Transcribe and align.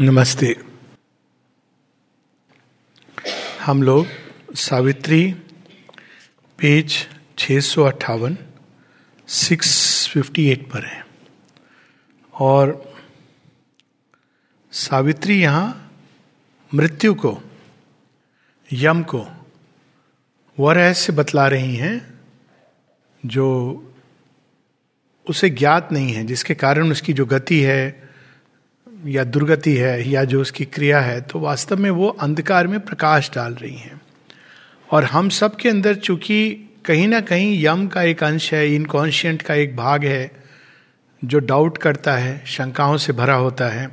नमस्ते। 0.00 0.56
हम 3.60 3.82
लोग 3.82 4.06
सावित्री, 4.54 5.32
पेज 6.58 7.08
छः 7.38 7.60
सौ 7.60 7.84
अट्ठावन 7.84 8.38
सिक्स 9.28 10.08
फिफ्टी 10.08 10.46
एट 10.46 10.70
पर 10.72 10.84
हैं। 10.84 11.06
और 12.34 12.94
सावित्री 14.72 15.42
यहाँ 15.42 15.92
मृत्यु 16.74 17.14
को, 17.14 17.42
यम 18.72 19.02
को, 19.02 19.26
वह 20.60 20.72
रहस्य 20.72 21.12
बतला 21.12 21.48
रही 21.48 21.76
हैं, 21.76 22.20
जो 23.26 23.48
उसे 25.30 25.50
ज्ञात 25.50 25.88
नहीं 25.92 26.12
है, 26.12 26.24
जिसके 26.24 26.54
कारण 26.54 26.90
उसकी 26.90 27.12
जो 27.12 27.26
गति 27.26 27.60
है 27.60 28.03
या 29.06 29.24
दुर्गति 29.24 29.76
है 29.76 30.08
या 30.10 30.24
जो 30.24 30.40
उसकी 30.40 30.64
क्रिया 30.64 31.00
है 31.00 31.20
तो 31.20 31.38
वास्तव 31.38 31.76
में 31.76 31.90
वो 31.90 32.08
अंधकार 32.08 32.66
में 32.66 32.80
प्रकाश 32.80 33.30
डाल 33.34 33.54
रही 33.54 33.76
हैं। 33.76 34.00
और 34.90 35.04
हम 35.04 35.28
सब 35.28 35.56
के 35.56 35.68
अंदर 35.68 35.94
चूँकि 35.94 36.70
कहीं 36.84 37.08
ना 37.08 37.20
कहीं 37.20 37.64
यम 37.64 37.86
का 37.86 38.02
एक 38.02 38.22
अंश 38.24 38.52
है, 38.54 38.74
इनकॉन्शियंट 38.74 39.42
का 39.42 39.54
एक 39.54 39.76
भाग 39.76 40.04
है, 40.04 40.30
जो 41.24 41.38
डाउट 41.38 41.78
करता 41.78 42.16
है, 42.16 42.42
शंकाओं 42.46 42.96
से 42.96 43.12
भरा 43.12 43.34
होता 43.34 43.68
है, 43.68 43.90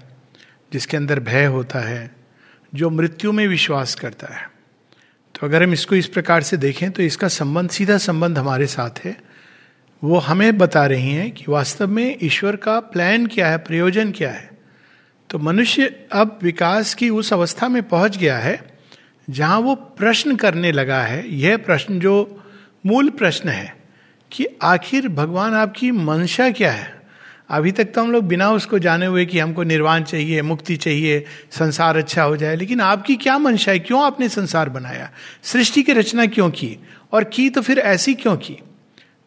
जिसके 0.74 0.98
अंदर 0.98 1.20
भय 1.20 1.46
होता 1.46 1.80
है, 1.80 2.12
जो 2.76 2.90
मृत्यु 2.90 3.32
में 3.32 3.48
विश्वास 3.48 3.96
करता 3.96 4.34
है। 4.36 4.50
तो 5.36 5.48
अगर 5.48 5.64
हम 5.64 5.74
इसको 5.74 5.96
इस 5.96 6.08
प्रकार 6.08 6.44
से 6.44 6.58
देखें 6.58 6.92
तो 6.92 7.04
इसका 7.04 7.28
संबंध, 7.28 7.70
सीधा 7.70 7.98
संबंध 7.98 8.38
हमारे 8.38 8.68
साथ 8.68 9.06
है। 9.06 9.18
वो 10.04 10.18
हमें 10.18 10.58
बता 10.58 10.86
रही 10.86 11.12
हैं 11.12 11.32
कि 11.32 11.46
वास्तव 11.48 11.88
में 11.88 12.18
ईश्वर 12.22 12.56
का 12.56 12.80
प्लान 12.80 13.26
क्या 13.26 13.50
है, 13.50 13.58
प्रयोजन 13.58 14.12
क्या 14.12 14.32
है। 14.32 14.51
तो 15.32 15.40
मनुष्य 15.40 16.08
अब 16.12 16.40
विकास 16.44 16.94
की 16.94 17.10
उस 17.10 17.34
अवस्था 17.34 17.68
में 17.68 17.84
पहुँच 17.84 18.18
गया 18.18 18.38
है, 18.38 18.74
जहाँ 19.30 19.60
वो 19.60 19.76
प्रश्न 19.76 20.36
करने 20.36 20.72
लगा 20.72 21.02
है। 21.02 21.36
यह 21.36 21.58
प्रश्न 21.58 22.00
जो 22.00 22.44
मूल 22.86 23.10
प्रश्न 23.10 23.50
है 23.50 23.78
कि 24.32 24.46
आखिर 24.62 25.08
भगवान 25.08 25.54
आपकी 25.54 25.92
मंशा 25.92 26.52
क्या 26.52 26.72
है? 26.72 27.02
अभी 27.50 27.72
तक 27.72 27.86
तो 27.86 28.02
हम 28.02 28.12
लोग 28.12 28.24
बिना 28.24 28.52
उसको 28.52 28.80
जाने 28.80 29.06
हुए 29.06 29.26
कि 29.26 29.40
हमको 29.40 29.64
निर्वाण 29.64 30.04
चाहिए, 30.04 30.42
मुक्ति 30.42 30.76
चाहिए, 30.76 31.26
संसार 31.52 31.98
अच्छा 31.98 32.24
हो 32.24 32.38
जाए, 32.38 32.56
लेकिन 32.56 32.82
आपकी 32.82 33.16
क्या 33.16 33.38
मंशा 33.38 33.72
है? 33.72 33.80
क्यों 33.80 34.04
आपने 34.04 34.30
संसार 34.30 34.70
बनाया? 34.70 35.12
सृष्टि 35.44 35.84
की 35.84 35.94
रचना 35.94 36.26
क्यों 36.26 36.50
की? 36.50 36.78
और 37.12 37.24
की 37.24 37.50
तो 37.50 37.62
फिर 37.62 37.80
ऐसी 37.80 38.14
क्यों 38.14 38.38
की? 38.38 38.58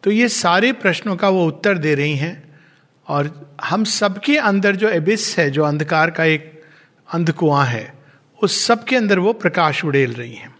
तो 0.03 0.11
ये 0.11 0.29
सारे 0.29 0.71
प्रश्नों 0.71 1.15
का 1.15 1.29
वो 1.29 1.47
उत्तर 1.47 1.77
दे 1.77 1.95
रही 1.95 2.15
हैं। 2.15 2.44
और 3.07 3.55
हम 3.63 3.83
सबके 3.83 4.37
अंदर 4.37 4.75
जो 4.75 4.89
एबिस 4.89 5.37
है, 5.39 5.51
जो 5.51 5.63
अंधकार 5.63 6.11
का 6.11 6.23
एक 6.23 6.63
अंध 7.13 7.31
कुआँ 7.31 7.65
है, 7.65 7.93
उस 8.43 8.65
सब 8.65 8.83
के 8.83 8.95
अंदर 8.95 9.19
वो 9.19 9.33
प्रकाश 9.33 9.85
उड़ेल 9.85 10.13
रही 10.13 10.33
है। 10.33 10.53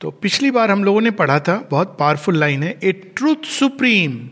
तो 0.00 0.10
पिछली 0.10 0.50
बार 0.50 0.70
हम 0.70 0.84
लोगों 0.84 1.00
ने 1.00 1.10
पढ़ा 1.10 1.40
था, 1.40 1.68
बहुत 1.70 1.96
पावरफुल 2.00 2.36
लाइन 2.36 2.62
है 2.62 2.78
a 2.84 2.92
truth 2.92 3.44
supreme 3.44 4.30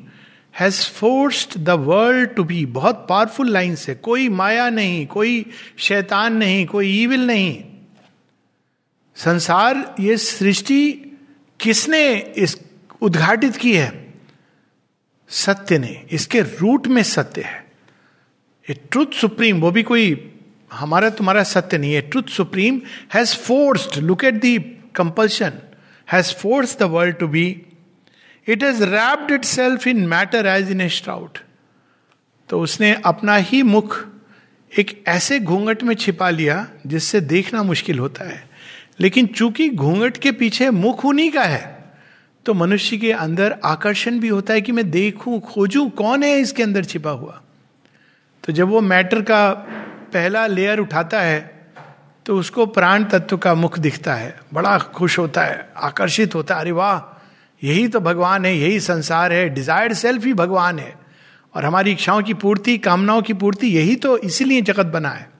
has 0.61 0.91
forced 0.91 1.65
the 1.65 1.71
world 1.71 2.35
to 2.35 2.45
be 2.45 2.67
बहुत 2.67 3.07
पावरफुल 3.09 3.51
लाइन 3.51 3.75
से 3.75 3.95
कोई 3.95 4.29
माया 4.29 4.71
नहीं, 4.71 5.07
कोई 5.07 5.47
शैतान 5.79 6.37
नहीं, 6.37 6.67
कोई 6.67 7.03
ईविल 7.03 7.27
नहीं। 7.27 7.65
संसार, 9.17 9.95
ये 10.01 10.17
सृष्टि 10.17 10.93
किसने 11.61 12.17
इस 12.17 12.61
उद्घाटित 13.03 13.57
की 13.57 13.77
है? 13.77 14.06
सत्य 15.31 15.79
ने 15.79 16.07
इसके 16.11 16.41
रूट 16.41 16.87
में 16.87 17.03
सत्य 17.03 17.43
है। 17.43 17.65
ए 18.69 18.75
ट्रुथ 18.91 19.13
सुप्रीम 19.13 19.61
वो 19.61 19.71
भी 19.71 19.83
कोई, 19.83 20.33
हमारा 20.73 21.11
तुम्हारा 21.11 21.43
सत्य 21.43 21.79
नहीं 21.79 21.95
है। 21.95 22.01
Truth 22.01 22.31
supreme 22.31 22.81
has 23.15 23.35
forced 23.37 23.97
look 23.99 24.25
at 24.25 24.35
the 24.35 24.59
compulsion 24.95 25.53
has 26.13 26.33
force 26.35 26.79
the 26.79 26.83
world 26.83 27.17
to 27.17 27.29
be 27.29 27.47
it 28.49 28.65
has 28.65 28.85
wrapped 28.85 29.33
itself 29.45 29.87
in 29.87 30.07
matter 30.07 30.47
as 30.47 30.71
in 30.71 30.81
a 30.81 30.89
shroud 30.89 31.39
तो 32.49 32.61
उसने 32.61 32.93
अपना 33.05 33.37
ही 33.37 33.63
मुख 33.63 34.05
एक 34.73 35.03
ऐसे 35.09 35.39
घूंघट 35.41 35.83
में 35.83 35.95
छिपा 35.95 36.31
लिया, 36.31 36.67
जिससे 36.87 37.21
देखना 37.21 37.63
मुश्किल 37.63 37.99
होता 37.99 38.25
है। 38.25 38.45
लेकिन 39.01 39.27
चूँकि 39.27 39.69
घूंघट 39.71 40.17
के 40.17 40.33
पीछे 40.33 40.71
मुख 40.71 41.05
उन्हीं 41.05 41.31
का 41.31 41.45
है 41.45 41.76
तो 42.47 42.55
मनुष्य 42.55 42.97
के 42.97 43.13
अंदर 43.13 43.57
आकर्षण 43.65 44.19
भी 44.19 44.29
होता 44.29 44.55
है 44.55 44.61
कि 44.61 44.73
मैं 44.73 44.91
देखूँ, 44.91 45.41
खोजूं, 45.41 45.89
कौन 45.91 46.23
है 46.23 46.39
इसके 46.39 46.63
अंदर 46.63 46.85
छिपा 46.85 47.11
हुआ? 47.11 47.41
तो 48.45 48.53
जब 48.53 48.69
वो 48.69 48.81
मैटर 48.81 49.23
का 49.23 49.51
पहला 50.13 50.47
लेयर 50.47 50.79
उठाता 50.79 51.21
है 51.21 51.55
तो 52.27 52.39
उसको 52.39 52.67
प्राण 52.67 53.05
तत्व 53.05 53.37
का 53.37 53.55
मुख 53.55 53.79
दिखता 53.79 54.15
है। 54.15 54.39
बड़ा 54.55 54.79
खुश 54.79 55.19
होता 55.19 55.43
है, 55.43 55.69
आकर्षित 55.77 56.35
होता 56.35 56.55
है। 56.55 56.61
अरे 56.61 56.73
वाह, 56.73 57.21
यही 57.63 57.89
तो 57.89 58.01
भगवान 58.01 58.45
है, 58.45 58.57
यही 58.57 58.81
संसार 58.81 59.33
है। 59.33 59.49
डिजायर्ड 59.49 59.93
सेल्फ 59.93 60.25
ही 60.25 60.33
भगवान 60.35 60.79
है। 60.79 60.95
और 61.55 61.65
हमारी 61.65 61.93
इच्छाओं 61.93 62.23
की 62.23 62.35
पूर्ति, 62.35 62.79
कामनाओं 62.79 63.23
की 63.23 63.33
पूर्ति, 63.33 63.67
यही 63.67 63.97
तो 63.97 64.17
इसीलिए 64.19 64.61
जगत 64.61 64.87
बना 64.87 65.09
है। 65.09 65.31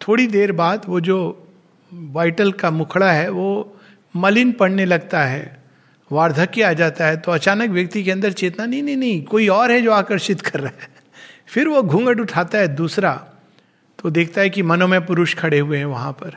थोड़ी 0.00 0.26
देर 0.26 0.52
बाद 0.52 0.82
वो 0.88 1.00
जो 1.00 1.48
वाइटल 1.92 2.52
का 2.52 2.70
मुखड़ा 2.70 3.10
है, 3.12 3.28
वो 3.30 3.76
मलिन 4.16 4.52
पड़ने 4.52 4.84
लगता 4.84 5.24
है। 5.24 5.61
वार्धक्य 6.12 6.62
आ 6.62 6.72
जाता 6.72 7.06
है 7.06 7.16
तो 7.16 7.32
अचानक 7.32 7.70
व्यक्ति 7.70 8.02
के 8.04 8.10
अंदर 8.10 8.32
चेतना, 8.32 8.66
नहीं 8.66 8.82
नहीं 8.82 8.96
नहीं, 8.96 9.22
कोई 9.24 9.48
और 9.48 9.72
है 9.72 9.80
जो 9.80 9.92
आकर्षित 9.92 10.40
कर 10.40 10.60
रहा 10.60 10.72
है। 10.82 10.88
फिर 11.46 11.68
वो 11.68 11.82
घूंघट 11.82 12.20
उठाता 12.20 12.58
है 12.58 12.68
दूसरा 12.68 13.12
तो 14.02 14.10
देखता 14.10 14.40
है 14.40 14.50
कि 14.50 14.62
मनोमय 14.62 15.00
पुरुष 15.00 15.34
खड़े 15.34 15.58
हुए 15.58 15.78
हैं 15.78 15.84
वहाँ 15.84 16.12
पर। 16.12 16.36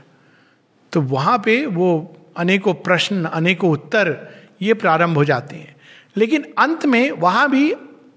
तो 0.91 1.01
वहाँ 1.01 1.37
पे 1.45 1.65
वो 1.65 2.17
अनेकों 2.37 2.73
प्रश्न, 2.73 3.25
अनेकों 3.25 3.71
उत्तर, 3.71 4.29
ये 4.61 4.73
प्रारंभ 4.73 5.17
हो 5.17 5.25
जाते 5.25 5.55
हैं। 5.55 5.75
लेकिन 6.17 6.53
अंत 6.57 6.85
में 6.85 7.11
वहाँ 7.11 7.49
भी 7.51 7.73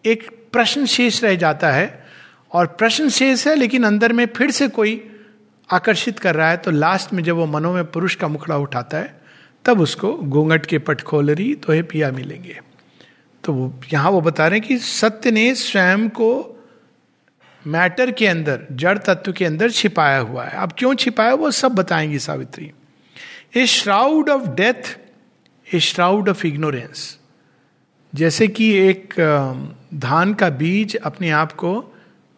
एक 0.06 0.48
प्रश्न 0.52 0.86
शेष 0.86 1.24
रह 1.24 1.34
जाता 1.34 1.70
है, 1.70 2.06
और 2.52 2.66
प्रश्न 2.66 3.08
शेष 3.08 3.46
है, 3.46 3.54
लेकिन 3.54 3.84
अंदर 3.84 4.12
में 4.12 4.26
फिर 4.26 4.50
से 4.50 4.68
कोई 4.68 5.10
आकर्षित 5.70 6.18
कर 6.18 6.34
रहा 6.34 6.50
है 6.50 6.56
तो 6.56 6.70
लास्ट 6.70 7.12
में 7.12 7.22
जब 7.22 7.36
वो 7.36 7.46
मनोमय 7.46 7.82
पुरुष 7.82 8.14
का 8.14 8.28
मुखड़ा 8.28 8.56
उठाता 8.56 8.98
है 8.98 9.17
तब 9.68 9.80
उसको 9.80 10.12
घूंघट 10.14 10.66
के 10.66 10.78
पट 10.78 11.00
खोल 11.00 11.30
रही 11.30 11.54
तो 11.54 11.72
है 11.72 11.82
पिया 11.82 12.10
मिलेंगे। 12.12 12.60
तो 13.44 13.52
वो 13.52 13.72
यहाँ 13.92 14.10
वो 14.10 14.20
बता 14.20 14.46
रहे 14.46 14.58
हैं 14.58 14.68
कि 14.68 14.78
सत्य 14.78 15.30
ने 15.30 15.54
स्वयं 15.54 16.08
को 16.08 16.30
मैटर 17.66 18.10
के 18.10 18.26
अंदर, 18.26 18.66
जड़ 18.72 18.98
तत्व 18.98 19.32
के 19.32 19.44
अंदर 19.44 19.70
छिपाया 19.70 20.18
हुआ 20.18 20.44
है। 20.44 20.58
अब 20.58 20.72
क्यों 20.78 20.94
छिपाया? 20.94 21.34
वो 21.34 21.50
सब 21.50 21.74
बताएँगी 21.74 22.18
Savitri. 22.18 22.70
A 23.56 23.66
shroud 23.66 24.28
of 24.30 24.48
death 24.50 24.96
a 25.66 25.80
shroud 25.80 26.28
of 26.28 26.46
ignorance 26.46 27.18
जैसे 28.12 28.48
कि 28.48 28.72
एक 28.78 29.14
धान 29.94 30.34
का 30.34 30.48
बीज 30.50 30.96
अपने 30.96 31.30
आप 31.30 31.52
को 31.52 31.72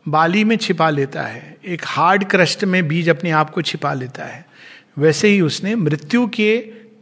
बाली 0.06 0.44
में 0.44 0.56
छिपा 0.56 0.90
लेता 0.90 1.22
है। 1.22 1.56
एक 1.64 1.82
हार्ड 1.86 2.24
क्रस्ट 2.24 2.64
में 2.64 2.86
बीज 2.88 3.08
अपने 3.08 3.30
आप 3.30 3.50
को 3.50 3.62
छिपा 3.62 3.92
लेता 3.94 4.24
है। 4.24 4.44
वैसे 4.98 5.28
ही 5.28 5.40
उसने 5.40 5.74
मृत्यु 5.74 6.26
के 6.26 6.50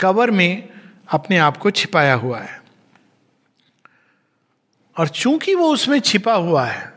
कवर 0.00 0.30
में 0.30 0.68
अपने 1.08 1.38
आप 1.38 1.56
को 1.56 1.70
छिपाया 1.70 2.14
हुआ 2.14 2.40
है। 2.40 2.60
और 4.96 5.08
चूँकि 5.08 5.54
वो 5.54 5.72
उसमें 5.72 5.98
छिपा 6.00 6.34
हुआ 6.34 6.64
है, 6.64 6.92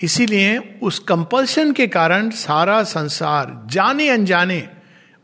इसीलिए 0.00 0.58
उस 0.82 0.98
कंपल्शन 0.98 1.72
के 1.72 1.86
कारण 1.86 2.30
सारा 2.30 2.82
संसार 2.82 3.62
जाने 3.66 4.08
अनजाने 4.08 4.68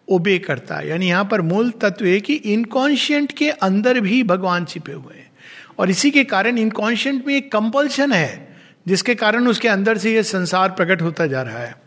ओबे 0.08 0.38
करता 0.38 0.76
है। 0.76 0.88
यानी 0.88 1.08
यहाँ 1.08 1.24
पर 1.24 1.40
मूल 1.40 1.70
तत्व 1.70 2.06
है 2.06 2.20
कि 2.20 2.34
इनकॉन्शियंट 2.34 3.32
के 3.32 3.50
अंदर 3.50 4.00
भी 4.00 4.22
भगवान 4.22 4.64
छिपे 4.64 4.92
हुए 4.92 5.14
हैं। 5.14 5.30
और 5.78 5.90
इसी 5.90 6.10
के 6.10 6.24
कारण 6.24 6.58
इनकॉन्शियंट 6.58 7.26
में 7.26 7.34
एक 7.36 7.52
कंपल्शन 7.52 8.12
है, 8.12 8.56
जिसके 8.88 9.14
कारण 9.14 9.46
उसके 9.46 9.68
अंदर 9.68 9.98
से 9.98 10.14
यह 10.14 10.22
संसार 10.22 10.70
प्रकट 10.70 11.02
होता 11.02 11.26
जा 11.26 11.42
रहा 11.42 11.58
है। 11.58 11.80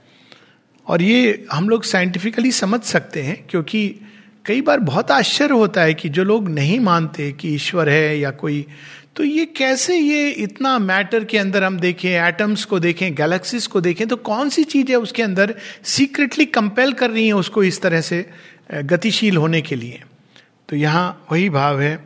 और 0.88 1.02
ये 1.02 1.46
हम 1.52 1.70
लोग 1.70 1.84
साइंटिफिकली 1.84 2.52
समझ 2.52 2.82
सकते 2.82 3.22
हैं, 3.22 3.46
क्योंकि 3.50 3.96
कई 4.46 4.62
बार 4.62 4.80
बहुत 4.80 5.12
आश्चर्य 5.12 5.54
होता 5.54 5.82
है 5.82 5.94
कि 5.94 6.10
जो 6.10 6.24
लोग 6.24 6.50
नहीं 6.50 6.80
मानते 6.80 7.32
कि 7.32 7.54
ईश्वर 7.56 7.90
है 7.90 8.18
या 8.20 8.32
कोई 8.32 8.66
तो 9.16 9.24
ये 9.24 9.46
कैसे 9.58 9.98
ये 9.98 10.30
इतना 10.30 10.78
मैटर 10.80 11.24
के 11.24 11.38
अंदर 11.38 11.64
हम 11.64 11.80
देखें, 11.80 12.10
एटम्स 12.10 12.66
को 12.66 12.80
देखें, 12.80 13.16
गैलेक्सीज 13.16 13.68
को 13.68 13.82
देखें 13.82 14.08
तो 14.08 14.16
कौन 14.16 14.50
सी 14.50 14.64
चीज़ 14.64 14.92
है 14.92 14.96
उसके 14.96 15.24
अंदर 15.24 15.56
सीक्रेटली 15.84 16.46
कंपेल 16.46 16.94
कर 16.94 17.10
रही 17.10 17.26
है 17.28 17.34
उसको 17.34 17.64
इस 17.64 17.82
तरह 17.82 18.02
से 18.02 18.26
गतिशील 18.74 19.38
होने 19.38 19.62
के 19.62 19.76
लिए? 19.76 20.02
तो 20.70 20.76
यहाँ 20.76 21.26
वही 21.32 21.50
भाव 21.50 21.82
है 21.82 21.98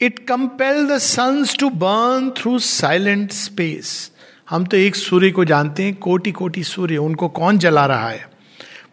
it 0.00 0.18
compel 0.18 0.86
the 0.86 0.98
suns 0.98 1.56
to 1.58 1.70
burn 1.70 2.30
through 2.38 2.58
silent 2.58 3.32
space 3.32 4.10
हम 4.50 4.64
तो 4.64 4.76
एक 4.76 4.96
सूर्य 4.96 5.30
को 5.30 5.44
जानते 5.44 5.82
हैं 5.82 5.94
कोटि 5.96 6.32
कोटि 6.32 6.62
सूर्य, 6.64 6.96
उनको 6.96 7.28
कौन 7.28 7.58
जला 7.58 7.86
रहा 7.86 8.08
है? 8.08 8.37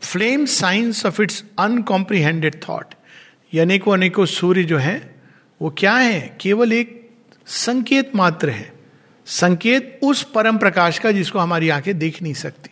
Flame 0.01 0.45
science 0.45 1.05
of 1.05 1.21
its 1.21 1.43
uncomprehended 1.59 2.63
thought 2.69 2.85
अनेकों 3.59 3.93
अनेकों 3.93 4.25
सूर्य 4.25 4.63
जो 4.63 4.77
है, 4.77 5.15
वो 5.61 5.69
क्या 5.69 5.93
है? 5.93 6.37
केवल 6.41 6.73
एक 6.73 7.09
संकेत 7.47 8.15
मात्र 8.15 8.49
है। 8.49 8.73
संकेत 9.25 9.99
उस 10.03 10.23
परम 10.23 10.57
प्रकाश 10.57 10.99
का 10.99 11.11
जिसको 11.11 11.39
हमारी 11.39 11.69
आँखें 11.69 11.97
देख 11.97 12.21
नहीं 12.21 12.33
सकती। 12.33 12.69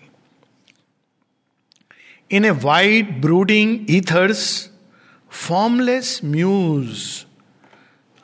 In 2.32 2.46
a 2.46 2.50
wide 2.50 3.22
brooding 3.22 3.86
ethers 3.90 4.70
formless 5.32 6.22
muse 6.26 7.26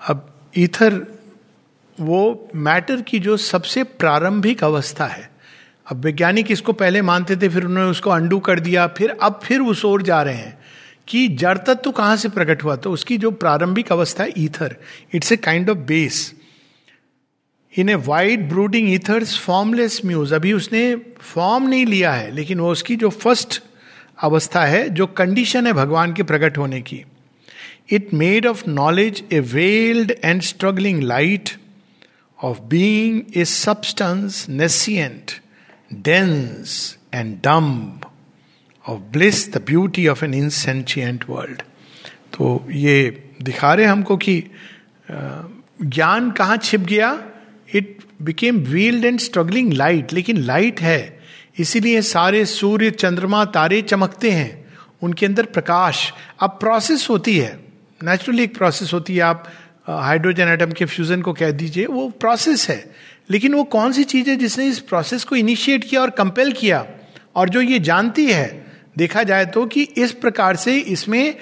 अब 0.08 0.50
ईथर 0.58 1.20
वो 2.00 2.50
मैटर 2.56 3.02
की 3.02 3.20
जो 3.20 3.38
सबसे 3.38 3.84
प्रारंभिक 3.84 4.64
अवस्था 4.64 5.06
है 5.06 5.29
अब 5.90 6.04
वैज्ञानिक 6.06 6.52
इसको 6.52 6.74
पहले 6.74 7.02
मानते 7.02 7.36
थे, 7.36 7.50
फिर 7.50 7.66
उन्होंने 7.66 7.90
उसको 7.92 8.10
अंडू 8.10 8.40
कर 8.40 8.60
दिया, 8.60 8.88
फिर 8.88 9.10
अब 9.22 9.40
फिर 9.44 9.62
उस 9.62 9.86
ओर 9.86 10.02
जा 10.02 10.22
रहे 10.22 10.36
हैं 10.36 10.58
कि 11.08 11.28
जड़ 11.30 11.58
तत्व 11.58 11.74
तो 11.74 11.92
कहाँ 11.92 12.18
से 12.18 12.30
प्रकट 12.30 12.64
हुआ? 12.64 12.76
तो 12.76 12.92
उसकी 12.92 13.18
जो 13.18 13.32
प्रारंभिक 13.34 13.92
अवस्था 13.92 14.24
है, 14.24 14.34
ether. 14.38 14.76
It's 15.16 15.32
a 15.32 15.38
kind 15.38 15.70
of 15.70 15.78
base 15.88 16.34
in 17.74 17.90
a 17.90 17.96
wide 17.96 18.48
brooding 18.50 18.92
ethers 18.94 19.38
formless 19.40 20.02
muse 20.06 20.34
अभी 20.34 20.54
उसने 20.54 20.84
फॉर्म 21.22 21.68
नहीं 21.68 21.86
लिया 21.86 22.12
है, 22.12 22.32
लेकिन 22.32 22.60
वो 22.60 22.72
उसकी 22.72 22.96
जो 22.96 23.10
फ़र्स्ट 23.10 23.62
अवस्था 24.20 24.66
है, 24.66 24.90
जो 24.90 25.08
कंडीशन 25.08 25.68
है 25.68 25.74
भगवान 25.74 26.14
के 26.14 26.24
प्रकट 26.24 26.58
होने 26.58 26.82
की। 26.82 27.04
It 27.92 28.14
made 28.14 28.46
of 28.48 28.64
knowledge 28.70 29.24
a 29.34 29.40
veiled 29.40 30.12
and 30.24 30.42
struggling 30.42 31.04
light 31.04 31.50
of 32.40 32.60
being 32.70 33.38
a 33.38 33.46
substance 33.46 34.46
nescient 34.50 35.32
dense 35.94 36.98
and 37.14 37.36
dumb 37.44 38.02
of 38.88 39.00
bliss 39.00 39.54
the 39.54 39.58
beauty 39.58 40.08
of 40.08 40.26
an 40.26 40.34
insentient 40.34 41.26
world 41.30 41.62
तो 42.34 42.68
ये 42.72 43.24
दिखा 43.42 43.74
रहे 43.74 43.86
हमको 43.86 44.18
कि 44.18 44.44
ज्ञान 45.12 46.32
कहाँ 46.32 46.58
छिप 46.58 46.80
गया? 46.80 47.24
It 47.76 47.98
became 48.22 48.58
veiled 48.58 49.06
and 49.06 49.20
struggling 49.20 49.74
light 49.74 50.14
लेकिन 50.14 50.38
लाइट 50.38 50.82
है। 50.82 51.20
इसीलिए 51.60 52.02
सारे 52.02 52.46
सूर्य, 52.46 52.92
चंद्रमा, 52.92 53.46
तारे 53.46 53.82
चमकते 53.82 54.32
हैं। 54.32 54.66
उनके 55.02 55.26
अंदर 55.26 55.46
प्रकाश। 55.46 56.14
अब 56.40 56.50
प्रोसेस 56.50 57.08
होती 57.10 57.38
है। 57.38 57.60
नेचुरली 58.04 58.44
एक 58.44 58.58
प्रोसेस 58.58 58.94
होती 58.94 59.16
है। 59.16 59.22
आप 59.22 59.48
हाइड्रोजन 59.90 60.48
एटम 60.48 60.72
के 60.72 60.86
फ्यूजन 60.86 61.22
को 61.22 61.34
कह 61.34 61.52
दीजिए, 61.52 61.86
वो 61.86 62.10
प्रोसेस 62.10 62.70
है। 62.70 62.92
लेकिन 63.32 63.54
वो 63.54 63.64
कौन 63.64 63.92
सी 63.92 64.04
चीज़ 64.04 64.30
है 64.30 64.36
जिसने 64.36 64.68
इस 64.68 64.80
प्रोसेस 64.80 65.24
को 65.24 65.36
इनिशिएट 65.36 65.84
किया 65.84 66.02
और 66.02 66.10
कंपेल 66.10 66.52
किया? 66.52 66.88
और 67.36 67.50
जो 67.50 67.62
ये 67.62 67.80
जानती 67.80 68.26
है, 68.26 68.66
देखा 68.98 69.24
जाए 69.24 69.46
तो 69.46 69.66
कि 69.66 69.82
इस 69.82 70.12
प्रकार 70.12 70.56
से 70.56 70.78
इसमें 70.78 71.36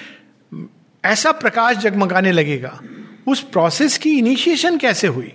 ऐसा 1.05 1.31
प्रकाश 1.31 1.77
जगमगाने 1.77 2.31
लगेगा। 2.31 2.81
उस 3.27 3.41
प्रोसेस 3.41 3.97
की 3.97 4.17
इनिशिएशन 4.17 4.77
कैसे 4.77 5.07
हुई? 5.07 5.33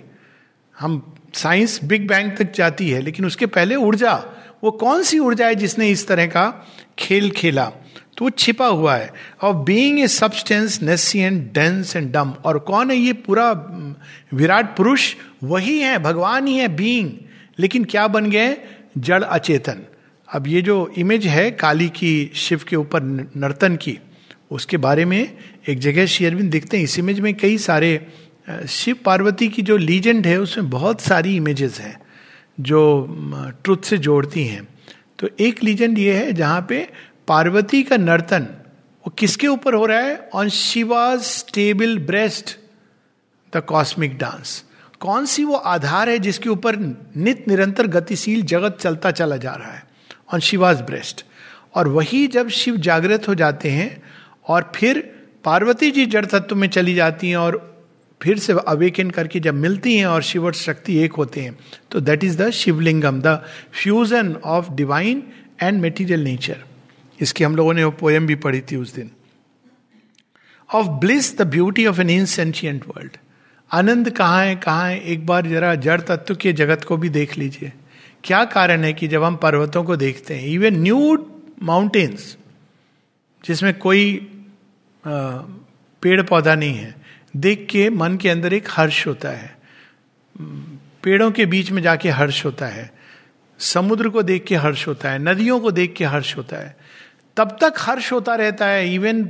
हम 0.79 1.15
साइंस 1.33 1.79
बिग 1.83 2.07
बैंग 2.07 2.31
तक 2.31 2.53
जाती 2.53 2.89
है, 2.89 3.01
लेकिन 3.01 3.25
उसके 3.25 3.45
पहले 3.45 3.75
ऊर्जा, 3.75 4.25
वो 4.63 4.71
कौन 4.71 5.03
सी 5.03 5.19
ऊर्जा 5.19 5.47
है 5.47 5.55
जिसने 5.55 5.89
इस 5.89 6.07
तरह 6.07 6.25
का 6.25 6.67
खेल 6.99 7.31
खेला? 7.31 7.71
तो 8.17 8.25
वो 8.25 8.29
छिपा 8.29 8.67
हुआ 8.67 8.95
है। 8.95 9.11
और 9.41 9.55
being 9.55 9.99
a 9.99 10.07
substance 10.07 10.81
nescient 10.81 11.39
dense 11.53 11.95
and 11.95 12.11
dumb 12.11 12.33
और 12.45 12.59
कौन 12.61 12.91
है 12.91 12.97
ये 12.97 13.13
पूरा 13.13 13.51
विराट 14.33 14.75
पुरुष? 14.77 15.13
वही 15.43 15.77
है, 15.79 15.97
भगवान 15.99 16.47
ही 16.47 16.57
है 16.57 16.67
बीइंग 16.75 17.11
लेकिन 17.59 17.83
क्या 17.85 18.07
बन 18.07 18.29
गए? 18.29 18.55
जड़ 18.97 19.23
अचेतन। 19.23 19.81
अब 20.29 20.47
ये 20.47 20.61
जो 20.61 20.93
इमेज 20.97 21.25
है, 21.27 21.49
काली 21.51 21.87
की, 21.89 22.31
शिव 22.35 22.61
के 22.69 22.75
ऊपर 22.75 23.03
नर्तन 23.35 23.75
की, 23.75 23.97
उसके 24.51 24.77
बारे 24.77 25.05
में 25.05 25.37
एक 25.69 25.79
जगह 25.79 26.05
शेयरविंद 26.05 26.51
दिखते 26.51 26.77
हैं। 26.77 26.83
इस 26.83 26.97
इमेज 26.99 27.19
में 27.19 27.33
कई 27.33 27.57
सारे 27.57 28.07
शिव 28.69 28.95
पार्वती 29.05 29.47
की 29.47 29.61
जो 29.61 29.77
लीजेंड 29.77 30.27
है, 30.27 30.37
उसमें 30.37 30.69
बहुत 30.69 31.01
सारी 31.01 31.35
इमेजेस 31.35 31.79
हैं, 31.79 31.95
जो 32.59 33.53
ट्रुथ 33.63 33.83
से 33.83 33.97
जोड़ती 33.97 34.43
हैं। 34.43 34.67
तो 35.19 35.29
एक 35.39 35.63
लीजेंड 35.63 35.99
ये 35.99 36.13
है 36.13 36.33
जहाँ 36.33 36.65
पे 36.69 36.87
पार्वती 37.27 37.83
का 37.83 37.97
नर्तन, 37.97 38.47
वो 39.03 39.09
किसके 39.09 39.47
ऊपर 39.47 39.73
हो 39.73 39.85
रहा 39.85 39.99
है? 39.99 40.29
On 40.33 40.49
Shiva's 40.49 41.19
stable 41.19 41.97
breast 41.99 42.57
the 43.53 43.57
cosmic 43.57 44.17
dance 44.17 44.63
कौन 44.99 45.25
सी 45.25 45.43
वो 45.43 45.55
आधार 45.55 46.09
है 46.09 46.19
जिसके 46.19 46.49
ऊपर 46.49 46.75
नित 47.17 47.47
निरंतर 47.47 47.87
गतिशील 47.87 48.41
जगत 48.41 48.77
चलता 48.81 49.11
चला 49.11 49.37
जा 49.37 49.53
रहा 49.53 49.71
है? 49.71 49.83
ऑन 50.33 50.39
शिवाज 50.39 50.81
ब्रेस्ट 50.81 51.25
और 51.75 51.87
वही 51.87 52.27
जब 52.27 52.49
शिव 52.49 52.77
जागृत 52.77 53.27
हो 53.27 53.35
जाते 53.35 53.69
हैं 53.69 54.03
और 54.47 54.71
फिर 54.75 54.99
पार्वती 55.43 55.91
जी 55.91 56.05
जड़ 56.05 56.25
तत्व 56.25 56.55
में 56.55 56.67
चली 56.67 56.93
जाती 56.95 57.29
हैं 57.29 57.37
और 57.37 57.85
फिर 58.21 58.37
से 58.39 58.53
अवेकन 58.67 59.09
करके 59.09 59.39
जब 59.39 59.53
मिलती 59.53 59.97
हैं 59.97 60.05
और 60.05 60.21
शिव 60.21 60.45
और 60.45 60.53
शक्ति 60.53 60.97
एक 60.97 61.13
होते 61.13 61.41
हैं 61.41 61.59
तो 61.91 61.99
that 61.99 62.23
is 62.23 62.37
the 62.37 62.49
Shivalingam 62.49 63.21
the 63.21 63.43
fusion 63.71 64.35
of 64.43 64.71
divine 64.71 65.23
and 65.61 65.81
material 65.81 66.23
nature 66.23 66.63
इसकी 67.21 67.43
हम 67.43 67.55
लोगों 67.55 67.73
ने 67.73 67.83
वो 67.83 67.91
पोएम 67.91 68.27
भी 68.27 68.35
पढ़ी 68.35 68.61
थी 68.61 68.75
उस 68.75 68.93
दिन. 68.95 69.11
Of 70.69 70.87
bliss 70.99 71.37
the 71.37 71.47
beauty 71.47 71.85
of 71.85 72.01
an 72.01 72.09
insentient 72.09 72.85
world 72.87 73.17
आनंद 73.71 74.09
कहाँ 74.09 74.45
है 74.45 74.55
कहाँ 74.55 74.89
है? 74.89 74.99
एक 75.01 75.25
बार 75.25 75.47
जरा 75.47 75.73
जड़ 75.75 75.99
तत्व 76.01 76.35
के 76.35 76.53
जगत 76.53 76.83
को 76.83 76.97
भी 76.97 77.09
देख 77.09 77.37
लीजिए. 77.37 77.71
क्या 78.23 78.43
कारण 78.45 78.83
है 78.83 78.93
कि 78.93 79.07
जब 79.07 79.23
हम 79.23 79.35
पर्वतों 79.35 79.83
को 79.83 79.95
देखते 79.95 80.35
हैं 80.35 80.47
इवन 80.47 80.79
न्यू 80.81 81.17
माउंटेन्स 81.63 82.37
जिसमें 83.43 83.73
कोई 83.77 84.15
पेड़ 85.03 86.21
पौधा 86.21 86.55
नहीं 86.55 86.75
है, 86.75 86.95
देख 87.35 87.67
के 87.69 87.89
मन 87.89 88.17
के 88.17 88.29
अंदर 88.29 88.53
एक 88.53 88.67
हर्ष 88.69 89.05
होता 89.07 89.29
है. 89.29 89.55
पेड़ों 91.03 91.31
के 91.31 91.45
बीच 91.45 91.71
में 91.71 91.81
जाके 91.81 92.09
हर्ष 92.09 92.43
होता 92.45 92.65
है. 92.65 92.91
समुद्र 93.59 94.09
को 94.09 94.23
देख 94.23 94.43
के 94.43 94.55
हर्ष 94.55 94.87
होता 94.87 95.11
है. 95.11 95.19
नदियों 95.19 95.59
को 95.59 95.71
देख 95.71 95.93
के 95.93 96.05
हर्ष 96.05 96.35
होता 96.37 96.57
है. 96.57 96.75
तब 97.37 97.57
तक 97.61 97.73
हर्ष 97.79 98.11
होता 98.11 98.35
रहता 98.35 98.65
है। 98.65 98.93
इवन 98.93 99.23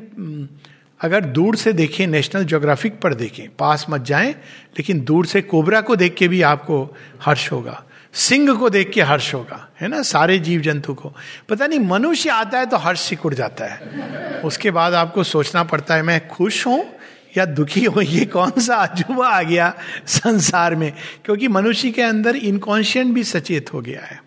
अगर 1.00 1.26
दूर 1.26 1.56
से 1.56 1.74
देखें 1.74 2.08
नेशनल 2.08 2.46
ज्योग्राफिक 2.46 3.00
पर 3.02 3.14
देखें, 3.14 3.48
पास 3.60 3.86
मत 3.90 4.02
जाएँ, 4.02 4.32
लेकिन 4.78 5.04
दूर 5.04 5.26
से 5.26 5.42
कोबरा 5.42 5.82
को 5.82 5.96
देख 5.96 6.16
के 6.16 6.28
भी 6.28 6.42
आपको 6.42 6.96
हर्ष 7.22 7.52
होगा। 7.52 7.84
सिंह 8.14 8.54
को 8.54 8.70
देख 8.70 8.92
के 8.92 9.02
हर्ष 9.02 9.34
होगा, 9.34 9.68
है 9.82 9.88
ना? 9.88 10.02
सारे 10.02 10.40
जीव 10.40 10.62
जंतु 10.62 10.94
को। 10.94 11.14
पता 11.50 11.68
नहीं, 11.68 11.80
मनुष्य 11.80 12.30
आता 12.30 12.60
है 12.60 12.66
तो 12.66 12.78
हर्ष 12.78 13.02
सिकुड़ 13.02 13.34
जाता 13.34 13.66
है। 13.66 14.42
उसके 14.42 14.72
बाद 14.72 14.94
आपको 14.94 15.24
सोचना 15.24 15.64
पड़ता 15.64 15.96
है, 15.96 16.02
मैं 16.02 16.28
खुश 16.28 16.66
हूँ 16.68 16.86
या 17.38 17.46
दुखी 17.46 17.86
हूँ? 17.86 18.04
ये 18.04 18.26
कौन 18.26 18.52
सा 18.62 18.76
अजूबा 18.76 19.28
आ 19.28 19.42
गया 19.44 19.74
संसार 20.08 20.76
में? 20.76 20.94
क्योंकि 21.26 21.48
मनुष्य 21.48 21.92
के 21.92 22.02
अंदर 22.02 22.36
इनकॉन्शियंट 22.36 23.14
भी 23.14 23.24
सचेत 23.24 23.74
हो 23.74 23.82
गया 23.82 24.02
है। 24.02 24.22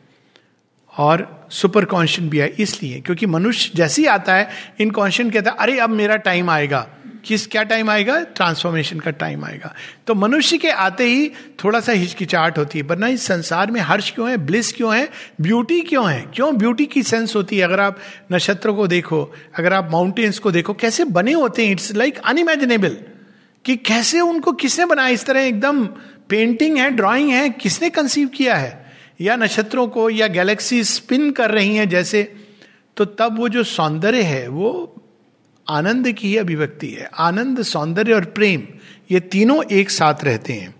और 0.96 1.46
सुपर 1.50 1.84
कॉन्शियंट 1.84 2.30
भी 2.30 2.38
है, 2.38 2.54
इसलिए, 2.58 3.00
क्योंकि 3.00 3.26
मनुष्य 3.26 3.72
जैसे 3.74 4.02
ही 4.02 4.08
आता 4.08 4.34
है 4.34 4.48
इनकॉन्शियंट 4.80 5.32
कहता 5.32 5.50
है, 5.50 5.56
अरे, 5.60 5.78
अब 5.78 5.90
मेरा 5.90 6.16
टाइम 6.16 6.50
आएगा। 6.50 6.88
किस, 7.24 7.46
क्या 7.46 7.62
टाइम 7.62 7.90
आएगा? 7.90 8.20
ट्रांसफॉर्मेशन 8.20 9.00
का 9.00 9.10
टाइम 9.10 9.44
आएगा। 9.44 9.74
तो 10.06 10.14
मनुष्य 10.14 10.58
के 10.58 10.70
आते 10.70 11.04
ही 11.04 11.32
थोड़ा 11.64 11.80
सा 11.80 11.92
हिचकिचाहट 11.92 12.58
होती 12.58 12.78
है, 12.78 12.84
वरना 12.84 13.08
इस 13.08 13.22
संसार 13.22 13.70
में 13.70 13.80
हर्ष 13.80 14.10
क्यों 14.10 14.30
है, 14.30 14.36
ब्लिस 14.36 14.72
क्यों 14.72 14.96
है 14.96 15.08
ब्यूटी 15.40 15.80
क्यों 15.80 16.10
है? 16.10 16.26
क्यों 16.34 16.56
ब्यूटी 16.56 16.86
की 16.86 17.02
सेंस 17.02 17.36
होती 17.36 17.58
है? 17.58 17.64
अगर 17.64 17.80
आप 17.80 17.98
नक्षत्रों 18.32 18.74
को 18.74 18.86
देखो, 18.86 19.34
अगर 19.58 19.72
आप 19.72 19.88
माउंटेन्स 19.92 20.38
को 20.38 20.50
देखो, 20.50 20.74
कैसे 20.74 21.04
बने 21.04 21.32
होते 21.32 21.64
हैं? 21.64 21.72
इट्स 21.72 21.94
लाइक 21.94 22.18
अनइमेजिनेबल 22.18 22.96
कि 23.64 23.76
कैसे 23.76 24.20
उनको, 24.20 24.52
किसने 24.52 24.86
बनाया? 24.86 25.08
इस 25.08 25.26
तरह 25.26 25.40
एकदम 25.40 25.86
पेंटिंग 26.28 26.78
है 26.78 26.90
ड्राइंग 26.90 27.30
है, 27.30 27.50
किसने 27.50 27.90
कंसीव 27.90 28.28
किया 28.28 28.54
है? 28.54 28.85
या 29.20 29.36
नक्षत्रों 29.36 29.86
को 29.88 30.08
या 30.10 30.26
गैलेक्सी 30.28 30.82
स्पिन 30.84 31.30
कर 31.32 31.50
रही 31.50 31.74
हैं 31.76 31.88
जैसे 31.88 32.22
तो 32.96 33.04
तब 33.04 33.38
वो 33.38 33.48
जो 33.48 33.62
सौंदर्य 33.64 34.22
है, 34.22 34.46
वो 34.48 35.02
आनंद 35.66 36.10
की 36.12 36.28
ही 36.28 36.36
अभिव्यक्ति 36.36 36.88
है। 36.90 37.10
आनंद, 37.18 37.62
सौंदर्य 37.62 38.12
और 38.12 38.24
प्रेम, 38.30 38.62
ये 39.10 39.20
तीनों 39.20 39.62
एक 39.70 39.90
साथ 39.90 40.24
रहते 40.24 40.52
हैं। 40.52 40.74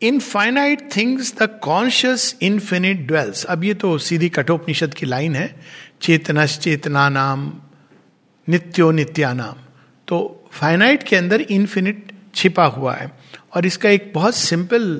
In 0.00 0.18
finite 0.20 0.88
things 0.96 1.34
the 1.38 1.48
conscious 1.62 2.34
infinite 2.42 3.06
dwells 3.06 3.44
अब 3.44 3.64
ये 3.64 3.74
तो 3.74 3.96
सीधी 3.98 4.28
कठोपनिषद 4.28 4.94
की 4.94 5.06
लाइन 5.06 5.34
है 5.34 5.48
चेतनश 6.02 6.58
चेतना 6.58 7.08
नाम, 7.08 7.52
नित्यो 8.48 8.90
नित्यानाम 8.90 9.56
तो 10.08 10.48
फाइनाइट 10.52 11.02
के 11.02 11.16
अंदर 11.16 11.40
इन्फिनिट 11.40 12.12
छिपा 12.34 12.64
हुआ 12.66 12.94
है। 12.94 13.10
और 13.56 13.66
इसका 13.66 13.90
एक 13.90 14.10
बहुत 14.14 14.34
सिंपल 14.34 14.94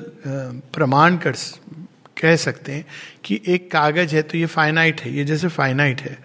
प्रमाण 0.74 1.16
कर 1.16 1.34
कह 2.20 2.36
सकते 2.36 2.72
हैं 2.72 2.84
कि 3.24 3.40
एक 3.46 3.70
कागज़ 3.70 4.14
है 4.16 4.22
तो 4.22 4.38
ये 4.38 4.46
फाइनाइट 4.46 5.00
है, 5.00 5.12
ये 5.14 5.24
जैसे 5.24 5.48
फाइनाइट 5.48 6.00
है। 6.00 6.18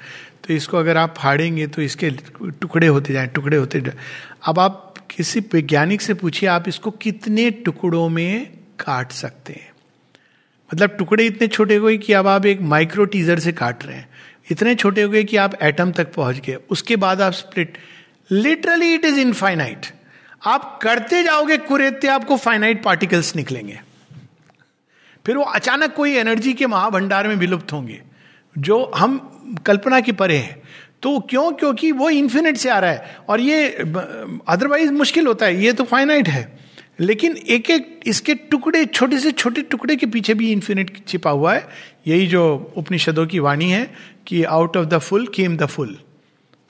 तो 0.43 0.53
इसको 0.53 0.77
अगर 0.77 0.97
आप 0.97 1.15
फाड़ेंगे 1.17 1.67
तो 1.67 1.81
इसके 1.81 2.09
टुकड़े 2.09 2.87
होते 2.87 3.13
जाए, 3.13 3.27
टुकड़े 3.27 3.57
होते 3.57 3.81
जाए 3.81 3.95
अब 4.43 4.59
आप 4.59 4.93
किसी 5.11 5.39
वैज्ञानिक 5.53 6.01
से 6.01 6.13
पूछिए, 6.13 6.49
आप 6.49 6.67
इसको 6.67 6.91
कितने 6.91 7.49
टुकड़ों 7.51 8.07
में 8.09 8.47
काट 8.79 9.11
सकते 9.11 9.53
हैं? 9.53 9.69
मतलब 10.69 10.95
टुकड़े 10.97 11.25
इतने 11.25 11.47
छोटे 11.47 11.79
गए 11.79 11.97
कि 11.97 12.13
अब 12.13 12.27
आप 12.27 12.45
एक 12.45 12.61
माइक्रो 12.63 13.05
टीजर 13.05 13.39
से 13.39 13.51
काट 13.53 13.85
रहे 13.85 13.95
हैं। 13.95 14.09
इतने 14.51 14.75
छोटे 14.75 15.01
हो 15.01 15.09
गए 15.09 15.23
कि 15.23 15.37
आप 15.37 15.61
एटम 15.63 15.91
तक 15.91 16.13
पहुँच 16.13 16.39
गए। 16.45 16.57
उसके 16.69 16.95
बाद 16.95 17.21
आप 17.21 17.33
split 17.33 17.77
literally 18.31 18.93
it 18.93 19.05
is 19.05 19.19
infinite 19.19 19.85
आप 20.45 20.79
करते 20.83 21.23
जाओगे 21.23 21.57
कुरेते 21.57 22.07
आपको 22.07 22.37
फाइनाइट 22.37 22.83
पार्टिकल्स 22.83 23.35
निकलेंगे। 23.35 23.81
फिर 25.25 25.37
वो 25.37 25.43
अचानक 25.43 25.93
कोई 25.93 26.11
एनर्जी 26.11 26.53
के 26.53 26.67
महाभंडार 26.67 27.27
में 27.27 27.35
विलुप्त 27.35 27.73
होंगे, 27.73 28.01
जो 28.57 28.91
हम 28.95 29.17
कल्पना 29.65 29.99
की 29.99 30.11
परे 30.11 30.37
हैं। 30.37 30.61
तो 31.01 31.19
क्यों? 31.19 31.51
क्योंकि 31.51 31.91
वो 31.91 32.09
इन्फिनिट 32.09 32.57
से 32.57 32.69
आ 32.69 32.79
रहा 32.79 32.91
है। 32.91 33.17
और 33.29 33.41
ये 33.41 33.69
अदरवाइज़ 34.47 34.91
मुश्किल 34.91 35.27
होता 35.27 35.45
है। 35.45 35.63
ये 35.63 35.73
तो 35.73 35.83
फाइनाइट 35.83 36.27
है। 36.27 36.59
लेकिन 36.99 37.37
एक 37.37 37.69
एक, 37.69 37.99
इसके 38.05 38.35
टुकड़े, 38.35 38.85
छोटे 38.85 39.19
से 39.19 39.31
छोटे 39.31 39.61
टुकड़े 39.61 39.95
के 39.95 40.05
पीछे 40.05 40.33
भी 40.33 40.51
इन्फिनिट 40.51 41.07
छिपा 41.07 41.29
हुआ 41.29 41.53
है। 41.53 41.67
यही 42.07 42.27
जो 42.27 42.73
उपनिषदों 42.77 43.27
की 43.27 43.39
वाणी 43.39 43.69
है 43.69 43.93
कि 44.27 44.43
out 44.43 44.77
of 44.77 44.85
the 44.85 44.97
full 44.97 45.27
came 45.27 45.57
the 45.57 45.65
full 45.65 45.97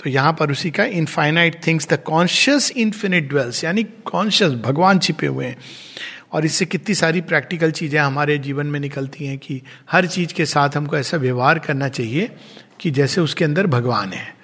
तो 0.03 0.09
यहाँ 0.09 0.33
पर 0.33 0.51
उसी 0.51 0.71
का 0.71 0.85
infinite 0.85 1.67
things 1.67 1.87
the 1.89 1.93
conscious 1.93 2.71
infinite 2.71 3.29
dwells 3.29 3.63
यानी 3.63 3.83
कॉन्शियस 3.83 4.53
भगवान 4.53 4.99
छिपे 4.99 5.27
हुए 5.27 5.45
हैं। 5.45 5.57
और 6.31 6.45
इससे 6.45 6.65
कितनी 6.65 6.95
सारी 6.95 7.21
प्रैक्टिकल 7.21 7.71
चीज़ें 7.71 7.99
हमारे 7.99 8.37
जीवन 8.37 8.65
में 8.65 8.79
निकलती 8.79 9.25
हैं 9.25 9.37
कि 9.37 9.61
हर 9.91 10.05
चीज़ 10.07 10.33
के 10.33 10.45
साथ 10.45 10.69
हमको 10.69 10.97
ऐसा 10.97 11.17
व्यवहार 11.17 11.59
करना 11.59 11.89
चाहिए 11.89 12.31
कि 12.79 12.91
जैसे 12.91 13.21
उसके 13.21 13.45
अंदर 13.45 13.67
भगवान 13.67 14.13
है। 14.13 14.35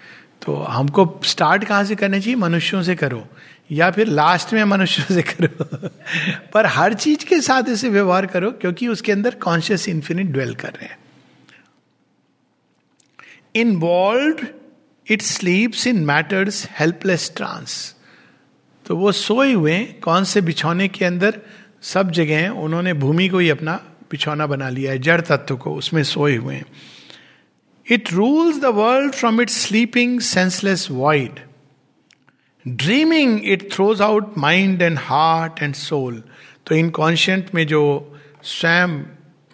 तो 0.46 0.56
हमको 0.56 1.22
स्टार्ट 1.24 1.64
कहाँ 1.64 1.84
से 1.84 1.96
करना 1.96 2.20
चाहिए? 2.20 2.36
मनुष्यों 2.36 2.84
से 2.84 2.96
करो। 2.96 3.28
या 3.72 3.92
फिर 3.92 4.08
लास्ट 4.08 4.54
में 4.54 4.64
मनुष्यों 4.64 5.16
से 5.16 5.22
करो। 5.22 5.90
पर 6.54 6.66
हर 6.66 6.94
चीज़ 6.94 7.26
के 7.26 7.42
साथ 7.42 7.64
इसे 7.70 7.90
व्यवहार 7.90 8.26
करो 8.26 8.52
क्योंकि 8.52 8.88
उसके 8.88 9.12
अंदर 9.12 9.36
कॉन्शियस 9.36 9.90
इन्फिनिट 9.90 10.26
ड्वेल 10.26 10.56
कर 10.56 10.70
रहे 10.70 10.86
हैं। 10.86 10.98
Involve 13.56 14.48
it 15.10 15.22
sleeps 15.22 15.88
in 15.88 16.06
matters 16.06 16.68
helpless 16.80 17.32
trance 17.36 17.96
तो 18.86 18.96
वो 18.98 19.12
सोए 19.12 19.54
हुए 19.54 19.84
कौन 19.84 20.24
से 20.24 20.42
बिछौने 20.42 20.88
के 20.88 21.06
अंदर? 21.06 21.42
सब 21.82 22.12
जगह 22.12 22.50
उन्होंने 22.50 22.94
भूमि 22.94 23.28
को 23.30 23.38
ही 23.38 23.50
अपना 23.50 23.74
बिछौना 24.12 24.48
बना 24.48 24.70
लिया 24.70 24.92
है, 24.92 25.00
जड़ 25.00 25.22
तत्व 25.22 25.58
को, 25.58 25.76
उसमें 25.76 26.04
सोए 26.04 26.36
हुए 26.36 26.56
हैं। 26.56 26.66
It 27.92 28.14
rules 28.14 28.60
the 28.62 28.66
world 28.66 29.14
from 29.14 29.42
it 29.42 29.50
sleeping 29.50 30.20
senseless 30.20 30.88
wide 30.92 31.40
dreaming 32.68 33.40
it 33.44 33.72
throws 33.74 34.02
out 34.02 34.38
mind 34.38 34.82
and 34.82 34.98
heart 35.02 35.64
and 35.64 35.76
soul 35.76 36.24
तो 36.66 36.76
इनकॉन्शियंट 36.76 37.56
में 37.56 37.68
जो 37.68 37.84
स्वयं 38.44 39.04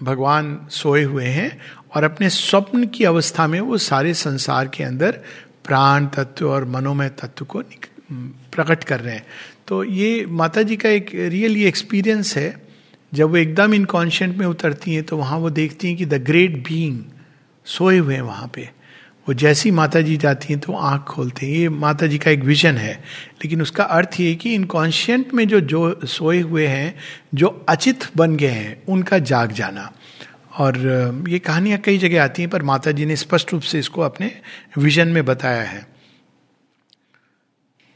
भगवान 0.03 0.67
सोए 0.71 1.03
हुए 1.03 1.25
हैं 1.25 1.59
और 1.95 2.03
अपने 2.03 2.29
स्वप्न 2.29 2.87
की 2.87 3.03
अवस्था 3.03 3.47
में 3.47 3.59
वो 3.59 3.77
सारे 3.77 4.13
संसार 4.13 4.67
के 4.67 4.83
अंदर 4.83 5.11
प्राण 5.65 6.05
तत्व 6.07 6.49
और 6.49 6.65
मनोमय 6.65 7.09
तत्व 7.09 7.45
को 7.45 7.61
प्रकट 8.11 8.83
कर 8.83 8.99
रहे 8.99 9.15
हैं। 9.15 9.25
तो 9.67 9.83
ये 9.83 10.25
माता 10.25 10.61
जी 10.61 10.75
का 10.75 10.89
एक 10.89 11.11
रियली 11.13 11.63
एक्सपीरियंस 11.63 12.35
है। 12.37 12.61
जब 13.13 13.29
वो 13.29 13.37
एकदम 13.37 13.73
इनकॉन्शियंट 13.73 14.37
में 14.37 14.45
उतरती 14.45 14.93
हैं 14.93 15.03
तो 15.03 15.17
वहाँ 15.17 15.37
वो 15.37 15.49
देखती 15.49 15.87
हैं 15.87 15.97
कि 15.97 16.05
द 16.05 16.13
ग्रेट 16.13 16.63
बीइंग 16.63 16.99
सोए 17.65 17.97
हुए 17.97 18.15
हैं 18.15 18.21
वहाँ 18.21 18.51
पे। 18.55 18.69
वो 19.27 19.33
जैसी 19.33 19.71
माता 19.71 20.01
जी 20.01 20.17
जाती 20.17 20.53
हैं 20.53 20.59
तो 20.59 20.73
आँख 20.73 21.01
खोलते 21.01 21.45
हैं। 21.45 21.53
ये 21.53 21.69
माता 21.69 22.07
जी 22.07 22.17
का 22.17 22.31
एक 22.31 22.43
विजन 22.43 22.77
है। 22.77 22.93
लेकिन 23.43 23.61
उसका 23.61 23.83
अर्थ 23.83 24.19
ये 24.19 24.35
कि 24.35 24.53
इनकॉन्शियंट 24.53 25.33
में 25.33 25.47
जो 25.47 25.59
जो 25.59 25.99
सोए 26.05 26.39
हुए 26.39 26.67
हैं, 26.67 26.95
जो 27.35 27.65
अचित 27.69 28.03
बन 28.17 28.35
गए 28.35 28.47
हैं, 28.47 28.83
उनका 28.89 29.19
जाग 29.19 29.51
जाना। 29.51 29.91
और 30.53 30.77
ये 31.29 31.39
कहानियाँ 31.39 31.79
कई 31.79 31.97
जगह 31.97 32.23
आती 32.23 32.41
हैं, 32.41 32.49
पर 32.51 32.61
माता 32.63 32.91
जी 32.91 33.05
ने 33.05 33.15
स्पष्ट 33.15 33.53
रूप 33.53 33.61
से 33.63 33.79
इसको 33.79 34.01
अपने 34.01 34.31
विजन 34.77 35.07
में 35.07 35.23
बताया 35.25 35.63
है। 35.63 35.85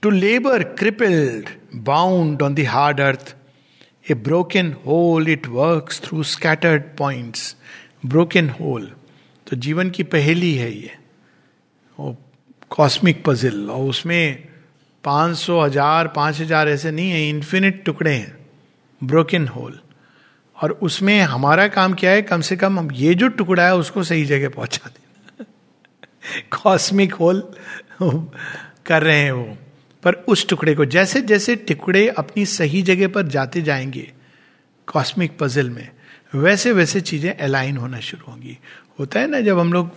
To 0.04 0.10
labour 0.10 0.64
crippled 0.76 1.50
bound 1.84 2.42
on 2.42 2.56
the 2.56 2.66
hard 2.68 3.02
earth 3.02 3.36
a 4.06 4.14
broken 4.24 4.76
whole 4.86 5.30
it 5.30 5.48
work 5.50 5.92
through 6.04 6.24
scattered 6.26 6.84
points 6.98 7.56
broken 8.06 8.50
whole 8.52 8.92
तो 9.48 9.56
जीवन 9.58 9.90
की 9.90 10.04
पहेली 10.06 10.54
है 10.56 10.72
ये। 10.72 10.92
वो 12.00 12.16
कॉस्मिक 12.72 13.24
पजिल 13.26 13.70
और 13.70 13.90
उसमें 13.90 14.48
पाँच 15.04 15.38
सौ 15.38 15.60
हज़ार, 15.62 16.08
पाँच 16.08 16.40
हज़ार 16.42 16.70
ऐसे 16.70 16.92
नहीं 16.92 17.12
है 17.12 17.28
इन्फिनिट 17.30 17.84
टुकड़े 17.86 18.14
हैं। 18.14 18.38
ब्रोकन 19.02 19.48
होल 19.48 19.80
और 20.58 20.72
उसमें 20.82 21.20
हमारा 21.22 21.68
काम 21.68 21.94
क्या 21.94 22.12
है? 22.12 22.22
कम 22.22 22.42
से 22.42 22.56
कम 22.58 22.80
हम 22.80 22.92
ये 22.92 23.14
जो 23.16 23.28
टुकड़ा 23.30 23.66
है, 23.66 23.76
उसको 23.76 24.04
सही 24.04 24.26
जगह 24.26 24.50
पहुँचा 24.50 24.88
देना 24.88 25.46
कॉस्मिक 26.54 27.14
होल 27.14 27.42
कर 28.02 29.04
रहे 29.04 29.20
हैं 29.20 29.32
वो। 29.32 29.58
पर 30.04 30.14
उस 30.28 30.48
टुकड़े 30.50 30.74
को, 30.76 30.86
जैसे 30.86 31.22
जैसे 31.22 31.56
टुकड़े 31.58 32.08
अपनी 32.10 32.46
सही 32.46 32.82
जगह 32.82 33.08
पर 33.08 33.28
जाते 33.28 33.62
जाएँगे 33.62 34.12
कॉस्मिक 34.88 35.38
पजल 35.40 35.70
में, 35.70 35.90
वैसे 36.34 36.72
वैसे 36.72 37.02
चीज़ें 37.02 37.34
अलाइन 37.34 37.78
होना 37.78 38.00
शुरू 38.00 38.32
होंगी। 38.32 38.58
होता 39.00 39.20
है 39.20 39.28
ना, 39.28 39.40
जब 39.40 39.60
हम 39.60 39.74
लोग 39.74 39.92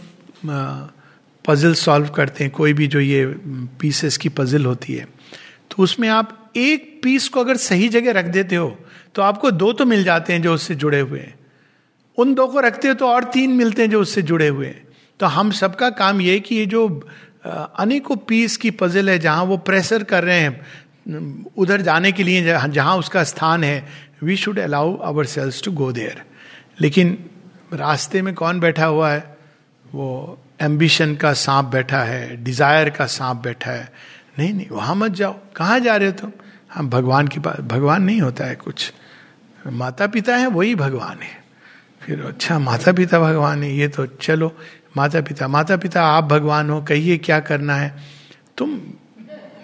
पजल 1.44 1.74
सॉल्व 1.74 2.08
करते 2.08 2.44
हैं, 2.44 2.52
कोई 2.52 2.72
भी 2.72 2.86
जो 2.86 3.00
ये 3.00 3.24
पीसेस 3.80 4.16
की 4.16 4.28
पजल 4.28 4.66
होती 4.66 4.94
है 4.94 5.06
तो 5.70 5.82
उसमें 5.82 6.08
आप 6.08 6.52
एक 6.56 7.00
पीस 7.02 7.28
को 7.28 7.40
अगर 7.40 7.56
सही 7.58 7.88
जगह 7.88 8.12
रख 8.12 8.24
देते 8.26 8.56
हो 8.56 8.76
तो 9.14 9.22
आपको 9.22 9.50
दो 9.52 9.72
तो 9.72 9.84
मिल 9.86 10.04
जाते 10.04 10.32
हैं 10.32 10.42
जो 10.42 10.54
उससे 10.54 10.74
जुड़े 10.74 11.00
हुए 11.00 11.20
हैं। 11.20 11.34
उन 12.18 12.34
दो 12.34 12.46
को 12.46 12.60
रखते 12.60 12.88
हो 12.88 12.94
तो 12.94 13.08
और 13.08 13.24
तीन 13.32 13.50
मिलते 13.52 13.82
हैं 13.82 13.90
जो 13.90 14.00
उससे 14.00 14.22
जुड़े 14.22 14.48
हुए 14.48 14.66
हैं। 14.66 14.86
तो 15.20 15.26
हम 15.28 15.50
सबका 15.52 15.90
काम 15.92 16.20
ये 16.20 16.38
कि 16.40 16.54
ये 16.54 16.66
जो 16.66 16.86
अनेकों 17.44 18.16
पीस 18.18 18.56
की 18.56 18.70
पजल 18.72 19.10
है, 19.10 19.18
जहाँ 19.18 19.44
वो 19.44 19.56
प्रेशर 19.58 20.02
कर 20.04 20.24
रहे 20.24 20.40
हैं 20.40 21.46
उधर 21.56 21.80
जाने 21.82 22.12
के 22.12 22.22
लिए, 22.22 22.42
जहाँ 22.42 22.96
उसका 22.96 23.24
स्थान 23.24 23.64
है 23.64 23.88
we 24.22 24.36
should 24.36 24.58
allow 24.58 24.96
our 24.98 25.24
cells 25.26 25.62
to 25.62 25.72
go 25.72 25.90
there 25.92 26.22
लेकिन 26.80 27.16
रास्ते 27.74 28.22
में 28.22 28.34
कौन 28.34 28.60
बैठा 28.60 28.86
हुआ 28.86 29.10
है? 29.10 29.36
वो 29.86 30.38
एम्बिशन 30.62 31.14
का 31.16 31.32
सांप 31.34 31.66
बैठा 31.66 32.02
है 32.04 32.36
डिज़ायर 32.44 32.90
का 32.90 33.06
सांप 33.08 33.36
बैठा 33.36 33.70
है। 33.70 33.92
नहीं 34.38 34.52
नहीं, 34.54 34.66
वहाँ 34.70 34.94
मत 34.96 35.12
जाओ। 35.12 35.36
कहाँ 35.56 35.78
जा 35.80 35.96
रहे 35.96 36.08
हो 36.08 36.14
तुम? 36.14 36.32
हम 36.74 36.88
भगवान 36.90 37.28
के 37.28 37.40
पास 37.40 37.60
भगवान 37.62 38.02
नहीं 38.02 38.20
होता 38.20 38.44
है 38.44 38.54
कुछ। 38.56 38.92
माता 39.66 40.06
पिता 40.06 40.36
है, 40.36 40.46
वही 40.46 40.74
भगवान 40.74 41.18
है। 41.22 41.38
फिर 42.02 42.20
अच्छा 42.22 42.58
माता 42.58 42.92
पिता 42.92 43.18
भगवान 43.20 43.62
है, 43.62 43.76
ये 43.76 43.88
तो 43.88 44.06
चलो 44.06 44.56
माता 44.96 45.20
पिता 45.20 45.48
माता 45.48 45.76
पिता 45.76 46.02
आप 46.02 46.24
भगवान 46.24 46.70
हो, 46.70 46.82
कहिए 46.82 47.16
क्या 47.18 47.40
करना 47.40 47.74
है? 47.74 47.94
तुम 48.56 48.80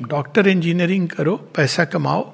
डॉक्टर 0.02 0.48
इंजीनियरिंग 0.48 1.08
करो, 1.08 1.36
पैसा 1.56 1.84
कमाओ, 1.84 2.32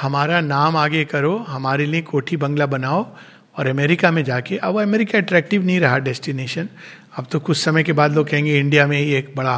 हमारा 0.00 0.40
नाम 0.40 0.76
आगे 0.76 1.04
करो, 1.04 1.36
हमारे 1.38 1.86
लिए 1.86 2.02
कोठी 2.02 2.36
बंगला 2.36 2.66
बनाओ, 2.66 3.06
और 3.58 3.66
अमेरिका 3.66 4.10
में 4.10 4.22
जाके, 4.24 4.56
अब 4.56 4.80
अमेरिका 4.80 5.18
अट्रैक्टिव 5.18 5.64
नहीं 5.64 5.80
रहा 5.80 5.98
डेस्टिनेशन 5.98 6.68
अब 7.16 7.26
तो 7.30 7.40
कुछ 7.40 7.56
समय 7.56 7.82
के 7.82 7.92
बाद 7.92 8.14
लोग 8.14 8.28
कहेंगे, 8.28 8.58
इंडिया 8.58 8.86
में 8.86 8.98
ही 8.98 9.14
एक 9.14 9.34
बड़ा 9.36 9.56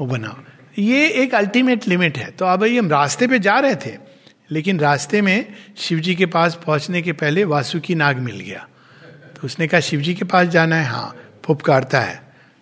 वो 0.00 0.06
बना 0.06 0.36
ये 0.78 1.08
एक 1.22 1.34
अल्टीमेट 1.34 1.88
लिमिट 1.88 2.18
है। 2.18 2.30
तो 2.30 2.44
अब 2.44 2.64
ये 2.64 2.78
हम 2.78 2.88
रास्ते 2.90 3.26
पे 3.26 3.38
जा 3.38 3.58
रहे 3.58 3.74
थे 3.76 3.90
लेकिन 4.50 4.80
रास्ते 4.80 5.20
में 5.22 5.54
शिव 5.76 5.98
जी 5.98 6.14
के 6.14 6.26
पास 6.26 6.58
पहुँचने 6.66 7.02
के 7.02 7.12
पहले 7.12 7.44
वासुकी 7.44 7.94
नाग 7.94 8.16
मिल 8.16 8.40
गया। 8.40 8.66
तो 9.36 9.46
उसने 9.46 9.66
कहा, 9.66 9.80
शिवजी 9.80 10.14
के 10.14 10.24
पास 10.24 10.48
जाना 10.48 10.76
है। 10.76 10.86
हाँ 10.86 11.16
फुपकारता 11.44 12.00
है। 12.00 12.20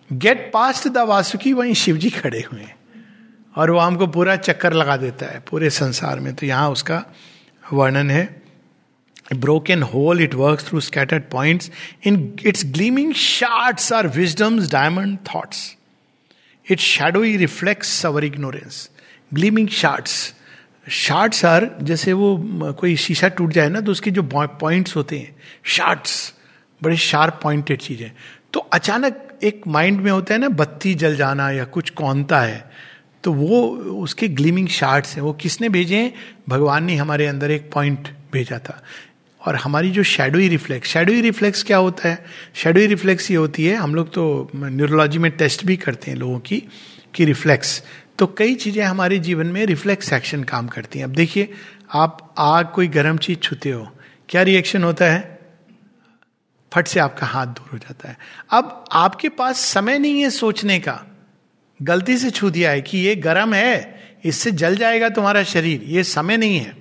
गेट 0.09 0.49
पास्ट 0.53 0.87
द 0.87 0.97
वासुकी 1.07 1.53
वहीं 1.53 1.73
शिवजी 1.73 2.09
खड़े 2.09 2.41
हुए 2.51 2.65
और 3.55 3.71
वो 3.71 3.79
हमको 3.79 4.07
पूरा 4.07 4.35
चक्कर 4.35 4.73
लगा 4.73 4.97
देता 4.97 5.25
है, 5.25 5.39
पूरे 5.49 5.69
संसार 5.69 6.19
में। 6.19 6.33
तो 6.35 6.45
यहाँ 6.45 6.69
उसका 6.69 7.03
वर्णन 7.63 8.09
है। 8.11 8.41
Broken 9.33 9.83
whole 9.83 10.21
it 10.21 10.33
work 10.33 10.61
through 10.61 10.79
scattered 10.79 11.23
points 11.31 11.71
in 12.05 12.15
its 12.45 12.65
gleaming 12.65 13.13
shards 13.13 13.91
are 13.93 14.07
wisdom's 14.07 14.71
diamond 14.71 15.17
thoughts 15.27 15.77
it 16.71 16.79
shadowy 16.79 17.35
reflex 17.37 18.05
our 18.05 18.23
ignorance 18.23 18.89
gleaming 19.33 19.67
shards 19.67 20.33
shards 20.87 21.43
are 21.45 21.69
जैसे 21.81 22.13
वो 22.13 22.73
कोई 22.79 22.95
शीशा 22.97 23.27
टूट 23.27 23.51
जाए 23.53 23.69
ना 23.69 23.81
तो 23.81 23.91
उसके 23.91 24.11
जो 24.11 24.23
पॉइंट्स 24.33 24.95
होते 24.95 25.19
हैं 25.19 25.35
शार्ट्स 25.67 26.33
बड़े 26.81 26.95
शार्प 26.97 27.39
पॉइंटेड 27.43 27.79
चीज़ें। 27.79 28.11
तो 28.53 28.59
अचानक 28.73 29.27
एक 29.43 29.61
माइंड 29.67 29.99
में 30.01 30.11
होता 30.11 30.33
है 30.33 30.39
ना, 30.39 30.49
बत्ती 30.49 30.93
जल 30.95 31.15
जाना 31.15 31.49
या 31.51 31.63
कुछ 31.65 31.89
कौनता 31.91 32.39
है 32.39 32.69
तो 33.23 33.33
वो, 33.33 33.67
उसके 33.95 34.27
ग्लीमिंग 34.27 34.67
शार्ट्स 34.69 35.15
हैं। 35.15 35.21
वो 35.23 35.33
किसने 35.33 35.69
भेजे 35.69 35.95
हैं? 35.95 36.13
भगवान 36.49 36.83
ने 36.83 36.95
हमारे 36.95 37.25
अंदर 37.27 37.51
एक 37.51 37.69
पॉइंट 37.73 38.07
भेजा 38.33 38.57
था। 38.59 38.81
और 39.41 39.55
हमारी 39.55 39.91
जो 39.91 40.03
शेडोई 40.03 40.47
रिफ्लेक्स 40.47 40.89
शेडोई 40.89 41.21
रिफ्लेक्स 41.21 41.63
क्या 41.63 41.77
होता 41.77 42.09
है? 42.09 42.25
शेडोई 42.55 42.87
रिफ्लेक्स 42.87 43.29
ये 43.31 43.37
होती 43.37 43.65
है, 43.65 43.75
हम 43.75 43.95
लोग 43.95 44.13
तो 44.13 44.49
न्यूरोलॉजी 44.55 45.19
में 45.19 45.31
टेस्ट 45.31 45.65
भी 45.65 45.77
करते 45.77 46.11
हैं 46.11 46.17
लोगों 46.17 46.39
की, 46.39 46.63
कि 47.13 47.25
रिफ्लेक्स 47.25 47.81
तो 48.21 48.27
कई 48.27 48.55
चीज़ें 48.55 48.83
हमारे 48.83 49.19
जीवन 49.19 49.47
में 49.47 49.65
रिफ्लेक्स 49.65 50.13
एक्शन 50.13 50.43
काम 50.43 50.67
करती 50.67 50.99
हैं। 50.99 51.05
अब 51.05 51.11
देखिए, 51.11 51.53
आप 51.93 52.35
आग 52.37 52.71
कोई 52.75 52.87
गर्म 52.87 53.17
चीज़ 53.17 53.39
छूते 53.39 53.69
हो, 53.69 53.91
क्या 54.29 54.41
रिएक्शन 54.41 54.83
होता 54.83 55.05
है? 55.05 55.39
फट 56.73 56.87
से 56.87 56.99
आपका 56.99 57.27
हाथ 57.27 57.45
दूर 57.45 57.69
हो 57.73 57.77
जाता 57.77 58.09
है। 58.09 58.17
अब 58.51 58.85
आपके 58.91 59.29
पास 59.29 59.59
समय 59.59 59.99
नहीं 59.99 60.21
है 60.21 60.29
सोचने 60.29 60.79
का। 60.79 61.05
गलती 61.81 62.17
से 62.17 62.29
छू 62.29 62.49
दिया 62.49 62.71
है 62.71 62.81
कि 62.81 62.97
ये 62.97 63.15
गर्म 63.15 63.53
है, 63.53 64.01
इससे 64.25 64.51
जल 64.51 64.75
जाएगा 64.75 65.09
तुम्हारा 65.09 65.43
शरीर, 65.43 65.83
ये 65.83 66.03
समय 66.03 66.37
नहीं 66.37 66.59
है। 66.59 66.77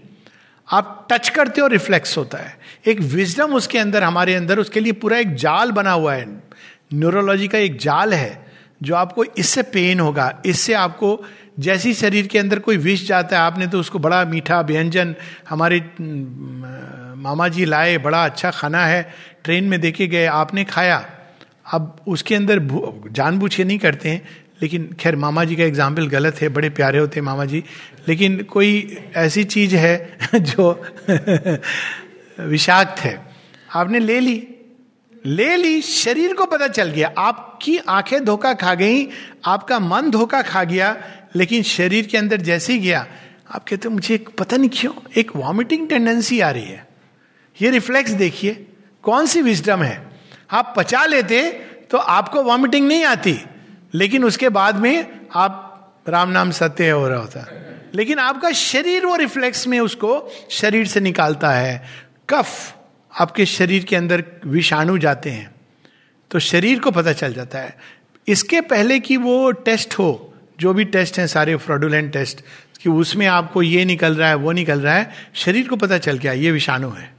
आप 0.68 1.08
टच 1.12 1.28
करते 1.28 1.60
हो 1.60 1.66
रिफ्लेक्स 1.66 2.18
होता 2.18 2.38
है। 2.38 2.58
एक 2.86 3.00
विजडम 3.00 3.54
उसके 3.54 3.78
अंदर, 3.78 4.02
हमारे 4.02 4.34
अंदर, 4.34 4.58
उसके 4.58 4.80
लिए 4.80 4.92
पूरा 4.92 5.18
एक 5.18 5.34
जाल 5.34 5.70
बना 5.70 5.92
हुआ 5.92 6.14
है। 6.14 6.26
न्यूरोलॉजी 6.94 7.48
का 7.48 7.58
एक 7.58 7.78
जाल 7.78 8.14
है। 8.14 8.49
जो 8.82 8.94
आपको 8.94 9.24
इससे 9.24 9.62
पेन 9.62 10.00
होगा, 10.00 10.42
इससे 10.46 10.74
आपको 10.74 11.24
जैसी 11.58 11.94
शरीर 11.94 12.26
के 12.26 12.38
अंदर 12.38 12.58
कोई 12.58 12.76
विष 12.76 13.06
जाता 13.08 13.36
है, 13.36 13.42
आपने 13.42 13.66
तो 13.66 13.80
उसको 13.80 13.98
बड़ा 13.98 14.24
मीठा 14.24 14.60
व्यंजन 14.60 15.14
हमारे 15.48 15.80
मामा 17.16 17.48
जी 17.48 17.64
लाए, 17.64 17.98
बड़ा 17.98 18.24
अच्छा 18.24 18.50
खाना 18.50 18.86
है 18.86 19.14
ट्रेन 19.44 19.64
में 19.64 19.80
देखे 19.80 20.06
गए, 20.06 20.26
आपने 20.26 20.64
खाया। 20.64 21.06
अब 21.72 21.96
उसके 22.08 22.34
अंदर 22.34 22.58
जानबूझ 23.12 23.60
नहीं 23.60 23.78
करते 23.78 24.08
हैं, 24.08 24.28
लेकिन 24.62 24.96
खैर 25.00 25.16
मामा 25.16 25.44
जी 25.44 25.56
का 25.56 25.64
एग्ज़ाम्पल 25.64 26.06
गलत 26.06 26.40
है, 26.40 26.48
बड़े 26.48 26.70
प्यारे 26.70 26.98
होते 26.98 27.20
हैं 27.20 27.26
मामा 27.26 27.44
जी। 27.44 27.64
लेकिन 28.08 28.42
कोई 28.42 28.98
ऐसी 29.16 29.44
चीज़ 29.44 29.76
है 29.76 30.18
जो 30.34 30.82
विषाक्त 32.40 33.00
है। 33.00 33.26
आपने 33.74 33.98
ले 33.98 34.20
ली 34.20 34.48
ले 35.26 35.56
ली, 35.56 35.80
शरीर 35.82 36.34
को 36.34 36.44
पता 36.44 36.68
चल 36.68 36.90
गया, 36.90 37.12
आपकी 37.18 37.76
आँखें 37.78 38.24
धोखा 38.24 38.52
खा 38.54 38.74
गई, 38.74 39.06
आपका 39.44 39.78
मन 39.78 40.10
धोखा 40.10 40.42
खा 40.42 40.64
गया, 40.64 40.96
लेकिन 41.36 41.62
शरीर 41.62 42.06
के 42.06 42.18
अंदर 42.18 42.40
जैसे 42.40 42.72
ही 42.72 42.78
गया, 42.78 43.06
आप 43.50 43.68
कहते 43.68 43.88
मुझे 43.88 44.18
पता 44.38 44.56
नहीं 44.56 44.70
क्यों, 44.72 44.92
एक 45.16 45.36
वॉमिटिंग 45.36 45.88
टेंडेंसी 45.88 46.40
आ 46.40 46.50
रही 46.50 46.64
है। 46.64 46.86
ये 47.62 47.70
रिफ्लेक्स 47.70 48.10
देखिए, 48.10 48.66
कौन 49.02 49.26
सी 49.26 49.42
विजडम 49.42 49.82
है? 49.82 50.10
आप 50.50 50.74
पचा 50.76 51.04
लेते 51.04 51.50
तो 51.90 51.98
आपको 51.98 52.42
वॉमिटिंग 52.42 52.88
नहीं 52.88 53.04
आती, 53.04 53.38
लेकिन 53.94 54.24
उसके 54.24 54.48
बाद 54.48 54.76
में 54.76 55.20
आप 55.34 55.66
राम 56.08 56.30
नाम 56.30 56.50
सत्य 56.50 56.90
हो 56.90 57.08
रहा 57.08 57.18
होता। 57.18 57.46
लेकिन 57.94 58.18
आपका 58.18 58.50
शरीर 58.50 59.06
वो 59.06 59.16
रिफ्लेक्स 59.16 59.66
में 59.66 59.80
उसको 59.80 60.32
शरीर 60.50 60.86
से 60.86 61.00
निकालता 61.00 61.50
है, 61.50 61.82
कफ। 62.28 62.76
आपके 63.18 63.46
शरीर 63.46 63.84
के 63.84 63.96
अंदर 63.96 64.24
विषाणु 64.46 64.98
जाते 64.98 65.30
हैं 65.30 65.50
तो 66.30 66.38
शरीर 66.38 66.78
को 66.78 66.90
पता 66.90 67.12
चल 67.12 67.32
जाता 67.34 67.58
है। 67.58 67.76
इसके 68.28 68.60
पहले 68.60 69.00
कि 69.00 69.16
वो 69.16 69.50
टेस्ट 69.50 69.94
हो, 69.94 70.34
जो 70.60 70.74
भी 70.74 70.84
टेस्ट 70.84 71.18
हैं, 71.18 71.26
सारे 71.26 71.56
फ्रॉडुलेंट 71.56 72.12
टेस्ट, 72.12 72.40
कि 72.82 72.88
उसमें 72.88 73.26
आपको 73.26 73.62
ये 73.62 73.84
निकल 73.84 74.14
रहा 74.14 74.28
है, 74.28 74.34
वो 74.34 74.52
निकल 74.52 74.80
रहा 74.80 74.94
है, 74.94 75.10
शरीर 75.34 75.68
को 75.68 75.76
पता 75.76 75.98
चल 75.98 76.18
गया, 76.18 76.32
ये 76.32 76.50
विषाणु 76.50 76.90
है। 76.90 77.14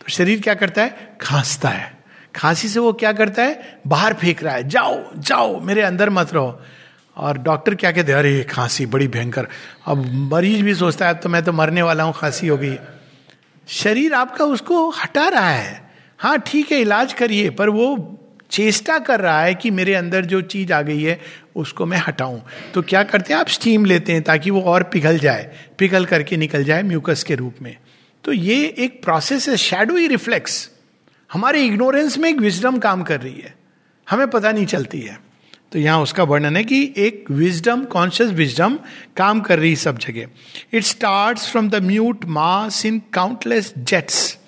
तो 0.00 0.12
शरीर 0.12 0.40
क्या 0.40 0.54
करता 0.54 0.82
है? 0.82 1.16
खांसता 1.20 1.68
है। 1.68 1.98
खांसी 2.34 2.68
से 2.68 2.80
वो 2.80 2.92
क्या 2.92 3.12
करता 3.12 3.42
है? 3.42 3.78
बाहर 3.86 4.14
फेंक 4.14 4.42
रहा 4.42 4.54
है, 4.54 4.68
जाओ 4.68 5.10
जाओ, 5.16 5.60
मेरे 5.60 5.82
अंदर 5.82 6.10
मत 6.10 6.34
रहो। 6.34 6.60
और 7.16 7.38
डॉक्टर 7.38 7.74
क्या 7.74 7.92
कहते 7.92 8.12
हैं? 8.12 8.18
अरे 8.18 8.42
खांसी 8.42 8.86
बड़ी 8.86 9.08
भयंकर। 9.08 9.48
अब 9.86 10.04
मरीज़ 10.32 10.62
भी 10.62 10.74
सोचता 10.74 11.06
है, 11.06 11.14
अब 11.14 11.20
तो 11.20 11.28
मैं 11.28 11.44
तो 11.44 11.52
मरने 11.52 11.82
वाला 11.82 12.04
हूँ, 12.04 12.14
खांसी 12.16 12.46
हो 12.46 12.56
गई 12.56 12.76
शरीर 13.68 14.14
आपका 14.14 14.44
उसको 14.44 14.90
हटा 14.90 15.28
रहा 15.28 15.50
है। 15.50 15.90
हाँ 16.18 16.38
ठीक 16.38 16.72
है, 16.72 16.80
इलाज 16.80 17.12
करिए, 17.12 17.50
पर 17.50 17.68
वो 17.68 18.12
चेष्टा 18.50 18.98
कर 18.98 19.20
रहा 19.20 19.40
है 19.40 19.54
कि 19.54 19.70
मेरे 19.70 19.94
अंदर 19.94 20.24
जो 20.24 20.40
चीज़ 20.40 20.72
आ 20.72 20.82
गई 20.82 21.02
है, 21.02 21.20
उसको 21.56 21.86
मैं 21.86 21.98
हटाऊं। 21.98 22.40
तो 22.74 22.82
क्या 22.82 23.02
करते 23.02 23.32
हैं, 23.32 23.40
आप 23.40 23.48
स्टीम 23.48 23.84
लेते 23.84 24.12
हैं 24.12 24.22
ताकि 24.22 24.50
वो 24.50 24.60
और 24.60 24.82
पिघल 24.82 25.18
जाए, 25.18 25.56
पिघल 25.78 26.04
करके 26.04 26.36
निकल 26.36 26.64
जाए 26.64 26.82
म्यूकस 26.82 27.22
के 27.22 27.34
रूप 27.34 27.54
में। 27.62 27.76
तो 28.24 28.32
ये 28.32 28.74
एक 28.78 29.02
प्रोसेस 29.02 29.48
है 29.48 29.56
शेडो 29.56 29.96
रिफ्लेक्स 29.96 30.70
हमारे 31.32 31.62
इग्नोरेंस 31.62 32.18
में 32.18 32.30
एक 32.30 32.36
विजडम 32.36 32.78
काम 32.78 33.02
कर 33.02 33.20
रही 33.20 33.40
है। 33.40 33.54
हमें 34.10 34.30
पता 34.30 34.52
नहीं 34.52 34.66
चलती 34.66 35.00
है। 35.00 35.25
तो 35.72 35.78
यहाँ 35.78 36.02
उसका 36.02 36.22
वर्णन 36.22 36.56
है 36.56 36.62
कि 36.64 36.94
एक 36.96 37.30
विजडम 37.30 37.84
कॉन्शियस 37.84 38.30
विजडम 38.32 38.78
काम 39.16 39.40
कर 39.40 39.58
रही 39.58 39.76
सब 39.76 39.98
जगह। 39.98 40.26
It 40.72 40.82
start 40.84 41.38
from 41.40 41.68
the 41.70 41.82
mute 41.84 42.24
mass 42.36 42.84
in 42.86 43.00
countless 43.12 43.72
jets 43.78 44.38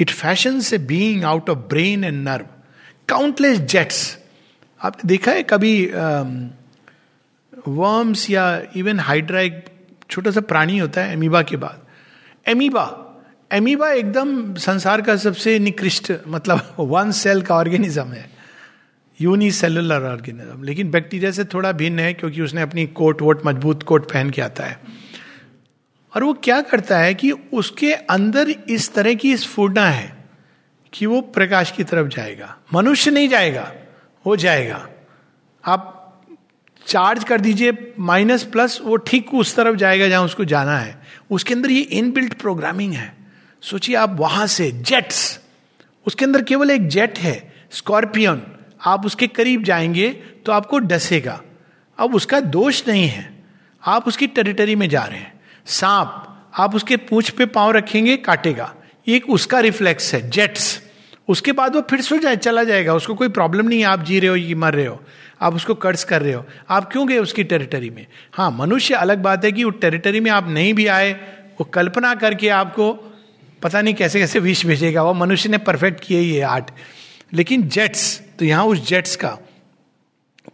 it 0.00 0.10
fashion 0.10 0.60
a 0.74 0.78
being 0.86 1.24
out 1.24 1.50
of 1.50 1.58
brain 1.70 2.04
and 2.04 2.22
nerve 2.28 2.46
countless 3.08 3.58
jets 3.60 4.18
आपने 4.80 5.08
देखा 5.08 5.32
है 5.32 5.42
कभी 5.42 5.74
वर्म्स 7.68 8.28
या 8.30 8.44
इवन 8.76 9.00
हाइड्रा 9.00 9.40
एक 9.40 9.64
छोटा 10.10 10.30
सा 10.30 10.40
प्राणी 10.42 10.78
होता 10.78 11.00
है 11.00 11.12
एमीबा 11.12 11.42
के 11.42 11.56
बाद। 11.56 11.82
एमीबा 12.46 12.86
एमीबा 13.52 13.90
एकदम 13.92 14.54
संसार 14.54 15.00
का 15.02 15.16
सबसे 15.16 15.58
निकृष्ट 15.58 16.12
मतलब 16.28 16.74
वन 16.78 17.10
सेल 17.12 17.42
का 17.42 17.54
ऑर्गेनिज्म 17.54 18.12
है। 18.12 18.28
यूनिसेलुलर 19.20 20.02
ऑर्गेनिज्म 20.02 20.62
लेकिन 20.62 20.90
बैक्टीरिया 20.90 21.30
से 21.30 21.44
थोड़ा 21.44 21.72
भिन्न 21.72 21.98
है 21.98 22.14
क्योंकि 22.14 22.42
उसने 22.42 22.62
अपनी 22.62 22.86
कोट 22.86 23.22
वोट, 23.22 23.46
मज़बूत 23.46 23.82
कोट 23.82 24.12
पहन 24.12 24.30
के 24.30 24.42
आता 24.42 24.64
है। 24.64 24.80
और 26.16 26.24
वो 26.24 26.32
क्या 26.34 26.60
करता 26.60 26.98
है 26.98 27.14
कि 27.14 27.30
उसके 27.30 27.92
अंदर 27.92 28.50
इस 28.50 28.94
तरह 28.94 29.14
की 29.14 29.36
स्फूर्णा 29.36 29.86
है 29.86 30.24
कि 30.92 31.06
वो 31.06 31.20
प्रकाश 31.20 31.70
की 31.70 31.84
तरफ़ 31.84 32.08
जाएगा। 32.08 32.56
मनुष्य 32.74 33.10
नहीं 33.10 33.28
जाएगा 33.28 33.72
हो 34.26 34.36
जाएगा। 34.36 34.88
आप 35.64 35.90
चार्ज 36.86 37.24
कर 37.24 37.40
दीजिए 37.40 37.94
माइनस 37.98 38.44
प्लस 38.44 38.80
वो 38.84 38.96
ठीक 38.96 39.34
उस 39.34 39.56
तरफ़ 39.56 39.76
जाएगा 39.76 40.08
जहाँ 40.08 40.24
उसको 40.24 40.44
जाना 40.44 40.78
है। 40.78 41.02
उसके 41.30 41.54
अंदर 41.54 41.70
ये 41.70 41.80
इनबिल्ट 41.80 42.34
प्रोग्रामिंग 42.34 42.92
है। 42.92 43.12
सोचिए 43.62 43.96
आप 43.96 44.16
वहाँ 44.18 44.46
से 44.46 44.70
जेट्स 44.72 45.40
उसके 46.06 46.24
अंदर 46.24 46.42
केवल 46.42 46.70
एक 46.70 46.88
जेट 46.88 47.18
है 47.18 47.54
स्कॉर्पियन 47.70 48.42
आप 48.84 49.06
उसके 49.06 49.26
करीब 49.26 49.62
जाएँगे 49.62 50.10
तो 50.46 50.52
आपको 50.52 50.78
डसेगा। 50.78 51.40
अब 51.98 52.14
उसका 52.14 52.40
दोष 52.40 52.88
नहीं 52.88 53.08
है। 53.08 53.44
आप 53.86 54.08
उसकी 54.08 54.26
टेरिटरी 54.26 54.76
में 54.76 54.88
जा 54.88 55.04
रहे 55.04 55.18
हैं। 55.18 55.40
सांप, 55.66 56.40
आप 56.58 56.74
उसके 56.74 56.96
पूछ 56.96 57.30
पे 57.30 57.46
पाँव 57.46 57.70
रखेंगे, 57.70 58.16
काटेगा। 58.16 58.74
एक 59.08 59.30
उसका 59.30 59.60
रिफ्लेक्स 59.60 60.14
है 60.14 60.30
जेट्स 60.30 60.82
उसके 61.28 61.52
बाद 61.52 61.74
वो 61.74 61.80
फिर 61.80 62.00
सो 62.00 62.18
जाए, 62.18 62.36
चला 62.36 62.64
जाएगा। 62.64 62.94
उसको 62.94 63.14
कोई 63.14 63.28
प्रॉब्लम 63.28 63.68
नहीं 63.68 63.80
है, 63.80 63.86
आप 63.86 64.02
जी 64.02 64.18
रहे 64.20 64.28
हो, 64.28 64.36
ये 64.36 64.54
मर 64.54 64.74
रहे 64.74 64.86
हो। 64.86 65.04
आप 65.40 65.54
उसको 65.54 65.74
कर्ज 65.74 66.04
कर 66.04 66.22
रहे 66.22 66.32
हो। 66.32 66.46
आप 66.70 66.92
क्यों 66.92 67.08
गए 67.08 67.18
उसकी 67.18 67.44
टेरिटरी 67.44 67.90
में? 67.90 68.06
हाँ 68.32 68.50
मनुष्य 68.50 68.94
अलग 68.94 69.18
बात 69.18 69.44
है 69.44 69.52
कि 69.52 69.64
वो 69.64 69.70
टेरिटरी 69.70 70.20
में 70.20 70.30
आप 70.30 70.48
नहीं 70.48 70.74
भी 70.74 70.86
आए, 70.86 71.12
वो 71.60 71.64
कल्पना 71.64 72.14
करके 72.14 72.48
आपको 72.48 72.92
पता 73.62 73.80
नहीं 73.80 73.94
कैसे 73.94 74.20
कैसे 74.20 74.38
विष 74.38 74.66
भेजेगा। 74.66 75.02
वो 75.02 75.14
मनुष्य 75.14 75.48
ने 75.48 75.58
परफेक्ट 75.58 76.00
किया 76.04 76.20
है 76.20 76.52
आर्ट। 76.52 76.70
लेकिन 77.32 77.62
जेट्स 77.62 78.23
तो 78.38 78.44
यहाँ 78.44 78.64
उस 78.64 78.86
जेट्स 78.88 79.16
का, 79.16 79.38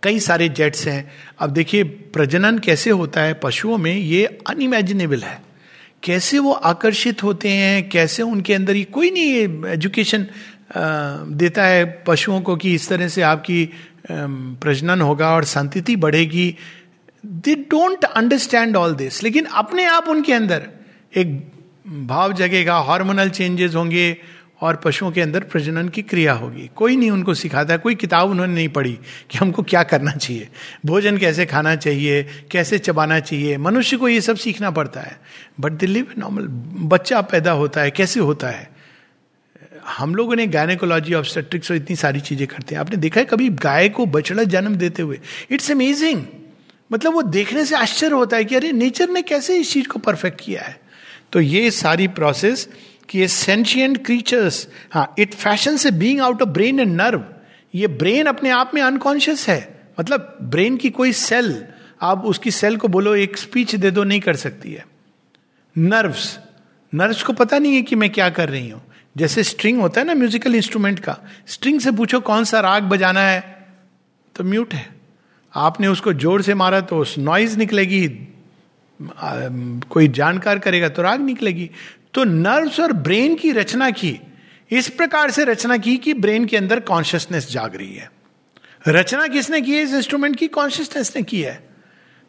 कई 0.03 0.19
सारे 0.21 0.49
जेट्स 0.49 0.87
हैं। 0.87 1.11
अब 1.41 1.51
देखिए, 1.51 1.85
प्रजनन 1.85 2.59
कैसे 2.59 2.91
होता 2.91 3.21
है? 3.21 3.35
पशुओं 3.35 3.79
में 3.79 3.95
ये 3.95 4.25
अनइमेजिनेबल 4.49 5.23
है। 5.23 5.41
कैसे 6.03 6.39
वो 6.39 6.53
आकर्षित 6.53 7.23
होते 7.23 7.49
हैं? 7.49 7.89
कैसे 7.89 8.23
उनके 8.23 8.55
अंदर 8.55 8.75
ही 8.75 8.85
कोई 8.85 9.11
नहीं 9.11 9.69
एजुकेशन 9.69 10.27
देता 11.37 11.65
है 11.65 11.85
पशुओं 12.07 12.41
को 12.41 12.57
कि 12.57 12.75
इस 12.75 12.89
तरह 12.89 13.09
से 13.09 13.23
आपकी 13.23 13.69
प्रजनन 14.11 15.01
होगा 15.01 15.31
और 15.31 15.45
संतति 15.45 15.97
बढ़ेगी। 15.97 16.55
They 17.27 17.55
don't 17.71 18.05
understand 18.05 18.77
all 18.77 18.95
this 18.95 19.23
लेकिन 19.23 19.45
अपने 19.45 19.85
आप 19.85 20.09
उनके 20.09 20.33
अंदर 20.33 20.67
एक 21.17 21.33
भाव 22.07 22.33
जगेगा 22.33 22.77
हार्मोनल 22.79 23.31
चेंजेस 23.31 23.75
होंगे 23.75 24.17
और 24.61 24.77
पशुओं 24.77 25.11
के 25.11 25.21
अंदर 25.21 25.41
प्रजनन 25.41 25.89
की 25.89 26.03
क्रिया 26.03 26.33
होगी। 26.33 26.71
कोई 26.77 26.97
नहीं 26.97 27.11
उनको 27.11 27.35
सिखाता 27.35 27.77
कोई 27.77 27.95
किताब 27.95 28.31
उन्होंने 28.31 28.55
नहीं 28.55 28.69
पढ़ी 28.69 28.99
कि 29.31 29.39
हमको 29.39 29.63
क्या 29.63 29.83
करना 29.83 30.13
चाहिए। 30.13 30.49
भोजन 30.87 31.19
कैसे 31.19 31.47
खाना 31.47 31.77
चाहिए, 31.77 32.27
कैसे 32.51 32.79
चबाना 32.79 33.21
चाहिए। 33.21 33.57
मनुष्य 33.57 33.97
को 33.97 34.09
ये 34.09 34.21
सब 34.21 34.37
सीखना 34.37 34.71
पड़ता 34.71 35.01
है। 35.01 35.21
बट 35.61 35.73
दिल्ली 35.73 36.03
में 36.03 36.15
नॉर्मल 36.19 36.47
बच्चा 36.89 37.21
पैदा 37.21 37.53
होता 37.53 37.81
है, 37.81 37.91
कैसे 37.91 38.21
होता 38.21 38.49
है? 38.49 38.71
हम 39.87 40.15
लोगों 40.15 40.37
ने 40.37 40.47
गायनेकोलॉजी 40.47 41.15
ऑब्स्टेट्रिक्स 41.15 41.71
और 41.71 41.77
इतनी 41.77 41.97
सारी 41.97 42.21
चीज़ें 42.21 42.47
करते 42.49 42.75
हैं। 42.75 42.81
आपने 42.81 42.97
देखा 42.97 43.21
है 43.21 43.27
कभी 43.27 43.49
गाय 43.49 43.89
को 43.89 44.07
बछड़ा 44.07 44.45
जन्म 44.45 44.75
देते 44.75 45.03
हुए? 45.03 45.21
इट्स 45.51 45.71
अमेजिंग 45.71 46.25
मतलब 46.93 47.13
वो 47.13 47.23
देखने 47.23 47.65
से 47.65 47.77
आश्चर्य 47.77 48.15
होता 48.15 48.37
है 48.37 48.45
कि 48.45 48.55
अरे 48.55 48.73
नेचर 48.73 49.09
ने 49.09 49.23
कैसे 49.23 49.57
इस 49.57 49.73
चीज़ 49.73 49.89
को 49.89 49.99
परफेक्ट 49.99 50.41
किया 50.41 50.63
है? 50.63 50.81
तो 51.33 51.41
ये 51.41 51.71
सारी 51.71 52.09
प्रोसेस 52.09 52.69
कि 53.11 53.19
ये 53.19 53.29
सेंशियंट 53.29 54.05
क्रीचर्स 54.07 54.67
हाँ 54.93 55.15
इट 55.19 55.35
फ़ैशन 55.35 55.77
से 55.77 55.91
being 55.93 56.21
out 56.21 56.43
of 56.43 56.49
brain 56.51 56.81
and 56.81 56.95
nerve 56.97 57.25
ये 57.75 57.87
ब्रेन 57.99 58.27
अपने 58.27 58.51
आप 58.51 58.71
में 58.75 58.81
अनकॉन्शियस 58.83 59.49
है। 59.49 59.93
मतलब 60.01 60.37
ब्रेन 60.43 60.77
की 60.77 60.91
कोई 60.91 61.13
सेल 61.15 61.65
आप 62.03 62.25
उसकी 62.27 62.51
सेल 62.51 62.77
को 62.77 62.89
बोलो, 62.89 63.15
एक 63.15 63.37
स्पीच 63.37 63.75
दे 63.75 63.91
दो, 63.91 64.05
नहीं 64.05 64.21
कर 64.21 64.37
सकती 64.37 64.73
है। 64.73 64.85
नर्व्स 65.77 66.39
नर्व्स 66.93 67.23
को 67.23 67.33
पता 67.35 67.59
नहीं 67.59 67.75
है 67.75 67.83
कि 67.83 67.97
मैं 67.97 68.11
क्या 68.11 68.29
कर 68.31 68.49
रही 68.49 68.69
हूँ। 68.71 68.81
जैसे 69.17 69.43
स्ट्रिंग 69.45 69.81
होता 69.81 70.01
है 70.01 70.07
ना 70.07 70.15
म्यूजिकल 70.15 70.55
इंस्ट्रूमेंट 70.55 70.99
का 70.99 71.17
स्ट्रिंग 71.49 71.81
से 71.81 71.91
पूछो 71.93 72.21
कौन 72.23 72.45
सा 72.45 72.61
राग 72.61 72.83
बजाना 72.85 73.21
है 73.21 73.41
तो 74.35 74.45
म्यूट 74.45 74.75
है। 74.75 74.87
आपने 75.55 75.87
उसको 75.89 76.13
ज़ोर 76.15 76.43
से 76.43 76.55
मारा 76.55 76.81
तो 76.83 77.05
नॉइज़ 77.19 77.57
निकलेगी 77.59 78.07
कोई 79.01 80.09
जानकार 80.11 80.59
करेगा 80.59 80.89
तो 80.89 81.03
राग 81.03 81.21
निकलेगी। 81.21 81.71
तो 82.15 82.25
नर्व्स 82.25 82.81
और 82.81 82.93
ब्रेन 82.93 83.35
की 83.35 83.53
रचना 83.53 83.91
की, 83.91 84.21
इस 84.71 84.89
प्रकार 84.89 85.31
से 85.31 85.45
रचना 85.45 85.77
की 85.77 85.97
कि 85.97 86.15
ब्रेन 86.15 86.45
के 86.45 86.57
अंदर 86.57 86.81
कॉन्शियसनेस 86.81 87.51
जाग 87.51 87.77
रही 87.77 87.95
है। 87.95 88.11
रचना 88.89 89.27
किसने 89.27 89.61
की 89.61 89.77
है? 89.77 89.83
इस 89.83 89.95
इंस्ट्रूमेंट 89.95 90.37
की 90.37 90.49
कॉन्शियसनेस 90.49 91.13
ने 91.17 91.23
की 91.23 91.43
है। 91.43 91.69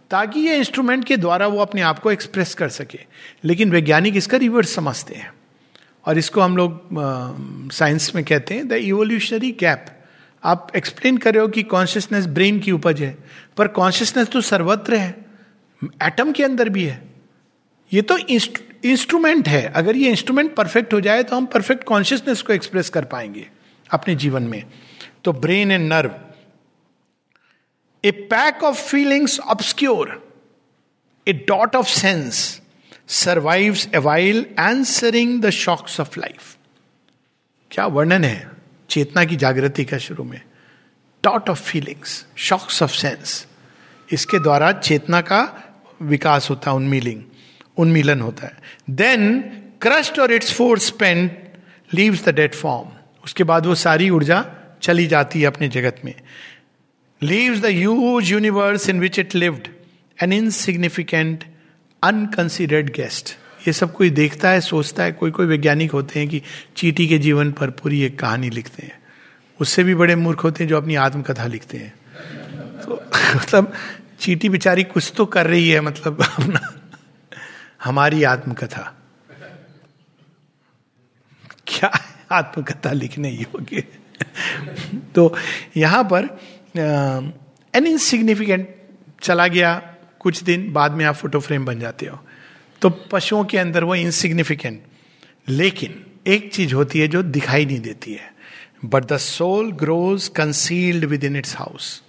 ताकि 0.09 0.39
ये 0.39 0.57
इंस्ट्रूमेंट 0.57 1.05
के 1.05 1.17
द्वारा 1.17 1.47
वो 1.47 1.59
अपने 1.59 1.81
आप 1.81 1.99
को 1.99 2.11
एक्सप्रेस 2.11 2.53
कर 2.53 2.69
सके। 2.69 2.99
लेकिन 3.43 3.71
वैज्ञानिक 3.71 4.15
इसका 4.15 4.37
रिवर्स 4.37 4.73
समझते 4.75 5.15
हैं। 5.15 5.33
और 6.05 6.17
इसको 6.17 6.41
हम 6.41 6.57
लोग 6.57 6.89
साइंस 7.71 8.15
में 8.15 8.23
कहते 8.25 8.53
हैं 8.53 8.67
द 8.67 8.71
इवोल्यूशनरी 8.71 9.51
गैप 9.51 9.85
आप 10.43 10.67
एक्सप्लेन 10.75 11.17
कर 11.17 11.33
रहे 11.33 11.41
हो 11.41 11.47
कि 11.47 11.63
कॉन्शियसनेस 11.63 12.25
ब्रेन 12.25 12.59
की 12.59 12.71
उपज 12.71 13.01
है, 13.01 13.17
पर 13.57 13.67
कॉन्शियसनेस 13.67 14.27
तो 14.27 14.41
सर्वत्र 14.41 14.95
है 14.95 15.25
एटम 15.83 16.31
के 16.31 16.43
अंदर 16.43 16.69
भी 16.69 16.83
है। 16.83 17.01
ये 17.93 18.01
तो 18.01 18.17
इंस्ट्रूमेंट 18.83 19.47
है। 19.47 19.65
अगर 19.65 19.95
ये 19.95 20.09
इंस्ट्रूमेंट 20.09 20.55
परफेक्ट 20.55 20.93
हो 20.93 21.01
जाए 21.01 21.23
तो 21.23 21.35
हम 21.35 21.45
परफेक्ट 21.45 21.83
कॉन्शियसनेस 21.83 22.41
को 22.41 22.53
एक्सप्रेस 22.53 22.89
कर 22.89 23.05
पाएँगे 23.05 23.49
अपने 23.91 24.15
जीवन 24.15 24.43
में। 24.43 24.63
तो 25.23 25.33
brain 25.33 25.71
and 25.71 25.93
nerve. 25.93 26.11
A 28.05 28.11
pack 28.11 28.63
of 28.63 28.81
feelings 28.81 29.39
obscure. 29.39 30.33
A 31.27 31.33
dot 31.33 31.75
of 31.75 31.87
sense 31.87 32.61
survives 33.07 33.87
a 33.95 34.55
answering 34.59 35.41
the 35.41 35.49
shocks 35.49 35.99
of 35.99 36.19
life. 36.19 36.57
क्या 37.71 37.85
वर्णन 37.85 38.23
है? 38.23 38.51
चेतना 38.89 39.25
की 39.25 39.35
जागृति 39.35 39.85
का 39.85 39.97
शुरू 39.97 40.23
में। 40.23 40.41
Dot 41.23 41.49
of 41.49 41.61
feelings, 41.61 42.25
shocks 42.35 42.83
of 42.83 42.91
sense. 42.91 43.47
इसके 44.11 44.39
द्वारा 44.39 44.71
चेतना 44.71 45.21
का 45.21 45.41
विकास 46.01 46.49
होता 46.49 46.71
है, 46.71 46.77
उन्मीलिंग। 46.77 47.23
उन्मीलन 47.81 48.21
होता 48.21 48.45
है। 48.45 48.57
देन 48.89 49.39
क्रस्ट 49.81 50.19
और 50.19 50.31
its 50.31 50.53
force 50.53 50.87
spent 50.87 51.53
leaves 51.93 52.25
the 52.25 52.35
dead 52.35 52.55
form 52.55 52.89
उसके 53.23 53.43
बाद 53.43 53.65
वो 53.65 53.75
सारी 53.75 54.09
ऊर्जा 54.09 54.45
चली 54.81 55.07
जाती 55.07 55.41
है 55.41 55.47
अपने 55.47 55.67
जगत 55.67 56.01
में। 56.05 56.13
Leaves 57.21 57.59
the 57.59 57.65
huge 57.65 58.31
universe 58.31 58.89
in 58.89 58.99
which 58.99 59.19
it 59.19 59.35
lived 59.35 59.67
an 60.23 60.33
insignificant 60.33 61.43
unconsidered 62.03 62.89
guest 62.89 63.35
ये 63.67 63.73
सब 63.73 63.93
कोई 63.93 64.09
देखता 64.09 64.49
है, 64.49 64.61
सोचता 64.61 65.03
है 65.03 65.11
कोई 65.11 65.31
कोई 65.31 65.45
वैज्ञानिक 65.45 65.91
होते 65.91 66.19
हैं 66.19 66.29
कि 66.29 66.41
चीटी 66.77 67.07
के 67.07 67.17
जीवन 67.17 67.51
पर 67.51 67.69
पूरी 67.69 68.01
एक 68.01 68.19
कहानी 68.19 68.49
लिखते 68.49 68.85
हैं। 68.85 68.99
उससे 69.59 69.83
भी 69.83 69.95
बड़े 69.95 70.15
मूर्ख 70.15 70.43
होते 70.43 70.63
हैं 70.63 70.69
जो 70.69 70.77
अपनी 70.77 70.95
आत्मकथा 70.95 71.45
लिखते 71.47 71.77
हैं। 71.77 71.93
तो 72.81 73.01
मतलब 73.35 73.73
चीटी 74.19 74.49
बेचारी 74.49 74.83
कुछ 74.83 75.13
तो 75.17 75.25
कर 75.25 75.47
रही 75.47 75.69
है 75.69 75.81
मतलब 75.81 76.23
अपना 76.39 76.80
हमारी 77.81 78.23
आत्मकथा। 78.23 78.81
क्या 81.67 81.91
आत्मकथा 82.31 82.91
लिखने 82.91 83.29
योग्य? 83.31 83.83
तो 85.15 85.33
यहाँ 85.77 86.03
पर 86.13 86.27
एन 87.73 87.87
इनसिग्निफिकेंट 87.87 88.67
चला 89.21 89.47
गया 89.47 89.75
कुछ 90.19 90.43
दिन, 90.43 90.71
बाद 90.73 90.91
में 90.91 91.05
आप 91.05 91.15
फ़ोटो 91.15 91.39
फ्रेम 91.39 91.65
बन 91.65 91.79
जाते 91.79 92.05
हो। 92.05 92.19
तो 92.81 92.89
पशुओं 93.11 93.43
के 93.45 93.57
अंदर 93.57 93.83
वो 93.83 93.95
इनसिग्निफिकेंट 93.95 94.81
लेकिन 95.47 96.05
एक 96.27 96.51
चीज़ 96.53 96.73
होती 96.73 96.99
है 96.99 97.07
जो 97.07 97.23
दिखाई 97.23 97.65
नहीं 97.65 97.79
देती 97.79 98.13
है। 98.13 98.29
But 98.85 99.05
the 99.05 99.17
soul 99.17 99.71
grows 99.73 100.27
concealed 100.27 101.05
within 101.23 101.35
its 101.35 101.55
house 101.57 102.01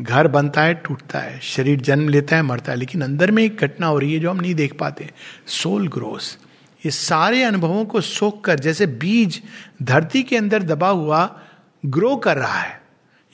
घर 0.00 0.26
बनता 0.26 0.62
है, 0.62 0.74
टूटता 0.74 1.18
है, 1.18 1.40
शरीर 1.40 1.80
जन्म 1.80 2.08
लेता 2.08 2.36
है, 2.36 2.42
मरता 2.42 2.72
है, 2.72 2.78
लेकिन 2.78 3.02
अंदर 3.02 3.30
में 3.30 3.42
एक 3.44 3.56
घटना 3.56 3.86
हो 3.86 3.98
रही 3.98 4.14
है 4.14 4.20
जो 4.20 4.30
हम 4.30 4.36
नहीं 4.36 4.54
देख 4.54 4.72
पाते। 4.72 5.10
Soul 5.46 5.88
grows. 5.88 6.38
ये 6.84 6.90
सारे 6.90 7.42
अनुभवों 7.42 7.84
को 7.84 8.00
सोख 8.00 8.44
कर 8.44 8.58
जैसे 8.58 8.86
बीज 8.86 9.42
धरती 9.82 10.22
के 10.22 10.36
अंदर 10.36 10.62
दबा 10.62 10.88
हुआ 10.88 11.40
ग्रो 11.86 12.16
कर 12.16 12.36
रहा 12.36 12.60
है। 12.60 12.80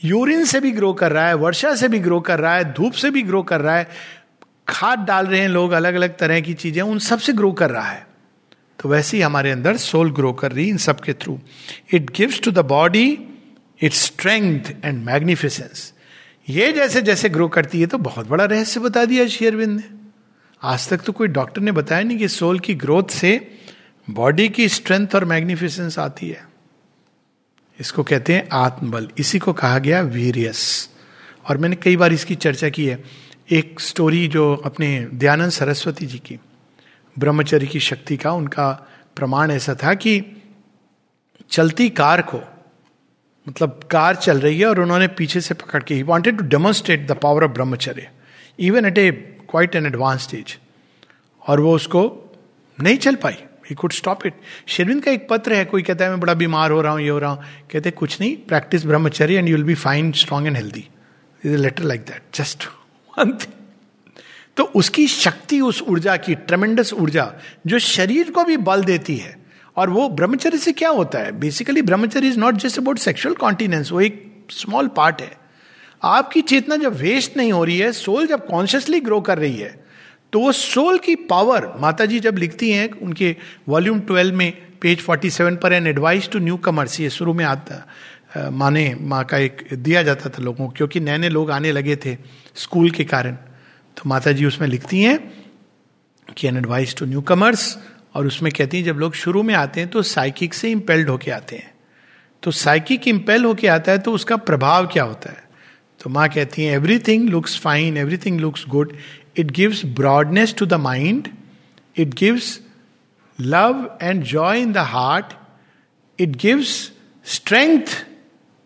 यूरिन 0.04 0.44
से 0.44 0.60
भी 0.60 0.70
ग्रो 0.70 0.92
कर 0.92 1.12
रहा 1.12 1.28
है, 1.28 1.34
वर्षा 1.34 1.74
से 1.74 1.88
भी 1.88 1.98
ग्रो 1.98 2.20
कर 2.20 2.40
रहा 2.40 2.54
है, 2.54 2.72
धूप 2.72 2.92
से 2.92 3.10
भी 3.10 3.22
ग्रो 3.22 3.42
कर 3.42 3.60
रहा 3.60 3.76
है। 3.76 3.88
खाद 4.68 4.98
डाल 4.98 5.26
रहे 5.26 5.40
हैं 5.40 5.48
लोग 5.48 5.70
अलग 5.70 5.94
अलग 5.94 6.16
तरह 6.16 6.40
की 6.40 6.54
चीज़ें, 6.54 6.82
उन 6.82 6.98
सबसे 6.98 7.32
ग्रो 7.32 7.52
कर 7.52 7.70
रहा 7.70 7.90
है। 7.90 8.06
तो 8.78 8.88
वैसे 8.88 9.16
ही 9.16 9.22
हमारे 9.22 9.50
अंदर 9.50 9.76
सोल 9.76 10.10
ग्रो 10.12 10.32
कर 10.32 10.52
रही 10.52 10.68
इन 10.68 10.76
सब 10.76 11.00
के 11.00 11.12
through. 11.12 11.40
It 11.94 12.10
gives 12.10 12.40
to 12.40 12.50
the 12.50 12.58
body 12.58 13.18
its 13.82 14.02
strength 14.02 14.60
and 14.84 15.04
magnificence 15.04 15.94
ये 16.48 16.72
जैसे 16.72 17.02
जैसे 17.02 17.28
ग्रो 17.28 17.48
करती 17.48 17.80
है 17.80 17.86
तो 17.86 17.98
बहुत 17.98 18.28
बड़ा 18.28 18.44
रहस्य 18.44 18.80
बता 18.80 19.04
दिया 19.04 19.26
शेयरविंद 19.26 19.80
ने। 19.80 19.84
आज 20.62 20.88
तक 20.88 20.98
तो 20.98 21.12
कोई 21.12 21.28
डॉक्टर 21.28 21.60
ने 21.60 21.72
बताया 21.72 22.02
नहीं 22.02 22.18
कि 22.18 22.28
सोल 22.28 22.58
की 22.58 22.74
ग्रोथ 22.74 23.04
से 23.04 23.58
बॉडी 24.10 24.48
की 24.48 24.68
स्ट्रेंथ 24.68 25.08
और 25.14 25.24
मैग्निफिसेंस 25.24 25.98
आती 25.98 26.28
है। 26.28 26.48
इसको 27.80 28.02
कहते 28.02 28.34
हैं 28.34 28.48
आत्मबल। 28.52 29.08
इसी 29.18 29.38
को 29.38 29.52
कहा 29.52 29.78
गया 29.78 30.00
वीरियस। 30.00 30.90
और 31.48 31.58
मैंने 31.58 31.76
कई 31.76 31.96
बार 31.96 32.12
इसकी 32.12 32.34
चर्चा 32.34 32.68
की 32.68 32.86
है। 32.86 33.04
एक 33.50 33.80
स्टोरी 33.80 34.28
जो 34.28 34.54
अपने 34.56 35.08
दयानंद 35.14 35.50
सरस्वती 35.50 36.06
जी 36.06 36.18
की, 36.18 36.38
ब्रह्मचर्य 37.18 37.66
की 37.66 37.80
शक्ति 37.80 38.16
का 38.16 38.32
उनका 38.32 38.88
प्रमाण 39.16 39.50
ऐसा 39.50 39.74
था 39.74 39.94
कि 39.94 40.22
चलती 41.50 41.88
कार 41.90 42.22
को 42.22 42.57
मतलब 43.48 43.80
कार 43.90 44.16
चल 44.16 44.40
रही 44.40 44.58
है 44.58 44.66
और 44.66 44.80
उन्होंने 44.80 45.06
पीछे 45.18 45.40
से 45.40 45.54
पकड़ 45.56 45.82
के 45.82 45.94
he 45.94 46.02
wanted 46.04 46.38
to 46.38 46.44
demonstrate 46.48 47.06
the 47.08 47.16
power 47.22 47.44
of 47.44 47.50
brahmacharya 47.52 48.08
even 48.58 48.86
at 48.86 48.98
a 48.98 49.10
quite 49.50 49.76
an 49.76 49.86
advance 49.86 50.22
stage 50.22 50.56
और 51.42 51.60
वो 51.60 51.74
उसको 51.74 52.02
नहीं 52.78 52.96
चल 52.98 53.14
पाई। 53.16 53.36
ही 53.68 53.74
कुड 53.74 53.92
स्टॉप 53.92 54.26
इट 54.26 54.34
शेरविंद 54.68 55.02
का 55.04 55.10
एक 55.10 55.26
पत्र 55.30 55.54
है, 55.54 55.64
कोई 55.64 55.82
कहता 55.82 56.04
है, 56.04 56.10
मैं 56.10 56.20
बड़ा 56.20 56.34
बीमार 56.34 56.70
हो 56.70 56.80
रहा 56.80 56.92
हूँ, 56.92 57.00
ये 57.00 57.08
हो 57.08 57.18
रहा 57.18 57.30
हूँ। 57.30 57.44
कहते 57.70 57.90
कुछ 57.92 58.20
नहीं 58.20 58.36
practice 58.48 58.84
brahmacharya 58.86 59.34
and 59.34 59.48
you 59.48 59.56
will 59.56 59.64
be 59.64 59.74
fine 59.76 60.12
strong 60.14 60.46
and 60.46 60.56
healthy 60.56 60.88
is 61.42 61.54
a 61.54 61.58
letter 61.58 61.82
like 61.84 62.00
that 62.02 62.22
just 62.34 62.64
one 63.18 63.32
thing 63.32 63.52
तो 64.56 64.64
उसकी 64.74 65.06
शक्ति, 65.08 65.60
उस 65.60 65.82
ऊर्जा 65.82 66.16
की 66.16 66.34
ट्रमेंडस 66.34 66.92
ऊर्जा, 66.94 67.32
जो 67.66 67.78
शरीर 67.78 68.30
को 68.30 68.44
भी 68.44 68.56
बल 68.58 68.84
देती 68.84 69.16
है 69.16 69.36
और 69.78 69.90
वो 69.90 70.08
ब्रह्मचर्य 70.10 70.58
से 70.58 70.72
क्या 70.72 70.88
होता 70.90 71.18
है? 71.18 71.32
Basically 71.40 71.82
brahmacharya 71.82 72.28
is 72.28 72.38
not 72.38 72.54
just 72.56 72.78
about 72.78 72.98
sexual 72.98 73.34
continence 73.36 73.92
वो 73.92 74.00
एक 74.00 74.24
स्मॉल 74.50 74.88
पार्ट 74.96 75.20
है। 75.20 75.36
आपकी 76.02 76.40
चेतना 76.42 76.76
जब 76.76 76.96
वेस्ट 76.96 77.36
नहीं 77.36 77.52
हो 77.52 77.64
रही 77.64 77.78
है 77.78 77.92
सोल 77.94 78.26
जब 78.26 78.46
कॉन्शियसली 78.46 79.00
ग्रो 79.00 79.20
कर 79.20 79.38
रही 79.38 79.56
है 79.56 79.76
तो 80.32 80.40
वो 80.40 80.52
सोल 80.52 80.98
की 80.98 81.14
पावर 81.26 81.66
माता 81.80 82.04
जी 82.06 82.18
जब 82.20 82.36
लिखती 82.38 82.70
हैं, 82.70 82.90
उनके 82.92 83.34
वॉल्यूम 83.68 84.00
ट्वेल्व 84.00 84.34
में 84.36 84.52
पेज 84.80 85.00
फोर्टी 85.00 85.30
सेवन 85.30 85.56
पर 85.56 85.72
an 85.72 85.86
advice 85.86 86.28
to 86.30 86.38
new 86.38 86.56
commerce 86.56 86.98
ये 87.00 87.10
शुरू 87.10 87.34
में 87.34 87.44
आता 87.44 88.50
माने 88.52 88.94
माँ 89.00 89.24
का 89.24 89.38
एक 89.38 89.62
दिया 89.74 90.02
जाता 90.02 90.30
था 90.30 90.42
लोगों 90.42 90.66
को, 90.66 90.72
क्योंकि 90.72 91.00
नए 91.00 91.18
नए 91.18 91.28
लोग 91.28 91.50
आने 91.50 91.72
लगे 91.72 91.96
थे 91.96 92.16
स्कूल 92.54 92.90
के 92.90 93.04
कारण। 93.04 93.34
तो 93.96 94.02
माता 94.06 94.32
जी 94.32 94.44
उसमें 94.44 94.68
लिखती 94.68 95.02
हैं 95.02 95.18
कि 96.28 96.48
an 96.48 96.56
advice 96.56 96.94
to 96.96 97.06
new 97.06 97.20
commerce 97.22 97.76
और 98.18 98.26
उसमें 98.26 98.50
कहती 98.52 98.76
हैं, 98.76 98.84
जब 98.84 98.98
लोग 98.98 99.14
शुरू 99.14 99.42
में 99.42 99.54
आते 99.54 99.80
हैं 99.80 99.88
तो 99.90 100.02
साइकिक 100.02 100.54
से 100.54 100.70
इम्पेल्ड 100.70 101.08
होके 101.08 101.30
आते 101.30 101.56
हैं। 101.56 101.72
तो 102.42 102.50
साइकिक 102.50 103.06
इम्पेल 103.08 103.44
होके 103.44 103.66
आता 103.68 103.92
है 103.92 103.98
तो 103.98 104.12
उसका 104.12 104.36
प्रभाव 104.36 104.86
क्या 104.86 105.02
होता 105.04 105.30
है? 105.30 105.42
तो 106.00 106.10
माँ 106.10 106.28
कहती 106.28 106.64
है 106.64 106.74
everything 106.74 107.28
looks 107.28 107.58
fine 107.60 107.96
everything 107.96 108.40
looks 108.40 108.64
good 108.68 108.96
it 109.38 109.50
gives 109.50 109.84
broadness 109.96 110.54
to 110.58 110.66
the 110.66 110.74
mind 110.80 111.28
it 111.96 112.14
gives 112.14 112.58
love 113.38 113.98
and 114.02 114.22
joy 114.24 114.60
in 114.60 114.72
the 114.72 114.78
heart 114.88 115.32
it 116.18 116.36
gives 116.36 116.74
strength 117.26 117.96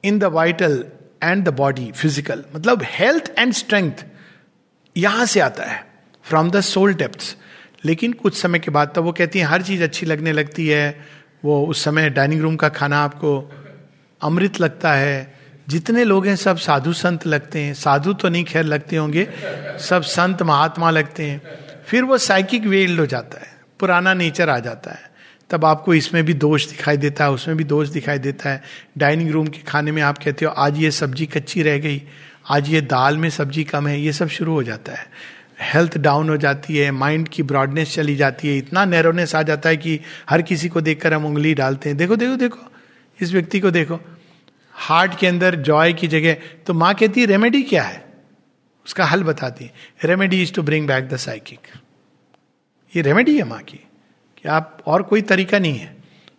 in 0.05 0.19
the 0.19 0.33
vital 0.33 0.85
and 1.23 1.45
the 1.45 1.55
body 1.55 1.91
physical 1.93 2.45
मतलब 2.57 2.83
हेल्थ 2.89 3.33
एंड 3.39 3.53
स्ट्रेंथ 3.53 4.05
यहाँ 4.97 5.27
से 5.27 5.41
आता 5.41 5.65
है 5.65 5.85
from 6.25 6.51
the 6.51 6.61
soul 6.61 6.95
depth 6.95 7.37
लेकिन 7.85 8.13
कुछ 8.13 8.43
समय 8.43 8.59
के 8.59 8.71
बाद 8.71 8.93
तब 8.97 9.03
वो 9.03 9.13
कहती 9.13 9.39
हैं, 9.39 9.47
हर 9.47 9.63
चीज़ 9.63 9.83
अच्छी 9.83 10.07
लगने 10.07 10.33
लगती 10.33 10.69
है। 10.69 11.01
वो 11.45 11.67
उस 11.67 11.85
समय 11.85 12.11
डाइनिंग 12.11 12.43
रूम 12.43 12.57
का 12.57 12.69
खाना 12.69 12.99
आपको 12.99 13.53
अमृत 14.23 14.61
लगता 14.61 14.93
है। 14.93 15.35
जितने 15.69 16.05
लोग 16.05 16.27
हैं, 16.27 16.37
सब 16.37 16.57
साधु 16.57 16.93
संत 16.93 17.27
लगते 17.27 17.59
हैं। 17.59 17.75
साधु 17.75 18.13
तो 18.13 18.29
नहीं, 18.29 18.45
खैर, 18.45 18.65
लगते 18.65 18.97
होंगे। 18.97 19.29
सब 19.79 20.03
संत 20.03 20.43
महात्मा 20.43 20.91
लगते 20.91 21.25
हैं। 21.25 21.43
फिर 21.87 22.03
वो 22.03 22.19
साइकिक 22.19 22.65
वेल्ड 22.65 23.01
हो 23.01 23.07
जाता 23.07 23.41
है। 23.41 23.55
पुराना 23.81 24.15
नेचर 24.15 24.49
आ 24.49 24.59
जाता 24.59 24.91
है। 24.91 25.13
तब 25.51 25.65
आपको 25.65 25.95
इसमें 25.95 26.25
भी 26.25 26.35
दोष 26.35 26.67
दिखाई 26.67 26.97
देता 26.97 27.25
है, 27.25 27.31
उसमें 27.31 27.57
भी 27.57 27.65
दोष 27.65 27.89
दिखाई 27.89 28.19
देता 28.19 28.51
है। 28.51 28.63
डाइनिंग 28.99 29.31
रूम 29.31 29.47
के 29.47 29.59
खाने 29.59 29.93
में 29.93 30.03
आप 30.03 30.19
कहते 30.19 30.45
हो, 30.45 30.51
आज 30.51 30.79
ये 30.79 30.91
सब्ज़ी 30.91 31.27
कच्ची 31.27 31.63
रह 31.63 31.79
गई। 31.79 32.03
आज 32.51 32.69
ये 32.69 32.81
दाल 32.81 33.17
में 33.17 33.31
सब्ज़ी 33.31 33.65
कम 33.65 33.87
है। 33.87 34.01
ये 34.01 34.13
सब 34.13 34.29
शुरू 34.29 34.53
हो 34.53 34.63
जाता 34.63 34.93
है। 34.93 35.07
हेल्थ 35.63 35.97
डाउन 35.99 36.29
हो 36.29 36.37
जाती 36.37 36.77
है 36.77 36.91
माइंड 36.93 37.29
की 37.29 37.43
ब्रॉडनेस 37.45 37.95
चली 37.95 38.17
जाती 38.17 38.49
है, 38.49 38.57
इतना 38.59 38.85
नैरोनेस 38.85 39.35
आ 39.35 39.43
जाता 39.43 39.69
है 39.69 39.77
कि 39.77 39.99
हर 40.31 40.43
किसी 40.43 40.69
को 40.69 40.81
देखकर 40.81 41.15
हम 41.15 41.27
उंगली 41.27 41.55
डालते 41.55 41.89
हैं। 41.89 41.99
देखो 41.99 42.17
देखो 42.17 42.37
देखो, 42.37 42.59
इस 43.19 43.33
व्यक्ति 43.33 43.61
को 43.61 43.71
देखो। 43.71 44.01
हार्ट 44.75 45.19
के 45.19 45.27
अंदर 45.27 45.57
जॉय 45.63 45.93
की 45.93 46.09
जगह 46.09 46.37
तो 46.67 46.75
माँ 46.75 46.95
कहती 46.95 47.21
है 47.21 47.27
रेमेडी 47.27 47.63
क्या 47.63 47.83
है? 47.83 48.05
उसका 48.87 49.05
हल 49.05 49.23
बताती 49.25 49.65
है। 49.65 49.73
Remedy 50.05 50.43
is 50.43 50.53
to 50.53 50.63
bring 50.63 50.87
back 50.89 51.09
the 51.09 51.17
psychic 51.19 51.67
ये 52.93 53.03
रेमेडी 53.03 53.37
है 53.39 53.45
माँ 53.45 53.61
की, 53.61 53.77
कि 54.37 54.49
आप 54.49 54.83
और 54.87 55.03
कोई 55.03 55.23
तरीका 55.25 55.59
नहीं 55.59 55.79
है। 55.79 55.97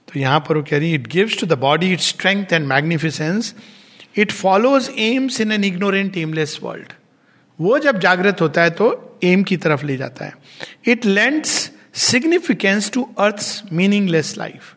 तो 0.07 0.19
यहाँ 0.19 0.39
पर 0.39 0.57
वो 0.57 0.63
कह 0.63 0.77
रही 0.77 0.93
it 0.93 1.07
gives 1.07 1.39
to 1.39 1.47
the 1.47 1.57
body 1.59 1.91
it 1.93 1.99
strength 2.01 2.53
and 2.53 2.67
magnificence 2.67 3.53
it 4.17 4.31
follows 4.31 4.89
aims 4.99 5.39
in 5.41 5.51
an 5.51 5.63
ignorant 5.63 6.17
aimless 6.17 6.59
world 6.63 6.93
वो 7.59 7.79
जब 7.79 7.99
जागृत 7.99 8.41
होता 8.41 8.63
है 8.63 8.69
तो 8.69 9.19
एम 9.23 9.43
की 9.43 9.57
तरफ़ 9.57 9.85
ले 9.85 9.97
जाता 9.97 10.25
है। 10.25 10.33
It 10.87 11.05
lends 11.05 11.71
significance 11.93 12.91
to 12.91 13.09
earth 13.19 13.63
meaningless 13.73 14.37
life 14.37 14.75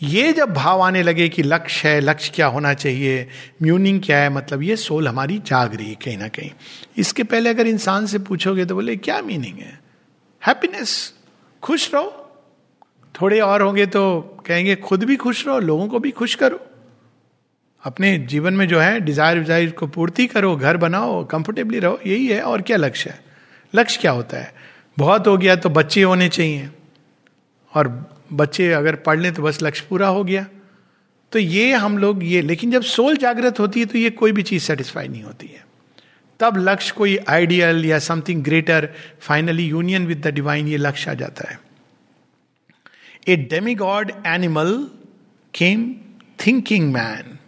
ये 0.00 0.32
जब 0.32 0.52
भाव 0.54 0.80
आने 0.80 1.02
लगे 1.02 1.28
कि 1.28 1.42
लक्ष्य 1.42 1.88
है, 1.88 2.00
लक्ष्य 2.00 2.32
क्या 2.34 2.46
होना 2.46 2.72
चाहिए 2.74 3.28
म्यूनिंग 3.62 4.00
क्या 4.02 4.18
है 4.18 4.28
मतलब 4.30 4.62
ये 4.62 4.76
सोल 4.76 5.08
हमारी 5.08 5.38
जाग 5.38 5.74
रही 5.74 5.88
है 5.88 5.94
कहीं 5.94 6.16
ना 6.18 6.28
कहीं। 6.28 6.50
इसके 6.96 7.22
पहले 7.22 7.50
अगर 7.50 7.66
इंसान 7.66 8.06
से 8.06 8.18
पूछोगे 8.18 8.64
तो 8.64 8.74
बोले, 8.74 8.96
क्या 8.96 9.20
मीनिंग 9.22 9.58
है? 9.58 9.78
हैप्पीनेस 10.42 11.14
खुश 11.62 11.90
रहो। 11.94 12.20
थोड़े 13.14 13.40
और 13.40 13.62
होंगे 13.62 13.86
तो 13.86 14.20
कहेंगे, 14.46 14.76
खुद 14.76 15.04
भी 15.04 15.16
खुश 15.16 15.46
रहो, 15.46 15.58
लोगों 15.58 15.88
को 15.88 15.98
भी 15.98 16.10
खुश 16.10 16.34
करो। 16.34 16.60
अपने 17.84 18.18
जीवन 18.18 18.54
में 18.54 18.68
जो 18.68 18.80
है 18.80 19.00
डिज़ायर 19.00 19.38
विजायर 19.38 19.70
को 19.70 19.86
पूर्ति 19.86 20.26
करो, 20.26 20.56
घर 20.56 20.76
बनाओ 20.76 21.24
कंफर्टेबली 21.24 21.78
रहो, 21.78 22.00
यही 22.06 22.26
है, 22.26 22.40
और 22.40 22.62
क्या 22.62 22.76
लक्ष्य 22.76 23.10
है? 23.10 23.24
लक्ष्य 23.74 24.00
क्या 24.00 24.12
होता 24.12 24.36
है? 24.36 24.54
बहुत 24.98 25.26
हो 25.26 25.36
गया 25.36 25.56
तो 25.56 25.68
बच्चे 25.68 26.02
होने 26.02 26.28
चाहिए। 26.28 26.70
और 27.72 27.88
बच्चे 28.32 28.72
अगर 28.72 28.94
पढ़ 28.96 29.18
लें 29.20 29.32
तो 29.34 29.42
बस 29.42 29.62
लक्ष्य 29.62 29.86
पूरा 29.90 30.08
हो 30.08 30.24
गया। 30.24 30.46
तो 31.32 31.38
ये 31.38 31.72
हम 31.72 31.98
लोग, 31.98 32.24
ये, 32.24 32.42
लेकिन 32.42 32.70
जब 32.70 32.82
सोल 32.82 33.16
जागृत 33.16 33.60
होती 33.60 33.80
है 33.80 33.86
तो 33.86 33.98
ये 33.98 34.10
कोई 34.10 34.32
भी 34.32 34.42
चीज़ 34.42 34.62
सेटिस्फाई 34.62 35.08
नहीं 35.08 35.22
होती 35.22 35.46
है। 35.46 35.64
तब 36.40 36.56
लक्ष्य 36.56 36.94
कोई 36.96 37.16
आइडियल 37.28 37.84
या 37.84 37.98
something 37.98 38.42
greater 38.44 38.88
finally 39.20 39.66
union 39.66 40.06
with 40.06 40.26
the 40.26 40.30
divine 40.30 40.68
ये 40.68 40.76
लक्ष्य 40.76 41.10
आ 41.10 41.14
जाता 41.14 41.50
है। 41.50 41.58
A 43.28 43.36
demigod 43.74 44.12
animal 44.26 44.72
came 45.54 45.94
thinking 46.46 46.92
man 46.92 47.38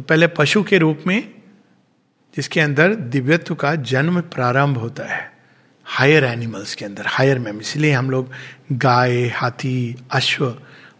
तो 0.00 0.04
पहले 0.04 0.26
पशु 0.26 0.62
के 0.62 0.78
रूप 0.78 1.02
में, 1.06 1.28
जिसके 2.36 2.60
अंदर 2.60 2.94
दिव्यत्व 2.94 3.54
का 3.54 3.74
जन्म 3.74 4.20
प्रारंभ 4.32 4.78
होता 4.78 5.04
है 5.04 5.20
हायर 5.86 6.24
एनिमल्स 6.24 6.74
के 6.74 6.84
अंदर 6.84 7.04
हायर 7.06 7.38
मैम 7.38 7.60
इसलिए 7.60 7.92
हम 7.92 8.10
लोग 8.10 8.30
गाय, 8.72 9.26
हाथी, 9.26 9.96
अश्व, 10.10 10.56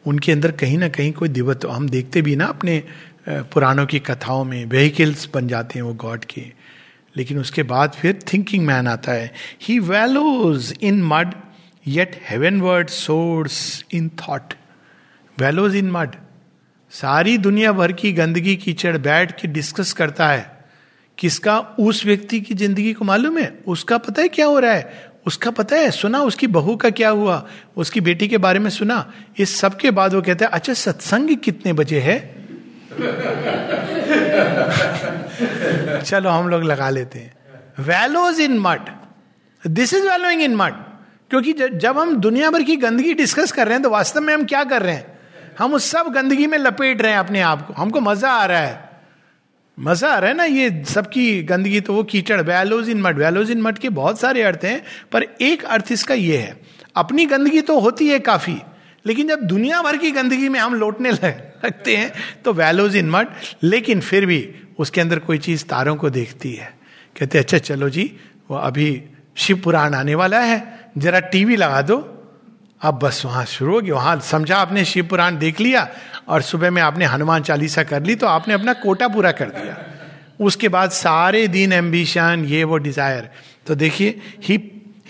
उनके 0.06 0.32
अंदर 0.32 0.52
कहीं 0.52 0.78
ना 0.78 0.88
कहीं 0.88 1.12
कोई 1.12 1.28
दिव्यत्व। 1.28 1.70
हम 1.70 1.88
देखते 1.88 2.22
भी 2.22 2.36
ना 2.36 2.46
अपने 2.46 2.82
पुराणों 3.28 3.86
की 3.86 3.98
कथाओं 4.00 4.44
में 4.44 4.64
व्हीकल्स 4.66 5.28
बन 5.34 5.48
जाते 5.48 5.78
हैं 5.78 5.86
वो 5.86 5.94
गॉड 5.94 6.24
के। 6.24 6.44
लेकिन 7.16 7.38
उसके 7.38 7.62
बाद 7.62 7.92
फिर 7.92 8.18
थिंकिंग 8.32 8.66
मैन 8.66 8.86
आता 8.86 9.12
है। 9.12 9.32
He 9.62 9.78
wallows 9.78 10.74
in 10.82 11.02
mud 11.02 11.34
yet 11.86 12.20
heavenward 12.60 12.88
soars 12.88 13.84
in 13.92 14.10
thought 14.20 14.54
wallows 15.38 15.76
in 15.76 15.90
mud 15.90 16.16
सारी 16.90 17.38
दुनिया 17.38 17.72
भर 17.72 17.92
की 17.92 18.12
गंदगी, 18.12 18.56
कीचड़, 18.56 18.98
बैठ 18.98 19.40
के 19.40 19.48
डिस्कस 19.48 19.92
करता 19.92 20.28
है। 20.28 20.64
किसका? 21.18 21.58
उस 21.58 22.06
व्यक्ति 22.06 22.40
की 22.40 22.54
ज़िंदगी 22.54 22.92
को 22.92 23.04
मालूम 23.04 23.38
है? 23.38 23.58
उसका 23.66 23.98
पता 23.98 24.22
है 24.22 24.28
क्या 24.28 24.46
हो 24.46 24.58
रहा 24.58 24.72
है? 24.72 25.10
उसका 25.26 25.50
पता 25.50 25.76
है, 25.76 25.90
सुना, 25.90 26.22
उसकी 26.22 26.46
बहू 26.46 26.76
का 26.76 26.90
क्या 26.90 27.08
हुआ? 27.08 27.48
उसकी 27.76 28.00
बेटी 28.00 28.28
के 28.28 28.38
बारे 28.38 28.58
में 28.58 28.70
सुना। 28.70 29.12
इस 29.38 29.56
सब 29.56 29.76
के 29.76 29.90
बाद 29.90 30.14
वो 30.14 30.22
कहते 30.22 30.44
हैं 30.44 30.52
अच्छा 30.52 30.74
सत्संग 30.74 31.36
कितने 31.36 31.72
बजे 31.72 32.00
है? 32.00 32.40
चलो, 36.04 36.30
हम 36.30 36.48
लोग 36.48 36.62
लगा 36.62 36.90
लेते 36.90 37.18
हैं। 37.18 37.38
Wallows 37.78 38.40
in 38.40 38.58
mud 38.58 38.80
this 39.66 39.94
is 39.94 40.02
wallowing 40.02 40.42
in 40.42 40.54
mud 40.54 40.72
क्योंकि 41.30 41.54
जब 41.74 41.98
हम 41.98 42.16
दुनिया 42.16 42.50
भर 42.50 42.62
की 42.62 42.76
गंदगी 42.76 43.14
डिस्कस 43.14 43.52
कर 43.52 43.64
रहे 43.64 43.74
हैं 43.74 43.82
तो 43.82 43.90
वास्तव 43.90 44.20
में 44.20 44.34
हम 44.34 44.44
क्या 44.44 44.64
कर 44.64 44.82
रहे 44.82 44.94
हैं? 44.94 45.09
हम 45.60 45.74
उस 45.74 45.90
सब 45.90 46.12
गंदगी 46.12 46.46
में 46.46 46.58
लपेट 46.58 47.02
रहे 47.02 47.12
हैं 47.12 47.18
अपने 47.18 47.40
आप 47.42 47.66
को। 47.66 47.74
हमको 47.74 48.00
मज़ा 48.02 48.30
आ 48.30 48.44
रहा 48.46 48.60
है। 48.60 48.88
मज़ा 49.78 50.08
आ 50.08 50.18
रहा 50.18 50.30
है 50.30 50.36
ना 50.36 50.44
ये 50.44 50.84
सबकी 50.86 51.42
गंदगी 51.42 51.80
तो 51.80 51.94
वो 51.94 52.02
कीचड़ 52.04 52.40
वैलोज 52.42 52.88
इन 52.88 53.00
मठ। 53.02 53.16
वैलोज 53.16 53.50
इन 53.50 53.60
मठ 53.62 53.78
के 53.78 53.88
बहुत 53.90 54.20
सारे 54.20 54.42
अर्थ 54.42 54.64
हैं, 54.64 54.82
पर 55.12 55.22
एक 55.22 55.64
अर्थ 55.66 55.92
इसका 55.92 56.14
ये 56.14 56.36
है, 56.36 56.56
अपनी 56.96 57.26
गंदगी 57.26 57.60
तो 57.62 57.78
होती 57.80 58.08
है 58.08 58.18
काफ़ी, 58.20 58.56
लेकिन 59.04 59.28
जब 59.28 59.40
दुनिया 59.46 59.82
भर 59.82 59.96
की 59.96 60.10
गंदगी 60.10 60.48
में 60.48 60.58
हम 60.60 60.74
लौटने 60.74 61.10
लगते 61.10 61.96
हैं 61.96 62.12
तो 62.44 62.52
वैलोज 62.52 62.96
इन 62.96 63.10
मठ, 63.10 63.28
लेकिन 63.62 64.00
फिर 64.00 64.26
भी 64.26 64.48
उसके 64.78 65.00
अंदर 65.00 65.18
कोई 65.20 65.38
चीज़ 65.40 65.64
तारों 65.64 65.96
को 65.96 66.10
देखती 66.10 66.52
है। 66.52 66.72
कहते 67.16 67.38
अच्छा 67.38 67.58
चलो 67.60 67.88
जी, 67.90 68.12
वो 68.50 68.56
अभी 68.58 69.02
शिव 69.36 69.60
पुराण 69.64 69.94
आने 69.94 70.14
वाला 70.14 70.40
है, 70.40 70.90
जरा 70.98 71.20
टीवी 71.28 71.56
लगा 71.56 71.82
दो। 71.82 71.98
अब 72.82 72.98
बस 72.98 73.22
वहाँ 73.24 73.44
शुरू 73.44 73.74
हो 73.74 73.80
गया 73.80 73.94
वहाँ 73.94 74.18
समझा 74.20 74.56
आपने 74.56 74.84
शिव 74.84 75.06
पुराण 75.06 75.38
देख 75.38 75.60
लिया 75.60 75.88
और 76.28 76.42
सुबह 76.42 76.70
में 76.70 76.80
आपने 76.82 77.04
हनुमान 77.04 77.42
चालीसा 77.42 77.82
कर 77.82 78.02
ली 78.02 78.14
तो 78.14 78.26
आपने 78.26 78.54
अपना 78.54 78.72
कोटा 78.72 79.08
पूरा 79.08 79.32
कर 79.32 79.50
दिया। 79.50 79.76
उसके 80.40 80.68
बाद 80.68 80.90
सारे 80.90 81.46
दिन 81.48 81.72
एम्बिशन 81.72 82.44
ये 82.48 82.64
वो 82.64 82.76
डिज़ायर 82.76 83.28
तो 83.66 83.74
देखिए 83.74 84.20
he 84.42 84.58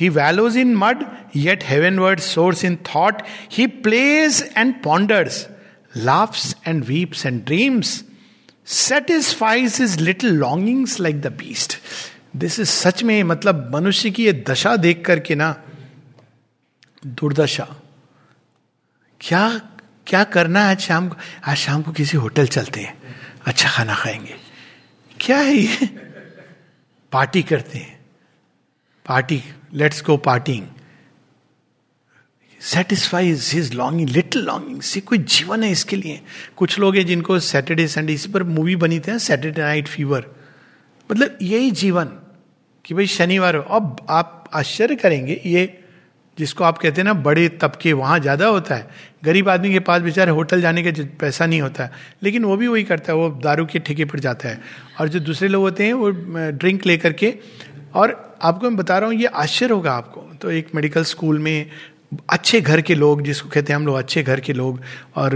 he 0.01 0.09
wallows 0.09 0.57
in 0.57 0.75
mud 0.77 1.05
yet 1.37 1.65
heavenward 1.99 2.21
soars 2.21 2.65
in 2.65 2.77
thought 2.95 3.23
he 3.53 3.67
plays 3.67 4.43
and 4.57 4.75
ponders 4.83 5.47
laughs 5.97 6.55
and 6.67 6.85
weeps 6.85 7.27
and 7.27 7.45
dreams 7.45 8.03
satisfies 8.67 9.79
his 9.83 9.99
little 10.01 10.31
longings 10.31 11.01
like 11.01 11.21
the 11.21 11.27
beast 11.27 11.79
this 12.37 12.61
is 12.61 12.69
सच 12.69 13.03
में 13.03 13.23
मतलब 13.23 13.71
मनुष्य 13.75 14.11
की 14.11 14.25
ये 14.25 14.45
दशा 14.49 14.77
देख 14.77 15.05
करके 15.05 15.35
ना 15.35 15.55
दुर्दशा। 17.07 17.77
क्या 19.21 19.61
क्या 20.07 20.25
करना 20.25 20.65
है 20.65 20.71
आज 20.71 20.81
शाम 20.81 21.09
को? 21.09 21.17
आज 21.45 21.57
शाम 21.57 21.83
को 21.83 21.93
किसी 21.93 22.17
होटल 22.17 22.47
चलते 22.47 22.81
हैं। 22.81 23.17
अच्छा 23.47 23.71
खाना 23.71 23.95
खाएँगे। 23.95 24.35
क्या 25.21 25.39
है 25.39 25.55
ये? 25.55 25.87
पार्टी 27.13 27.43
करते 27.43 27.79
हैं। 27.79 28.01
Party, 29.07 29.43
let's 29.73 30.03
go 30.05 30.17
partying. 30.17 30.67
Satisfies 32.61 33.51
his 33.55 33.75
longing 33.75 34.09
little 34.09 34.43
longing 34.43 34.83
से 34.83 35.01
कोई 35.01 35.19
जीवन 35.19 35.65
है 35.65 35.71
इसके 35.71 35.97
लिए। 35.97 36.23
कुछ 36.57 36.79
लोग 36.79 36.97
हैं 36.97 37.07
जिनको 37.07 37.41
सैटरडे 37.41 37.89
संडे 37.89 38.13
इस 38.13 38.27
पर 38.27 38.43
मूवी 38.43 38.77
बनी 38.77 39.01
थी 39.01 39.19
सैटरडे 39.19 39.61
नाइट 39.61 39.89
फीवर 39.89 40.31
मतलब 41.11 41.39
यही 41.43 41.71
जीवन 41.71 42.05
कि 42.85 42.95
भाई 42.95 43.07
शनिवार, 43.07 43.57
अब 43.57 44.07
आप 44.11 44.51
आश्चर्य 44.55 44.97
करेंगे, 44.97 45.43
ये 45.47 45.80
जिसको 46.41 46.65
आप 46.65 46.79
कहते 46.79 47.01
हैं 47.01 47.05
ना, 47.05 47.13
बड़े 47.15 47.49
तबके, 47.61 47.93
वहाँ 47.93 48.19
ज़्यादा 48.19 48.47
होता 48.47 48.75
है। 48.75 48.89
गरीब 49.25 49.49
आदमी 49.49 49.73
के 49.73 49.81
पास 49.81 50.03
बेचारे 50.03 50.33
होटल 50.33 50.61
जाने 50.61 50.83
का 50.83 50.91
पैसा 51.21 51.47
नहीं 51.47 51.61
होता 51.61 51.85
है। 51.85 51.91
लेकिन 52.23 52.45
वो 52.45 52.57
भी 52.57 52.69
वही 52.69 52.85
करता 52.85 53.13
है, 53.13 53.19
वो 53.19 53.29
दारू 53.43 53.67
के 53.67 53.79
ठेके 53.79 54.05
पर 54.05 54.19
जाता 54.19 54.49
है। 54.49 54.61
और 55.01 55.09
जो 55.09 55.21
दूसरे 55.21 55.49
लोग 55.49 55.63
होते 55.63 55.87
हैं, 55.87 55.93
वो 55.93 56.11
ड्रिंक 56.51 56.87
ले 56.87 56.97
करके 56.97 57.35
और 57.95 58.39
आपको 58.43 58.71
मैं 58.71 58.77
बता 58.77 58.99
रहा 58.99 59.09
हूँ, 59.09 59.17
ये 59.17 59.27
आश्चर्य 59.27 59.75
होगा 59.75 59.93
आपको। 59.93 60.21
तो 60.41 60.51
एक 60.51 60.69
मेडिकल 60.75 61.05
स्कूल 61.05 61.39
में 61.39 61.67
अच्छे 62.31 62.61
घर 62.61 62.81
के 62.81 62.95
लोग, 62.95 63.23
जिसको 63.23 63.49
कहते 63.49 63.73
हैं 63.73 63.81
हम 63.81 63.87
लोग 63.87 63.97
अच्छे 63.97 64.23
घर 64.23 64.41
के 64.41 64.53
लोग, 64.53 64.81
और 65.17 65.35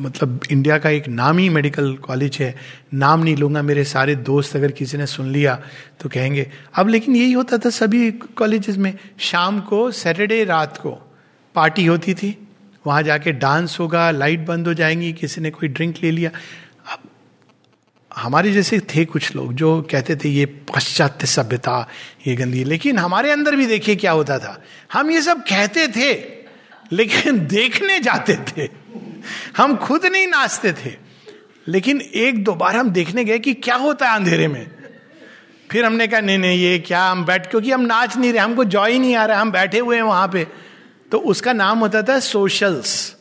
मतलब 0.00 0.40
इंडिया 0.50 0.78
का 0.78 0.90
एक 0.90 1.08
नामी 1.08 1.48
मेडिकल 1.48 1.92
कॉलेज 1.96 2.38
है। 2.40 2.54
नाम 2.94 3.22
नहीं 3.22 3.36
लूँगा, 3.36 3.62
मेरे 3.62 3.84
सारे 3.84 4.14
दोस्त 4.14 4.56
अगर 4.56 4.70
किसी 4.70 4.98
ने 4.98 5.06
सुन 5.06 5.30
लिया 5.30 5.58
तो 6.00 6.08
कहेंगे। 6.08 6.50
अब 6.74 6.88
लेकिन 6.88 7.16
यही 7.16 7.32
होता 7.32 7.58
था 7.58 7.70
सभी 7.70 8.10
कॉलेजेस 8.10 8.76
में, 8.76 8.92
शाम 9.18 9.60
को, 9.60 9.90
सैटरडे 9.90 10.44
रात 10.44 10.76
को 10.76 10.98
पार्टी 11.54 11.86
होती 11.86 12.14
थी। 12.14 12.36
वहाँ 12.86 13.02
जाके 13.02 13.32
डांस 13.32 13.76
होगा, 13.80 14.10
लाइट 14.10 14.40
बंद 14.40 14.66
हो 14.66 14.74
जाएँगी, 14.74 15.12
किसी 15.12 15.40
ने 15.40 15.50
कोई 15.50 15.68
ड्रिंक 15.68 15.96
ले 16.02 16.10
लिया। 16.10 16.30
हमारे 18.16 18.52
जैसे 18.52 18.80
थे 18.80 19.04
कुछ 19.04 19.36
लोग 19.36 19.52
जो 19.52 19.88
कहते 19.90 20.16
थे, 20.16 20.28
ये 20.28 20.46
पाश्चात्य 20.46 21.26
सभ्यता, 21.26 21.88
ये 22.26 22.36
गंदी 22.36 22.64
लेकिन 22.64 22.98
हमारे 22.98 23.30
अंदर 23.30 23.56
भी 23.56 23.66
देखिए 23.66 23.96
क्या 23.96 24.12
होता 24.12 24.38
था। 24.38 24.62
हम 24.92 25.10
ये 25.10 25.22
सब 25.22 25.42
कहते 25.42 25.88
थे, 25.88 26.24
लेकिन 26.92 27.46
देखने 27.46 28.00
जाते 28.00 28.36
थे। 28.36 28.68
हम 29.56 29.76
खुद 29.76 30.06
नहीं 30.06 30.26
नाचते 30.26 30.72
थे। 30.72 30.94
लेकिन 31.68 32.00
एक 32.00 32.44
दो 32.44 32.52
बार 32.52 32.76
हम 32.76 32.90
देखने 32.90 33.24
गए 33.24 33.38
कि 33.38 33.54
क्या 33.54 33.74
होता 33.74 34.08
है 34.08 34.16
अंधेरे 34.16 34.48
में। 34.48 34.70
फिर 35.70 35.84
हमने 35.84 36.06
कहा, 36.06 36.20
नहीं 36.20 36.38
नहीं, 36.38 36.58
ये 36.58 36.78
क्या, 36.78 37.06
हम 37.06 37.24
बैठ, 37.24 37.50
क्योंकि 37.50 37.70
हम 37.70 37.80
नाच 37.80 38.16
नहीं 38.16 38.32
रहे, 38.32 38.40
हमको 38.40 38.64
जॉय 38.64 38.98
नहीं 38.98 39.16
आ 39.16 39.24
रहा, 39.24 39.40
हम 39.40 39.52
बैठे 39.52 39.78
हुए 39.78 39.96
हैं 39.96 40.02
वहाँ 40.02 40.28
पे। 40.28 40.46
तो 41.12 41.18
उसका 41.18 41.52
नाम 41.52 41.78
होता 41.78 42.02
था 42.02 42.20
सोशल्स। 42.20 43.16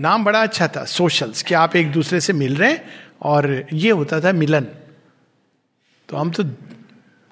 नाम 0.00 0.24
बड़ा 0.24 0.42
अच्छा 0.42 0.68
था, 0.68 0.84
सोशल्स, 0.84 1.42
कि 1.42 1.54
आप 1.54 1.76
एक 1.76 1.92
दूसरे 1.92 2.20
से 2.20 2.32
मिल 2.32 2.56
रहे 2.56 2.70
हैं 2.70 3.05
और 3.20 3.66
ये 3.72 3.90
होता 3.90 4.20
था 4.20 4.32
मिलन। 4.32 4.66
तो 6.08 6.16
हम 6.16 6.30
तो 6.30 6.44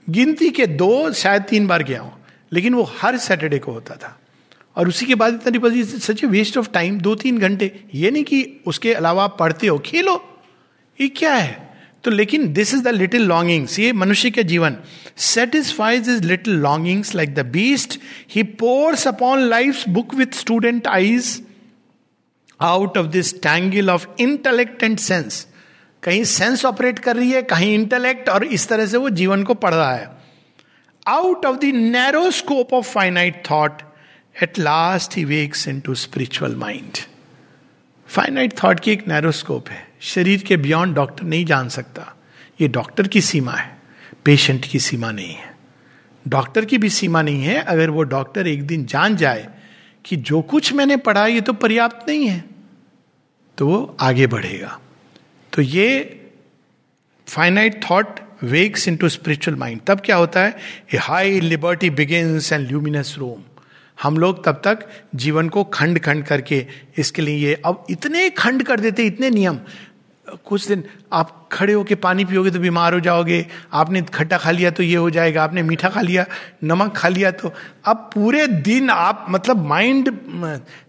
गिनती 0.09 0.51
के 0.51 0.67
दो, 0.67 1.13
शायद 1.13 1.43
तीन 1.43 1.67
बार 1.67 1.83
गया 1.83 2.01
हूँ, 2.01 2.13
लेकिन 2.53 2.75
वो 2.75 2.83
हर 3.01 3.17
सैटरडे 3.19 3.59
को 3.59 3.73
होता 3.73 3.95
था। 3.95 4.19
और 4.77 4.89
उसी 4.89 5.07
के 5.07 5.15
बाद 5.15 5.35
इतना 5.35 5.83
such 5.99 6.25
a 6.25 6.27
waste 6.27 6.59
of 6.59 6.69
time, 6.71 6.99
दो 7.01 7.15
तीन 7.15 7.39
घंटे। 7.39 7.71
ये 7.95 8.11
नहीं 8.11 8.25
कि 8.25 8.61
उसके 8.67 8.95
अलावा 8.95 9.27
पढ़ते 9.27 9.67
हो, 9.67 9.79
खेलो, 9.79 10.23
ये 10.99 11.09
क्या 11.09 11.35
है? 11.35 11.63
तो 12.05 12.11
लेकिन 12.11 12.53
this 12.53 12.75
is 12.75 12.83
the 12.83 12.89
little 12.89 13.23
longings 13.23 13.79
ये 13.79 13.93
मनुष्य 13.93 14.31
के 14.31 14.43
जीवन। 14.45 14.77
Satisfies 15.17 16.09
his 16.09 16.23
little 16.23 16.55
longings 16.55 17.15
like 17.15 17.35
the 17.35 17.47
beast 17.47 17.99
he 18.31 18.43
pores 18.43 19.07
upon 19.09 19.41
life 19.41 19.89
book 19.89 20.15
with 20.15 20.35
student 20.35 20.87
eyes 20.87 21.41
out 22.61 22.99
of 22.99 23.07
this 23.07 23.35
tangle 23.43 23.91
of 23.91 24.07
intellect 24.21 24.83
and 24.83 24.99
sense 24.99 25.47
कहीं 26.05 26.25
सेंस 26.25 26.65
ऑपरेट 26.65 26.99
कर 26.99 27.17
रही 27.17 27.31
है, 27.31 27.43
कहीं 27.43 27.75
इंटेलेक्ट 27.75 28.29
और 28.29 28.45
इस 28.45 28.69
तरह 28.69 28.87
से 28.87 28.97
वो 28.97 29.11
जीवन 29.11 29.43
को 29.43 29.55
पढ़ 29.55 29.75
रहा 29.75 29.95
है। 29.95 30.11
Out 31.07 31.47
of 31.47 31.57
the 31.57 31.65
narrow 31.65 32.31
scope 32.31 32.73
of 32.73 32.91
finite 32.93 33.43
thought 33.51 33.83
at 34.43 34.59
last 34.59 35.17
he 35.17 35.25
wakes 35.25 35.69
into 35.81 35.95
spiritual 35.95 36.57
mind 36.57 36.99
finite 38.07 38.53
thought 38.65 38.81
की 38.81 38.91
एक 38.91 39.09
नैरोस्कोप 39.09 39.69
है। 39.69 39.87
शरीर 40.01 40.43
के 40.43 40.57
बियॉन्ड 40.57 40.97
डॉक्टर 40.97 41.25
नहीं 41.25 41.45
जान 41.45 41.69
सकता। 41.69 42.15
ये 42.61 42.69
डॉक्टर 42.69 43.09
की 43.09 43.21
सीमा 43.21 43.53
है। 43.53 43.79
पेशेंट 44.25 44.67
की 44.67 44.79
सीमा 44.79 45.11
नहीं 45.11 45.35
है। 45.35 45.55
डॉक्टर 46.29 46.65
की 46.65 46.79
भी 46.79 46.89
सीमा 46.91 47.23
नहीं 47.23 47.45
है। 47.45 47.63
अगर 47.63 47.91
वो 47.91 48.03
डॉक्टर 48.03 48.47
एक 48.47 48.67
दिन 48.67 48.85
जान 48.87 49.17
जाए 49.17 49.49
कि 50.05 50.17
जो 50.17 50.43
कुछ 50.43 50.73
मैंने 50.73 50.97
पढ़ा, 50.97 51.27
ये 51.27 51.41
तो 51.41 51.53
पर्याप्त 51.53 52.09
नहीं 52.09 52.27
है 52.29 52.45
तो 53.59 53.67
वो 53.67 53.97
आगे 54.01 54.27
बढ़ेगा। 54.27 54.81
तो 55.55 55.63
ये 55.63 55.89
finite 57.27 57.81
thought 57.85 58.21
wakes 58.43 58.87
into 58.97 59.09
spiritual 59.09 59.57
mind 59.57 59.81
तब 59.87 60.01
क्या 60.01 60.17
होता 60.17 60.41
है? 60.41 60.57
A 60.95 60.97
high 60.97 61.41
liberty 61.41 61.91
begins 61.91 62.53
and 62.53 62.67
luminous 62.69 63.15
room 63.19 63.43
हम 63.99 64.17
लोग 64.19 64.45
तब 64.45 64.61
तक 64.65 64.87
जीवन 65.15 65.49
को 65.49 65.63
खंड 65.65 65.99
खंड 65.99 66.25
करके, 66.25 66.67
इसके 66.99 67.23
लिए 67.23 67.55
अब 67.65 67.87
इतने 67.91 68.29
खंड 68.31 68.63
कर 68.63 68.81
देते, 68.81 69.03
इतने 69.03 69.31
नियम। 69.31 69.59
कुछ 70.37 70.67
दिन 70.69 70.83
आप 71.13 71.49
खड़े 71.53 71.73
होके 71.73 71.95
पानी 71.97 72.25
पियोगे 72.25 72.51
तो 72.51 72.59
बीमार 72.59 72.95
हो 72.95 73.01
जाओगे। 73.01 73.45
आपने 73.73 74.03
खट्टा 74.05 74.39
खा 74.39 74.51
लिया 74.51 74.71
तो 74.71 74.83
ये 74.83 74.97
हो 74.97 75.11
जाएगा, 75.11 75.43
आपने 75.45 75.63
मीठा 75.63 75.89
खा 75.89 76.01
लिया, 76.01 76.25
नमक 76.65 76.97
खा 76.97 77.09
लिया 77.09 77.31
तो। 77.31 77.53
अब 77.85 78.11
पूरे 78.15 78.47
दिन 78.47 78.91
आप 78.91 79.27
मतलब 79.31 79.65
माइंड 79.67 80.11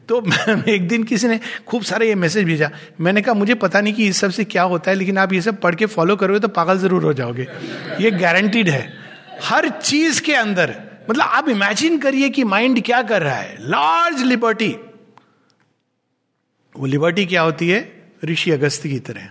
तो 0.10 0.22
एक 0.68 0.88
दिन 0.88 1.04
किसी 1.04 1.28
ने 1.28 1.40
खूब 1.68 1.84
सारे 1.84 2.08
ये 2.08 2.16
मैसेज 2.16 2.46
भेजा। 2.46 2.70
मैंने 3.02 3.22
कहा, 3.22 3.34
मुझे 3.34 3.54
पता 3.56 3.82
नहीं 3.82 3.94
कि 3.94 4.08
इस 4.08 4.20
सबसे 4.22 4.44
क्या 4.46 4.64
होता 4.64 4.92
है, 4.92 4.98
लेकिन 4.98 5.18
आप 5.18 5.34
ये 5.34 5.42
सब 5.42 5.60
पढ़ 5.62 5.76
के 5.76 5.86
फॉलो 5.88 6.16
करोगे 6.16 6.40
तो 6.40 6.48
पागल 6.50 6.78
ज़रूर 6.78 7.04
हो 7.04 7.14
जाओगे। 7.14 7.48
ये 8.02 8.12
गारंटीड 8.14 8.70
है। 8.70 8.88
हर 9.44 9.70
चीज़ 9.70 10.22
के 10.22 10.34
अंदर 10.36 10.76
मतलब 11.10 11.24
आप 11.24 11.50
इमेजिन 11.50 11.98
करिए 11.98 12.30
कि 12.30 12.44
माइंड 12.46 12.82
क्या 12.84 13.02
कर 13.04 13.22
रहा 13.22 13.36
है। 13.36 13.58
लार्ज 13.62 14.22
लिबर्टी 14.24 14.76
वो 16.76 16.86
लिबर्टी 16.86 17.26
क्या 17.26 17.42
होती 17.42 17.70
है? 17.70 17.80
ऋषि 18.26 18.52
अगस्त 18.52 18.84
की 18.84 19.00
तरह। 19.00 19.30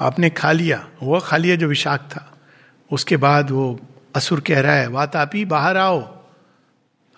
आपने 0.00 0.30
खा 0.30 0.52
लिया। 0.52 0.88
वो 1.02 1.20
खा 1.20 1.36
लिया 1.36 1.56
जो 1.56 1.68
विषाक्त 1.68 2.04
था। 2.04 2.38
उसके 2.92 3.16
बाद 3.16 3.50
वो 3.50 3.80
असुर 4.16 4.40
कह 4.40 4.60
रहा 4.60 4.74
है 4.74 4.88
बात 4.88 5.16
आप 5.16 5.30
ही 5.34 5.44
बाहर 5.44 5.76
आओ। 5.76 6.00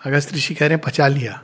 अगस्त 0.05 0.33
ऋषि 0.33 0.55
कह 0.55 0.67
रहे 0.67 0.75
हैं, 0.75 0.81
पचा 0.87 1.07
लिया। 1.07 1.43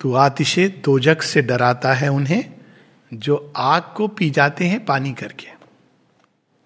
तो 0.00 0.14
आतिशे 0.14 0.68
दोजक 0.68 1.22
से 1.22 1.42
डराता 1.42 1.92
है 1.92 2.08
उन्हें, 2.08 2.54
जो 3.14 3.52
आग 3.56 3.82
को 3.96 4.08
पी 4.08 4.30
जाते 4.30 4.64
हैं 4.64 4.84
पानी 4.84 5.12
करके। 5.12 5.46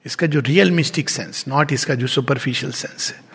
इसका 0.07 0.27
जो 0.27 0.41
रियल 0.41 0.71
मिस्टिक 0.71 1.09
सेंस 1.09 1.45
नॉट 1.49 1.73
इसका 1.73 1.95
जो 1.95 2.07
सुपरफिशियल 2.07 2.73
सेंस 2.73 3.13
है। 3.13 3.29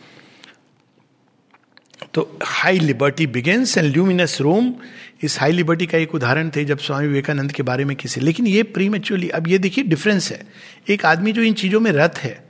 तो 2.13 2.39
high 2.43 2.80
liberty 2.80 3.28
begins 3.28 3.78
and 3.78 3.93
luminous 3.93 4.41
room 4.41 4.76
इस 5.23 5.39
हाई 5.39 5.51
लिबर्टी 5.51 5.86
का 5.86 5.97
एक 5.97 6.15
उदाहरण 6.15 6.49
थे 6.49 6.65
जब 6.65 6.77
स्वामी 6.77 7.07
विवेकानंद 7.07 7.51
के 7.51 7.63
बारे 7.63 7.86
में 7.86 7.95
किसी। 7.95 8.21
लेकिन 8.21 8.47
ये 8.47 8.63
प्रीम 8.63 8.95
एक्चुअली 8.95 9.29
अब 9.29 9.47
ये 9.47 9.57
देखिए 9.57 9.83
डिफरेंस 9.83 10.31
है। 10.31 10.45
एक 10.89 11.05
आदमी 11.05 11.31
जो 11.31 11.41
इन 11.41 11.53
चीज़ों 11.53 11.79
में 11.79 11.91
रथ 11.91 12.17
है 12.17 12.43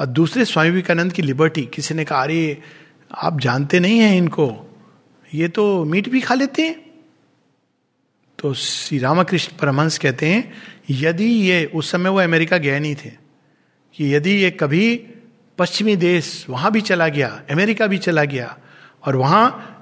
और 0.00 0.06
दूसरे 0.06 0.44
स्वामी 0.44 0.68
विवेकानंद 0.68 1.12
की 1.12 1.22
लिबर्टी, 1.22 1.62
किसी 1.62 1.94
ने 1.94 2.04
कहा, 2.04 2.22
अरे, 2.22 2.58
आप 3.14 3.40
जानते 3.40 3.80
नहीं 3.80 3.98
हैं 3.98 4.16
इनको। 4.16 4.76
ये 5.34 5.48
तो 5.48 5.84
मीट 5.84 6.08
भी 6.08 6.20
खा 6.20 6.34
लेते 6.34 6.62
हैं। 6.62 6.88
तो 8.38 8.54
श्री 8.54 8.98
रामकृष्ण 8.98 9.56
परमहंस 9.56 9.98
कहते 9.98 10.26
हैं, 10.26 10.52
यदि 10.90 11.24
ये, 11.24 11.64
उस 11.64 11.90
समय 11.90 12.10
वो 12.10 12.20
अमेरिका 12.20 12.56
गए 12.56 12.78
नहीं 12.78 12.94
थे, 12.94 13.10
कि 13.94 14.14
यदि 14.14 14.30
ये 14.30 14.50
कभी 14.50 15.06
पश्चिमी 15.58 15.96
देश 15.96 16.46
वहाँ 16.48 16.72
भी 16.72 16.80
चला 16.80 17.08
गया, 17.08 17.42
अमेरिका 17.50 17.86
भी 17.86 17.98
चला 17.98 18.24
गया, 18.24 18.58
और 19.04 19.16
वहाँ 19.16 19.74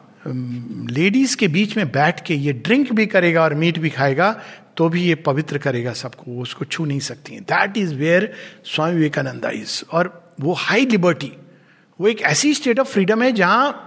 लेडीज़ 0.91 1.37
के 1.37 1.49
बीच 1.49 1.77
में 1.77 1.93
बैठ 1.93 2.27
के 2.27 2.35
ये 2.35 2.53
ड्रिंक 2.53 2.93
भी 2.93 3.07
करेगा 3.07 3.43
और 3.43 3.55
मीट 3.55 3.79
भी 3.79 3.91
खाएगा 3.91 4.41
तो 4.77 4.89
भी 4.89 5.03
ये 5.03 5.15
पवित्र 5.15 5.59
करेगा 5.59 5.93
सबको 5.93 6.33
वो 6.33 6.43
उसको 6.43 6.65
छू 6.65 6.85
नहीं 6.85 7.01
सकती 7.01 7.41
that 7.41 7.77
is 7.77 7.95
where 7.95 8.35
Swami 8.65 8.95
Vivekananda 8.95 9.51
is 9.51 9.85
और 9.93 10.35
वो 10.41 10.53
हाई 10.53 10.87
लिबर्टी 10.87 11.33
वो 12.01 12.09
एक 12.09 12.23
ऐसी 12.23 12.55
स्टेट 12.55 12.81
ऑफ़ 12.81 12.89
फ्रीडम 12.89 13.23
है 13.23 13.33
जहाँ 13.33 13.83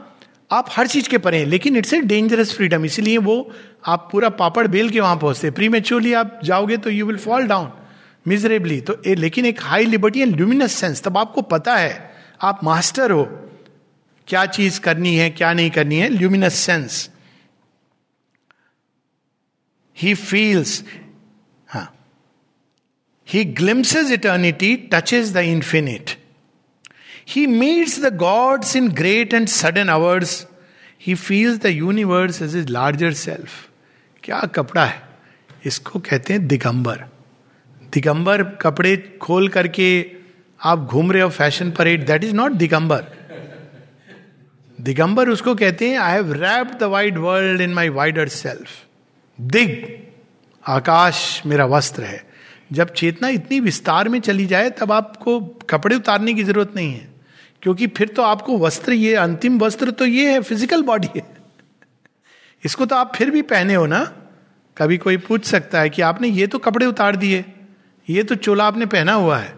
आप 0.52 0.66
हर 0.72 0.88
चीज़ 0.88 1.10
के 1.10 1.18
परे 1.18 1.38
हैं 1.38 1.46
लेकिन 1.46 1.78
इट्स 1.78 1.94
ए 1.94 2.02
डेंजरस 2.02 2.54
फ्रीडम 2.54 2.86
इसीलिए 2.86 3.18
वो 3.18 3.52
आप 3.88 4.10
पूरा 4.12 4.30
पापड़ 4.30 4.68
बेल 4.68 4.90
के 4.90 5.00
वहाँ 5.00 5.18
पहुँचते 5.18 5.52
प्री 5.52 5.70
मेच्योरली 5.70 6.14
आप 6.14 6.40
जाओगे 6.44 6.78
तो 6.78 6.90
you 6.90 7.06
will 7.06 7.18
fall 7.18 7.48
down 7.48 7.72
miserably 8.28 8.82
तो 8.82 9.02
ए, 9.08 9.16
लेकिन 9.16 9.46
एक 9.46 9.62
high 9.62 9.86
liberty 9.86 10.22
and 10.22 10.36
luminous 10.36 10.72
sense 10.72 11.02
तब 11.04 11.18
आपको 11.18 11.42
पता 11.42 11.76
है 11.76 12.12
आप 12.42 12.60
मास्टर 12.64 13.12
हो। 13.12 13.49
क्या 14.30 14.46
चीज़ 14.46 14.80
करनी 14.82 15.16
है, 15.16 15.30
क्या 15.30 15.54
नहीं 15.54 15.70
करनी 15.72 16.00
है? 16.00 16.10
ल्यूमिनस 16.10 16.56
सेंस 16.56 17.10
ही 19.98 20.14
फील्स 20.16 20.84
हा. 21.68 21.88
He 23.28 23.44
glimpses 23.46 24.12
eternity 24.12 24.76
touches 24.94 25.34
the 25.34 25.38
infinite 25.38 26.18
he 27.30 27.46
meets 27.48 28.00
the 28.02 28.16
gods 28.18 28.76
in 28.76 28.88
great 28.94 29.34
and 29.34 29.48
sudden 29.48 29.90
hours 29.90 30.46
he 31.02 31.16
feels 31.16 31.58
the 31.62 31.66
universe 31.66 32.42
as 32.42 32.56
his 32.56 32.68
larger 32.68 33.14
self 33.14 33.68
क्या 34.24 34.40
कपड़ा 34.56 34.86
है? 34.86 35.02
इसको 35.66 36.00
कहते 36.00 36.34
हैं 36.34 36.48
दिगंबर. 36.48 37.04
दिगंबर 37.94 38.44
कपड़े 38.62 38.96
खोल 39.22 39.48
करके 39.50 39.90
आप 40.60 40.80
घूम 40.80 41.12
रहे 41.12 41.22
हो 41.22 41.30
fashion 41.30 41.72
parade. 41.72 42.06
That 42.06 42.24
is 42.24 42.34
not 42.36 42.52
digambar. 42.52 43.04
Digambar 44.80 45.30
उसको 45.30 45.56
कहते 45.56 45.90
हैं 45.90 45.98
I 45.98 46.14
have 46.14 46.32
wrapped 46.34 46.78
the 46.80 46.84
wide 46.84 47.18
world 47.18 47.62
in 47.62 47.74
my 47.74 47.90
wider 47.90 48.28
self 48.28 48.70
दिग, 49.40 49.86
आकाश 50.66 51.42
मेरा 51.46 51.66
वस्त्र 51.66 52.04
है। 52.04 52.24
जब 52.72 52.94
चेतना 52.94 53.28
इतनी 53.28 53.60
विस्तार 53.60 54.10
में 54.10 54.20
चली 54.20 54.46
जाए, 54.46 54.70
तब 54.70 54.92
आपको 54.92 55.40
कपड़े 55.70 55.96
उतारने 55.96 56.34
की 56.34 56.44
ज़रूरत 56.44 56.74
नहीं 56.76 56.94
है। 56.94 57.08
क्योंकि 57.62 57.88
फिर 57.88 58.08
तो 58.08 58.22
आपको 58.22 58.58
वस्त्र 58.58 58.94
ये, 58.94 59.16
अंतिम 59.16 59.60
वस्त्र 59.60 59.92
तो 59.92 60.06
ये 60.06 60.32
है 60.32 60.42
फ़िज़िकल 60.42 60.84
बॉडी 60.84 61.08
है। 61.16 61.28
इसको 62.64 62.86
तो 62.86 62.96
आप 62.96 63.16
फिर 63.16 63.32
भी 63.32 63.42
पहने 63.42 63.74
हो 63.74 63.86
ना? 63.86 64.04
कभी 64.78 64.98
कोई 64.98 65.18
पूछ 65.18 65.46
सकता 65.46 65.82
है 65.82 65.90
कि 65.90 66.02
आपने 66.02 66.28
ये 66.28 66.48
तो 66.48 66.60
कपड़े 66.60 66.86
उतार 66.86 67.16
दिए, 67.16 67.46
ये 68.10 68.24
तो 68.24 68.36
चोला 68.36 68.66
आपने 68.66 68.86
पहना 68.86 69.14
हुआ 69.14 69.38
है। 69.38 69.54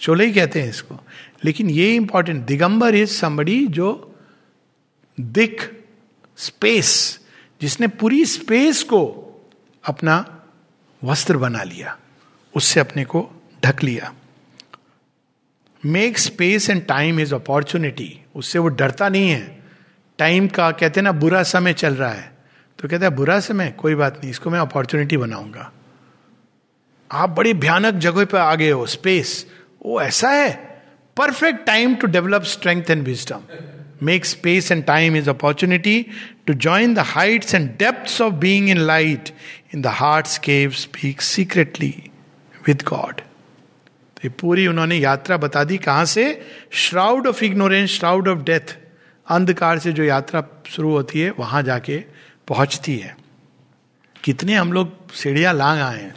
चोले 0.00 0.26
ही 0.26 0.32
कहते 0.32 0.60
हैं 0.62 0.68
इसको। 0.68 1.00
लेकिन 1.44 1.70
ये 1.70 1.94
इंपॉर्टेंट 1.94 2.46
दिगंबर 2.46 2.94
इज़ 2.94 3.10
समबड़ी 3.10 3.66
जो 3.66 4.13
दिख 5.20 5.70
स्पेस 6.36 7.20
जिसने 7.60 7.88
पूरी 7.88 8.24
स्पेस 8.24 8.82
को 8.82 9.02
अपना 9.84 10.42
वस्त्र 11.04 11.36
बना 11.36 11.62
लिया, 11.62 11.96
उससे 12.54 12.80
अपने 12.80 13.04
को 13.04 13.30
ढक 13.64 13.82
लिया। 13.82 14.12
Make 15.82 16.18
space 16.18 16.70
and 16.70 16.86
time 16.86 17.20
his 17.20 17.34
opportunity 17.34 18.20
उससे 18.34 18.58
वो 18.58 18.68
डरता 18.68 19.08
नहीं 19.08 19.30
है। 19.30 19.62
टाइम 20.18 20.48
का 20.48 20.70
कहते 20.70 21.00
हैं 21.00 21.04
ना, 21.04 21.12
बुरा 21.12 21.42
समय 21.42 21.72
चल 21.72 21.94
रहा 21.94 22.10
है। 22.10 22.32
तो 22.78 22.88
कहता 22.88 23.04
है, 23.04 23.10
बुरा 23.10 23.38
समय? 23.40 23.70
कोई 23.70 23.94
बात 23.94 24.16
नहीं, 24.16 24.30
इसको 24.30 24.50
मैं 24.50 24.58
अपॉर्चुनिटी 24.58 25.16
बनाऊँगा। 25.16 25.72
आप 27.10 27.30
बड़ी 27.30 27.54
भयानक 27.54 27.94
जगह 27.94 28.24
पर 28.24 28.38
आ 28.38 28.54
गए 28.54 28.70
हो 28.70 28.86
स्पेस 28.86 29.46
वो 29.86 30.00
ऐसा 30.02 30.30
है। 30.30 30.52
Perfect 31.16 31.66
time 31.66 31.94
to 31.94 32.06
develop 32.06 32.42
strength 32.42 32.90
and 32.90 33.02
wisdom 33.02 33.40
make 34.02 34.24
space 34.24 34.72
and 34.72 34.84
time 34.84 35.16
his 35.16 35.30
opportunity 35.30 36.06
to 36.46 36.54
join 36.54 36.94
the 36.94 36.98
heights 36.98 37.54
and 37.54 37.70
depth 37.70 38.22
of 38.22 38.34
being 38.34 38.70
in 38.70 38.78
light 38.78 39.28
in 39.74 39.82
the 39.82 39.86
heart 39.86 40.38
cave 40.38 40.70
speak 40.70 41.20
secretly 41.20 42.10
with 42.66 42.82
God 42.82 43.20
तो 44.14 44.20
ये 44.24 44.28
पूरी 44.28 44.66
उन्होंने 44.66 44.96
यात्रा 44.96 45.36
बता 45.36 45.64
दी 45.64 45.78
कहाँ 45.78 46.04
से? 46.04 46.46
Shroud 46.70 47.26
of 47.26 47.44
ignorance 47.44 47.90
shroud 47.90 48.28
of 48.28 48.38
death 48.38 48.78
अंधकार 49.28 49.78
से 49.78 49.92
जो 49.92 50.04
यात्रा 50.04 50.44
शुरू 50.68 50.90
होती 50.90 51.20
है, 51.20 51.30
वहाँ 51.30 51.62
जाके 51.62 51.98
पहुँचती 52.48 52.96
है। 52.96 53.16
कितने 54.24 54.54
हम 54.54 54.72
लोग 54.72 55.12
सीढ़ियाँ 55.12 55.54
लांग 55.54 55.80
आए 55.80 56.02
हैं। 56.02 56.14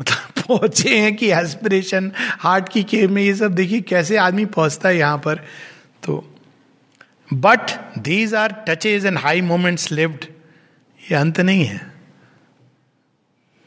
मतलब 0.00 0.42
पहुँचे 0.48 0.98
हैं 0.98 1.16
कि 1.16 1.32
एस्पिरेशन 1.32 2.12
हार्ट 2.16 2.68
की 2.68 2.82
केव 2.82 3.10
में 3.10 3.22
ये 3.22 3.34
सब 3.34 3.54
देखिए 3.54 3.80
कैसे 3.80 4.16
आदमी 4.16 4.44
पहुँचता 4.44 4.88
है 4.88 4.98
यहाँ 4.98 5.18
पर। 5.18 5.40
But 7.32 7.70
these 8.00 8.34
are 8.34 8.52
touches 8.68 9.06
and 9.06 9.18
high 9.18 9.40
moments 9.42 9.90
lived 9.92 10.24
ये 11.00 11.14
अंत 11.16 11.40
नहीं 11.40 11.64
है। 11.64 11.80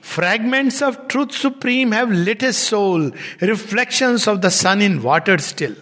Fragments 0.03 0.81
of 0.83 0.95
truth 1.09 1.33
supreme 1.33 1.93
have 1.93 2.11
lit his 2.11 2.59
soul 2.61 3.11
reflection 3.43 4.17
of 4.29 4.37
the 4.39 4.49
sun 4.51 4.81
in 4.81 4.97
water 4.99 5.39
still 5.41 5.75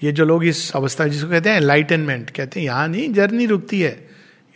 ये 0.00 0.12
जो 0.12 0.24
लोग 0.24 0.44
इस 0.44 0.70
अवस्था 0.76 1.06
जिसको 1.06 1.28
कहते 1.30 1.50
हैं 1.50 1.56
एनलाइटनमेंट 1.56 2.30
कहते 2.30 2.60
हैं, 2.60 2.66
यहाँ 2.66 2.88
नहीं 2.88 3.12
जर्नी 3.12 3.46
रुकती 3.46 3.80
है। 3.80 3.92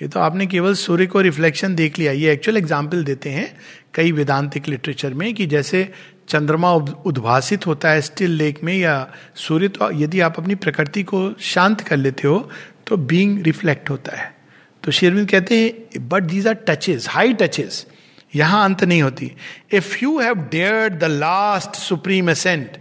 ये 0.00 0.08
तो 0.08 0.20
आपने 0.20 0.46
केवल 0.46 0.74
सूर्य 0.74 1.06
को 1.06 1.20
रिफ्लेक्शन 1.20 1.74
देख 1.74 1.98
लिया। 1.98 2.12
ये 2.12 2.32
एक्चुअल 2.32 2.56
एग्ज़ाम्पल 2.56 3.04
देते 3.04 3.30
हैं 3.30 3.48
कई 3.94 4.12
वेदांतिक 4.12 4.68
लिटरेचर 4.68 5.14
में 5.14 5.32
कि 5.34 5.46
जैसे 5.46 5.82
चंद्रमा 6.28 6.72
उद्भासित 6.72 7.66
होता 7.66 7.90
है 7.90 8.00
स्टिल 8.00 8.30
लेक 8.38 8.62
में 8.64 8.74
या 8.74 8.96
सूर्य 9.36 9.68
तो 9.68 9.90
यदि 10.00 10.20
आप 10.20 10.38
अपनी 10.38 10.54
प्रकृति 10.56 11.02
को 11.02 11.20
शांत 11.42 11.80
कर 11.80 11.96
लेते 11.96 12.28
हो 12.28 12.38
तो 12.86 12.96
बींग 12.96 13.42
रिफ्लेक्ट 13.44 13.90
होता 13.90 14.16
है। 14.16 14.32
तो 14.84 14.92
शेरविंद 14.92 15.28
कहते 15.30 15.58
हैं 15.58 16.08
but 16.08 16.22
these 16.24 16.46
are 16.48 16.54
touches 16.68 17.08
high 17.10 17.32
touches 17.34 17.86
यहाँ 18.34 18.64
अंत 18.64 18.84
नहीं 18.84 19.02
होती। 19.02 19.30
If 19.72 19.96
you 20.02 20.18
have 20.20 20.48
dared 20.50 20.88
the 20.90 21.04
last 21.04 21.76
supreme 21.76 22.30
ascent 22.30 22.76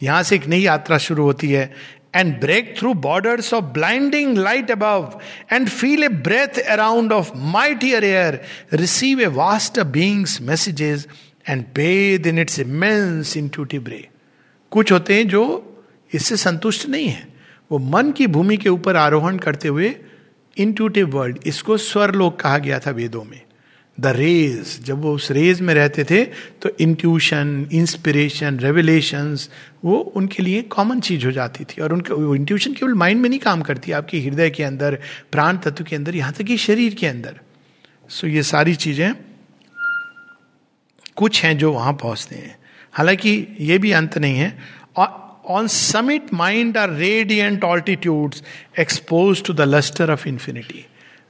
यहाँ 0.00 0.22
से 0.22 0.36
एक 0.36 0.46
नई 0.48 0.60
यात्रा 0.60 0.98
शुरू 0.98 1.24
होती 1.24 1.50
है। 1.50 1.72
And 2.14 2.34
break 2.40 2.74
through 2.78 2.92
borders 3.02 3.52
of 3.54 3.64
blinding 3.74 4.38
light 4.38 4.70
above 4.70 5.20
and 5.52 5.68
feel 5.68 6.04
a 6.04 6.08
breath 6.24 6.58
around 6.60 7.12
of 7.12 7.30
mightier 7.52 8.04
air 8.04 8.40
receive 8.74 9.20
a 9.20 9.26
vast 9.36 9.80
being's 9.92 10.40
messages 10.42 11.06
and 11.46 11.64
bathe 11.74 12.26
in 12.26 12.38
its 12.38 12.58
immense 12.58 13.36
intuitive 13.36 13.88
ray 13.88 14.08
कुछ 14.72 14.92
होते 14.92 15.14
हैं 15.14 15.28
जो 15.28 15.42
इससे 16.12 16.36
संतुष्ट 16.36 16.88
नहीं 16.88 17.08
है। 17.08 17.26
वो 17.70 17.78
मन 17.78 18.10
की 18.12 18.26
भूमि 18.26 18.56
के 18.56 18.68
ऊपर 18.68 18.96
आरोहण 18.96 19.38
करते 19.38 19.68
हुए 19.68 19.94
इंट्यूटिव 20.56 21.08
वर्ल्ड 21.10 21.38
इसको 21.46 21.76
स्वरलोक 21.78 22.38
कहा 22.40 22.58
गया 22.58 22.78
था 22.78 22.90
वेदों 22.90 23.24
में। 23.24 23.40
द 23.98 24.06
रेज 24.06 24.78
जब 24.84 25.00
वो 25.02 25.12
उस 25.14 25.30
रेज 25.30 25.60
में 25.60 25.72
रहते 25.74 26.04
थे 26.04 26.24
तो 26.62 26.70
इंट्यूशन 26.80 27.68
इंस्पिरेशन 27.72 28.58
रेवलेशन 28.58 29.36
वो 29.84 29.96
उनके 30.16 30.42
लिए 30.42 30.62
कॉमन 30.72 31.00
चीज़ 31.00 31.26
हो 31.26 31.32
जाती 31.32 31.64
थी। 31.64 31.82
और 31.82 31.92
उनका 31.92 32.14
इंट्यूशन 32.34 32.72
केवल 32.72 32.94
माइंड 32.94 33.20
में 33.20 33.28
नहीं 33.28 33.40
काम 33.40 33.62
करती, 33.62 33.92
आपके 33.92 34.20
हृदय 34.20 34.50
के 34.50 34.62
अंदर, 34.62 34.98
प्राण 35.32 35.56
तत्व 35.58 35.84
के 35.84 35.96
अंदर, 35.96 36.16
यहाँ 36.16 36.32
तक 36.32 36.44
कि 36.44 36.56
शरीर 36.58 36.94
के 36.94 37.06
अंदर। 37.06 37.40
सो 38.10 38.26
so 38.26 38.32
ये 38.32 38.42
सारी 38.44 38.74
चीज़ें 38.76 39.12
कुछ 41.16 41.42
हैं 41.44 41.58
जो 41.58 41.72
वहाँ 41.72 41.92
पहुँचते 41.92 42.36
हैं। 42.36 42.58
हालाँकि 42.92 43.56
ये 43.60 43.78
भी 43.78 43.92
अंत 43.92 44.18
नहीं 44.18 44.38
है। 44.38 44.58
On 45.46 45.66
summit 45.66 46.32
mind 46.32 46.76
are 46.78 46.90
radiant 46.90 47.64
altitudes 47.64 48.42
exposed 48.78 49.42
to 49.44 49.52
the 49.52 49.60
lustre 49.60 50.10
of 50.12 50.28
infinity 50.28 50.86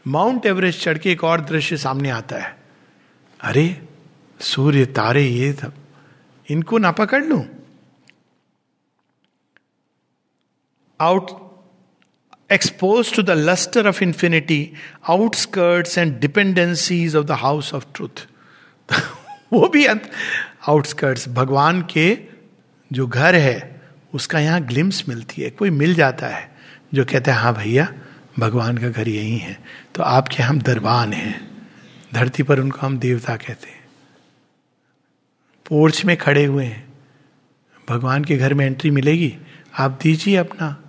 Mount 0.07 0.47
Everest 0.47 0.83
चढ़ 0.83 0.99
के 0.99 1.13
एक 1.13 1.25
और 1.25 1.41
दृश्य 1.41 1.77
सामने 1.77 2.11
आता 2.11 2.37
है। 2.37 2.57
अरे, 3.41 3.83
सूर्य, 4.41 4.87
तारे, 4.87 5.23
ये 5.23 5.53
सब। 5.53 5.73
इनको 6.49 6.79
ना 6.79 6.91
पकड़ 6.91 7.25
लू? 7.25 7.47
Out 11.01 11.31
exposed 12.53 13.15
to 13.15 13.23
the 13.23 13.31
lustre 13.31 13.89
of 13.89 14.03
infinity 14.03 14.73
outskirts 15.11 15.99
and 15.99 16.19
dependencies 16.21 17.17
of 17.17 17.27
the 17.27 17.31
house 17.31 17.75
of 17.75 17.87
truth 17.95 18.29
वो 19.53 19.69
भी 19.69 19.87
आउटस्कर्ट्स 20.69 21.29
भगवान 21.29 21.83
के 21.83 22.19
जो 22.93 23.07
घर 23.07 23.35
है, 23.35 23.83
उसका 24.15 24.41
यहाँ 24.41 24.61
ग्लिम्स 24.61 25.09
मिलती 25.09 25.43
है, 25.43 25.51
कोई 25.51 25.71
मिल 25.71 25.95
जाता 25.95 26.27
है, 26.27 26.55
जो 26.95 27.05
कहता 27.05 27.35
है 27.35 27.39
हाँ 27.39 27.55
भैया, 27.55 27.95
भगवान 28.39 28.79
का 28.79 28.89
घर 28.89 29.09
यही 29.09 29.39
है। 29.39 29.61
तो 29.95 30.03
आपके 30.03 30.43
हम 30.43 30.61
दरबान 30.61 31.13
हैं। 31.13 31.51
धरती 32.15 32.43
पर 32.43 32.61
उनको 32.61 32.79
हम 32.87 32.99
देवता 32.99 33.37
कहते 33.37 33.69
हैं। 33.71 33.85
पोर्च 35.69 36.05
में 36.05 36.17
खड़े 36.17 36.45
हुए 36.45 36.65
हैं। 36.65 36.93
भगवान 37.91 38.25
के 38.25 38.37
घर 38.37 38.55
में 38.55 38.67
एंट्री 38.67 38.91
मिलेगी। 38.91 39.39
आप 39.79 39.99
दीजिए 40.03 40.37
अपना 40.37 40.83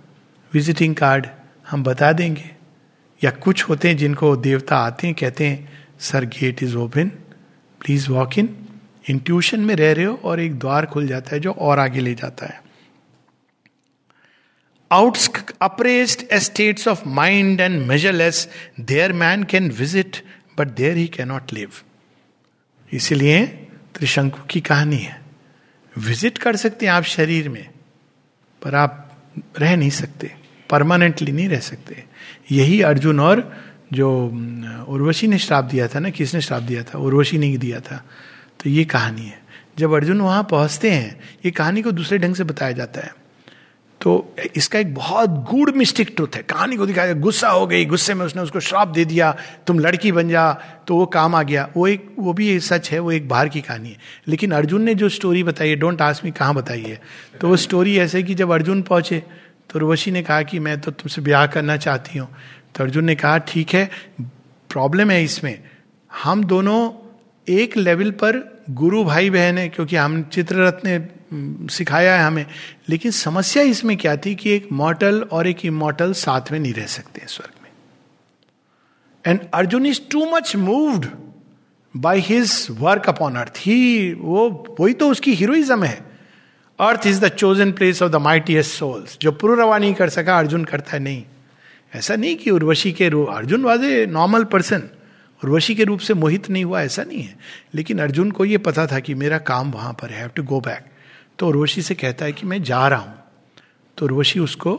विजिटिंग 0.52 0.94
कार्ड 0.94 1.26
हम 1.70 1.82
बता 1.82 2.12
देंगे। 2.12 2.50
या 3.24 3.30
कुछ 3.30 3.62
होते 3.62 3.88
हैं 3.88 3.96
जिनको 3.96 4.36
देवता 4.36 4.76
आते 4.76 5.06
हैं, 5.06 5.16
कहते 5.16 5.46
हैं 5.46 5.86
sir 6.00 6.24
gate 6.24 6.62
is 6.62 6.76
open 6.76 7.10
please 7.84 8.10
walk 8.10 8.38
in 8.38 8.48
intuition 9.10 9.60
में 9.60 9.74
रह 9.76 9.92
रहे 9.92 10.04
हो 10.04 10.20
और 10.24 10.40
एक 10.40 10.58
द्वार 10.58 10.86
खुल 10.86 11.06
जाता 11.06 11.34
है 11.34 11.40
जो 11.40 11.52
और 11.52 11.78
आगे 11.78 12.00
ले 12.00 12.14
जाता 12.14 12.46
है। 12.46 12.62
Out 14.90 15.18
upraised 15.62 16.22
estates 16.32 16.88
of 16.88 17.02
mind 17.08 17.60
and 17.60 17.80
measureless 17.86 18.48
there 18.80 19.12
man 19.12 19.42
can 19.44 19.70
visit 19.70 20.16
but 20.58 20.68
there 20.68 20.96
he 20.96 21.06
cannot 21.08 21.52
live 21.52 21.70
इसीलिए 22.92 23.44
त्रिशंकु 23.94 24.42
की 24.50 24.60
कहानी 24.60 24.96
है। 24.96 25.20
विज़िट 25.96 26.38
कर 26.38 26.56
सकते 26.56 26.86
हैं 26.86 26.92
आप 26.92 27.04
शरीर 27.04 27.48
में, 27.48 27.68
पर 28.62 28.74
आप 28.74 29.00
रह 29.58 29.76
नहीं 29.76 29.90
सकते 29.90 30.30
परमानेंटली 30.70 31.32
नहीं 31.32 31.48
रह 31.48 31.60
सकते। 31.60 32.04
यही 32.52 32.80
अर्जुन 32.82 33.20
और 33.20 33.40
जो 33.94 34.10
उर्वशी 34.88 35.26
ने 35.26 35.38
श्राप 35.38 35.64
दिया 35.64 35.88
था 35.88 35.98
ना, 35.98 36.10
किसने 36.10 36.40
श्राप 36.40 36.62
दिया 36.62 36.82
था? 36.82 36.98
उर्वशी 36.98 37.38
ने 37.38 37.46
ही 37.46 37.56
दिया 37.56 37.80
था। 37.80 38.04
तो 38.60 38.70
ये 38.70 38.84
कहानी 38.84 39.22
है। 39.22 39.42
जब 39.78 39.92
अर्जुन 39.92 40.20
वहाँ 40.20 40.42
पहुँचते 40.42 40.90
हैं, 40.90 41.20
ये 41.44 41.50
कहानी 41.50 41.82
को 41.82 41.92
दूसरे 41.92 42.18
ढंग 42.18 42.34
से 42.34 42.44
बताया 42.44 42.72
जाता 42.72 43.00
है। 43.00 43.14
तो 44.00 44.36
इसका 44.56 44.78
एक 44.78 44.94
बहुत 44.94 45.30
गूढ़ 45.30 45.70
मिस्टिक 45.70 46.12
ट्रुथ 46.16 46.36
है। 46.36 46.42
कहानी 46.42 46.76
को 46.76 46.86
दिखाया, 46.86 47.12
गुस्सा 47.14 47.48
हो 47.48 47.66
गई, 47.66 47.84
गुस्से 47.84 48.14
में 48.14 48.24
उसने 48.26 48.42
उसको 48.42 48.60
श्राप 48.60 48.88
दे 48.88 49.04
दिया, 49.04 49.36
तुम 49.66 49.78
लड़की 49.78 50.12
बन 50.12 50.28
जा 50.28 50.52
तो 50.88 50.96
वो 50.96 51.06
काम 51.06 51.34
आ 51.34 51.42
गया। 51.42 51.68
वो 51.76 51.86
एक, 51.88 52.08
वो 52.18 52.32
भी 52.32 52.48
एक 52.48 52.62
सच 52.62 52.90
है, 52.90 52.98
वो 52.98 53.12
एक 53.12 53.28
बाहर 53.28 53.48
की 53.48 53.60
कहानी 53.60 53.88
है। 53.88 53.98
लेकिन 54.28 54.52
अर्जुन 54.52 54.82
ने 54.82 54.94
जो 54.94 55.08
स्टोरी 55.08 55.42
बताई 55.42 55.68
है 55.68 55.76
डोंट 55.76 56.02
आस्क 56.02 56.24
मी 56.24 56.30
कहाँ 56.30 56.54
बताई 56.54 56.82
है। 56.82 57.00
तो 57.40 57.48
वो 57.48 57.56
स्टोरी 57.56 57.98
ऐसे 57.98 58.22
कि 58.22 58.34
जब 58.34 58.52
अर्जुन 58.52 58.82
पहुँचे 58.82 59.22
तो 59.70 59.78
उर्वशी 59.78 60.10
ने 60.10 60.22
कहा 60.22 60.42
कि 60.42 60.58
मैं 60.58 60.80
तो 60.80 60.90
तुमसे 60.90 61.22
ब्याह 61.22 61.46
करना 61.46 61.76
चाहती 61.76 62.18
हूँ। 62.18 62.28
तो 62.74 62.84
अर्जुन 62.84 63.04
ने 63.04 63.14
कहा, 63.14 63.38
ठीक 63.38 63.74
है 63.74 63.90
प्रॉब्लम 64.70 65.10
है 65.10 65.24
इसमें। 65.24 65.58
हम 66.22 66.44
दोनों 66.44 66.90
एक 67.48 67.76
लेवल 67.76 68.10
पर 68.10 68.62
गुरु 68.70 69.04
भाई 69.04 69.30
बहन 69.30 69.58
है, 69.58 69.68
क्योंकि 69.68 69.96
हम 69.96 70.22
चित्ररथ 70.22 70.84
ने 70.84 71.08
सिखाया 71.74 72.16
है 72.16 72.24
हमें। 72.24 72.46
लेकिन 72.88 73.10
समस्या 73.10 73.62
इसमें 73.62 73.96
क्या 73.96 74.16
थी 74.16 74.34
कि 74.34 74.50
एक 74.50 74.68
मॉटल 74.72 75.22
और 75.22 75.46
एक 75.46 75.64
इमोटल 75.64 76.12
साथ 76.12 76.52
में 76.52 76.58
नहीं 76.58 76.74
रह 76.74 76.86
सकते 76.86 77.22
स्वर्ग 77.26 77.52
में। 77.62 77.70
And 79.26 79.40
Arjun 79.54 79.86
is 79.86 80.00
too 80.10 80.24
much 80.30 80.56
moved 80.56 81.06
by 81.96 82.20
his 82.20 82.66
work 82.70 83.08
upon 83.08 83.36
earth 83.36 83.54
he 83.58 84.12
वो, 84.12 84.76
वही 84.80 84.94
तो 84.94 85.08
उसकी 85.08 85.34
हीरोइज्म 85.34 85.84
है। 85.84 85.98
Earth 86.80 87.06
is 87.06 87.20
the 87.20 87.28
chosen 87.28 87.72
place 87.72 88.02
of 88.02 88.12
the 88.12 88.16
mightiest 88.16 88.70
souls 88.70 89.18
जो 89.22 89.32
पुरवा 89.32 89.78
नहीं 89.78 89.94
कर 89.94 90.08
सका, 90.08 90.38
अर्जुन 90.38 90.64
करता 90.64 90.92
है 90.92 90.98
नहीं। 90.98 91.24
ऐसा 91.94 92.16
नहीं 92.16 92.36
कि 92.36 92.50
उर्वशी 92.50 92.92
के 92.92 93.08
रूप 93.08 93.28
Arjun 93.28 93.62
was 93.62 93.84
a 93.84 94.06
normal 94.06 94.44
person 94.44 94.82
Urvashi 95.44 95.74
के 95.74 95.84
रूप 95.84 96.00
से 96.00 96.14
मोहित 96.14 96.50
नहीं 96.50 96.64
हुआ, 96.64 96.82
ऐसा 96.82 97.02
नहीं 97.02 97.22
है। 97.22 97.36
लेकिन 97.74 97.98
अर्जुन 97.98 98.30
को 98.30 98.44
यह 98.44 98.58
पता 98.58 98.86
था 98.86 98.98
कि 98.98 99.14
मेरा 99.14 99.38
काम 99.38 99.70
वहाँ 99.70 99.92
पर 99.92 100.10
है 100.10 100.28
टू 100.28 100.42
गो 100.42 100.60
बैक 100.60 100.86
तो 101.38 101.48
उर्वशी 101.48 101.82
से 101.82 101.94
कहता 101.94 102.24
है 102.24 102.32
कि 102.32 102.46
मैं 102.46 102.62
जा 102.62 102.88
रहा 102.88 103.00
हूँ। 103.00 103.14
तो 103.98 104.06
उर्वशी 104.06 104.40
उसको 104.40 104.74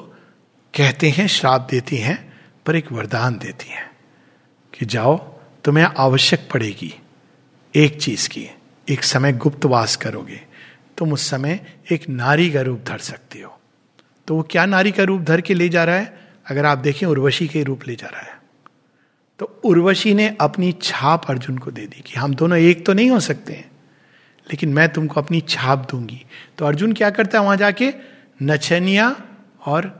कहते 0.73 1.09
हैं, 1.09 1.27
श्राप 1.27 1.67
देती 1.71 1.97
हैं, 1.97 2.33
पर 2.65 2.75
एक 2.75 2.91
वरदान 2.91 3.37
देती 3.37 3.69
हैं 3.69 3.91
कि 4.79 4.85
जाओ, 4.85 5.17
तुम्हें 5.63 5.85
आवश्यक 5.85 6.49
पड़ेगी 6.53 6.93
एक 7.75 8.01
चीज़ 8.01 8.29
की, 8.29 8.47
एक 8.89 9.03
समय 9.03 9.33
गुप्तवास 9.33 9.95
करोगे। 9.95 10.41
तुम 10.97 11.13
उस 11.13 11.29
समय 11.29 11.65
एक 11.91 12.09
नारी 12.09 12.51
का 12.51 12.61
रूप 12.61 12.83
धर 12.87 12.97
सकते 12.97 13.39
हो। 13.39 13.59
तो 14.27 14.35
वो 14.35 14.43
क्या 14.43 14.65
नारी 14.65 14.91
का 14.91 15.03
रूप 15.03 15.21
धर 15.21 15.41
के 15.41 15.53
ले 15.53 15.69
जा 15.69 15.83
रहा 15.83 15.95
है? 15.95 16.24
अगर 16.45 16.65
आप 16.65 16.77
देखें, 16.77 17.05
उर्वशी 17.07 17.47
के 17.47 17.63
रूप 17.63 17.87
ले 17.87 17.95
जा 17.95 18.07
रहा 18.07 18.21
है। 18.21 18.33
तो 19.39 19.45
उर्वशी 19.63 20.13
ने 20.13 20.27
अपनी 20.41 20.71
छाप 20.81 21.25
अर्जुन 21.29 21.57
को 21.57 21.71
दे 21.71 21.85
दी 21.85 22.01
कि 22.01 22.19
हम 22.19 22.33
दोनों 22.35 22.57
एक 22.57 22.85
तो 22.85 22.93
नहीं 22.93 23.09
हो 23.09 23.19
सकते 23.19 23.53
हैं, 23.53 23.69
लेकिन 24.47 24.73
मैं 24.73 24.87
तुमको 24.89 25.21
अपनी 25.21 25.41
छाप 25.41 25.87
दूँगी। 25.91 26.21
तो 26.57 26.65
अर्जुन 26.65 26.93
क्या 26.93 27.09
करता 27.09 27.39
है 27.39 27.43
वहाँ 27.45 27.57
जाके? 27.57 27.93
नचनिया 28.43 29.15
और 29.65 29.91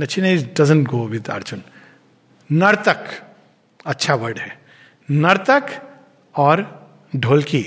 नचनिया 0.00 0.34
डजेंट 0.54 0.86
गो 0.88 1.06
विद 1.06 1.28
अर्जुन। 1.28 1.62
नर्तक 2.50 3.06
अच्छा 3.86 4.14
वर्ड 4.14 4.38
है। 4.38 4.58
नर्तक 5.08 5.68
और 6.34 6.64
ढोलकी, 7.16 7.62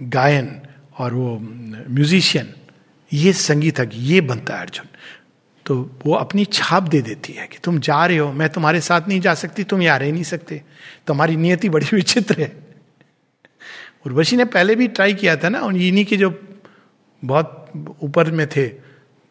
गायन 0.00 0.60
और 0.98 1.14
वो 1.14 1.38
म्यूजिशियन 1.38 2.54
ये 3.12 3.32
संगीतज्ञ, 3.32 3.96
ये 3.96 4.20
बनता 4.20 4.54
है 4.54 4.60
अर्जुन। 4.60 4.86
तो 5.68 5.90
वो 6.06 6.14
अपनी 6.14 6.44
छाप 6.44 6.82
दे 6.82 7.02
देती 7.02 7.32
है 7.32 7.46
कि 7.46 7.58
तुम 7.64 7.78
जा 7.78 8.06
रहे 8.06 8.18
हो, 8.18 8.32
मैं 8.32 8.48
तुम्हारे 8.48 8.80
साथ 8.80 9.00
नहीं 9.08 9.20
जा 9.20 9.34
सकती, 9.34 9.64
तुम 9.64 9.82
यहाँ 9.82 9.98
रह 9.98 10.12
नहीं 10.12 10.22
सकते। 10.22 10.62
तुम्हारी 11.06 11.36
नियति 11.36 11.68
बड़ी 11.68 11.86
विचित्र 11.94 12.40
है। 12.40 12.66
उर्वशी 14.06 14.36
ने 14.36 14.44
पहले 14.44 14.74
भी 14.74 14.88
ट्राई 14.88 15.14
किया 15.14 15.36
था 15.36 15.48
ना 15.48 15.58
इन्हीं 15.58 16.04
के 16.04 16.16
जो 16.16 16.38
बहुत 17.24 17.72
ऊपर 18.02 18.30
में 18.30 18.46
थे, 18.46 18.68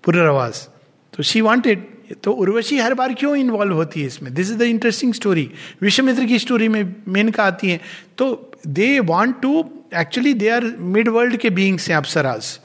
पुनर्वास। 0.04 0.70
तो 1.18 1.24
शी 1.24 1.42
वांटेड 1.42 1.88
तो 2.24 2.32
उर्वशी 2.32 2.80
हर 2.80 2.94
बार 2.94 3.14
क्यों 3.14 3.36
इन्वॉल्व 3.36 3.74
होती 3.74 4.02
है 4.02 4.08
इसमें? 4.08 4.34
This 4.34 4.52
is 4.52 4.58
the 4.58 4.62
interesting 4.62 5.14
story 5.14 5.52
Vishwamitra 5.82 6.26
की 6.26 6.40
स्टोरी 6.40 6.68
में 6.68 6.96
मेनका 7.08 7.44
आती 7.44 7.70
है। 7.70 7.82
तो 8.18 8.52
they 8.68 9.00
want 9.00 9.42
to 9.42 9.70
actually 9.96 10.34
they 10.34 10.50
are 10.50 10.66
mid 10.66 11.08
world 11.08 11.38
के 11.38 11.50
बींग्स 11.50 11.90
हैं 11.90 11.98
apsaras 11.98 12.60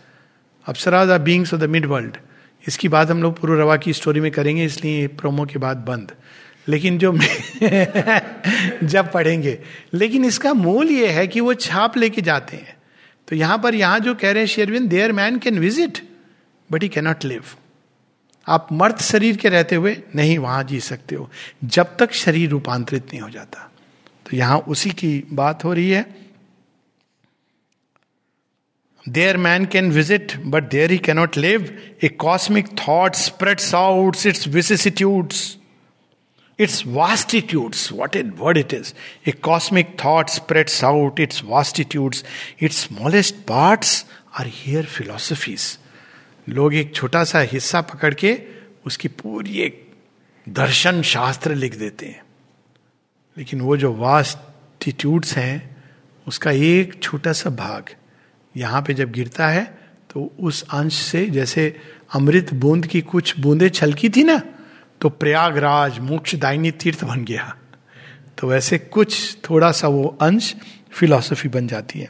apsaras 0.67 1.11
are 1.11 1.19
beings 1.19 1.55
of 1.55 1.61
the 1.61 1.65
mid 1.65 1.87
world 1.87 2.17
इसकी 2.69 2.89
बात 2.89 3.11
हम 3.11 3.23
लोग 3.23 3.39
पुरुरवा 3.41 3.77
की 3.77 3.93
स्टोरी 3.93 4.21
में 4.21 4.31
करेंगे, 4.31 4.65
इसलिए 4.65 5.07
प्रोमो 5.09 5.45
के 5.45 5.59
बाद 5.59 5.77
बंद। 5.77 6.13
लेकिन 6.69 6.99
जो 6.99 7.13
जब 8.85 9.11
पढ़ेंगे, 9.13 9.59
लेकिन 9.95 10.25
इसका 10.25 10.53
मूल 10.55 10.91
ये 10.91 11.09
है 11.09 11.27
कि 11.27 11.41
वो 11.41 11.55
छाप 11.55 11.97
लेके 11.97 12.23
जाते 12.23 12.57
हैं। 12.57 12.77
तो 13.29 13.37
यहाँ 13.37 13.59
पर 13.59 13.75
यहाँ 13.75 13.99
जो 14.01 14.15
कह 14.15 14.31
रहे 14.31 14.43
हैं 14.43 14.49
Sri Aurobindo 14.49 14.89
there 14.89 15.13
man 15.13 15.39
can 15.39 15.59
visit 15.59 15.99
but 16.71 16.83
he 16.83 16.89
cannot 16.89 17.25
live 17.25 17.43
आप 18.47 18.69
मर्द 18.73 18.99
शरीर 18.99 19.37
के 19.37 19.49
रहते 19.49 19.77
हुए 19.77 19.97
नहीं 20.17 20.39
वहाँ 20.39 20.63
जी 20.65 20.81
सकते 20.81 21.15
हो, 21.15 21.31
जब 21.65 21.97
तक 21.97 22.13
शरीर 22.13 22.51
रूपांतरित 22.51 23.07
नहीं 23.07 23.21
हो 23.21 23.31
जाता। 23.31 23.71
तो 24.27 24.37
यहाँ 24.37 24.59
उसी 24.59 24.91
की 24.91 25.23
बात 25.33 25.65
हो 25.65 25.73
रही 25.73 25.91
है। 25.91 26.03
There 29.07 29.37
man 29.37 29.65
can 29.65 29.91
visit 29.93 30.37
but 30.47 30.69
there 30.71 30.91
he 30.91 30.99
cannot 30.99 31.37
live 31.37 31.69
a 32.05 32.09
cosmic 32.21 32.69
thought 32.79 33.15
spreads 33.15 33.75
out 33.75 34.27
its 34.27 34.49
vicissitudes 34.49 35.51
its 36.59 36.83
vastitudes, 36.85 37.91
what 37.91 38.15
a 38.15 38.23
word 38.23 38.57
it 38.57 38.73
is. 38.73 38.95
A 39.27 39.33
cosmic 39.33 39.99
thought 39.99 40.31
spreads 40.31 40.83
out 40.83 41.19
its 41.19 41.41
vastitudes. 41.43 42.23
Its 42.59 42.77
smallest 42.77 43.47
parts 43.47 44.05
are 44.39 44.45
here 44.47 44.85
philosophies. 44.85 45.79
लोग 46.47 46.75
एक 46.75 46.95
छोटा 46.95 47.23
सा 47.25 47.41
हिस्सा 47.51 47.81
पकड़ 47.81 48.13
के 48.15 48.37
उसकी 48.87 49.09
पूरी 49.09 49.59
एक 49.63 49.77
दर्शन 50.47 51.03
शास्त्र 51.03 51.55
लिख 51.55 51.77
देते 51.79 52.07
हैं 52.07 52.23
लेकिन 53.37 53.61
वो 53.61 53.77
जो 53.77 53.93
वास्टिट्यूड्स 53.95 55.37
हैं 55.37 55.55
उसका 56.27 56.51
एक 56.51 56.99
छोटा 57.03 57.33
सा 57.33 57.51
भाग 57.51 57.91
यहाँ 58.57 58.83
पे 58.83 58.95
जब 58.95 59.13
गिरता 59.13 59.49
है 59.49 59.65
तो 60.11 60.31
उस 60.41 60.63
अंश 60.75 60.95
से 60.95 61.25
जैसे 61.31 61.75
अमृत 62.15 62.53
बूंद 62.55 62.87
की 62.87 63.01
कुछ 63.01 63.39
बूंदे 63.41 63.69
छलकी 63.71 64.09
थी 64.09 64.25
ना 64.25 64.41
तो 65.01 65.09
प्रयागराज 65.09 65.99
मोक्ष 65.99 66.35
दायनी 66.35 66.71
तीर्थ 66.71 67.05
बन 67.05 67.25
गया। 67.25 67.55
तो 68.39 68.49
वैसे 68.49 68.79
कुछ 68.79 69.37
थोड़ा 69.49 69.71
सा 69.73 69.89
वो 69.89 70.05
अंश 70.23 70.55
फिलॉसफी 70.93 71.49
बन 71.49 71.67
जाती 71.69 71.99
है। 71.99 72.09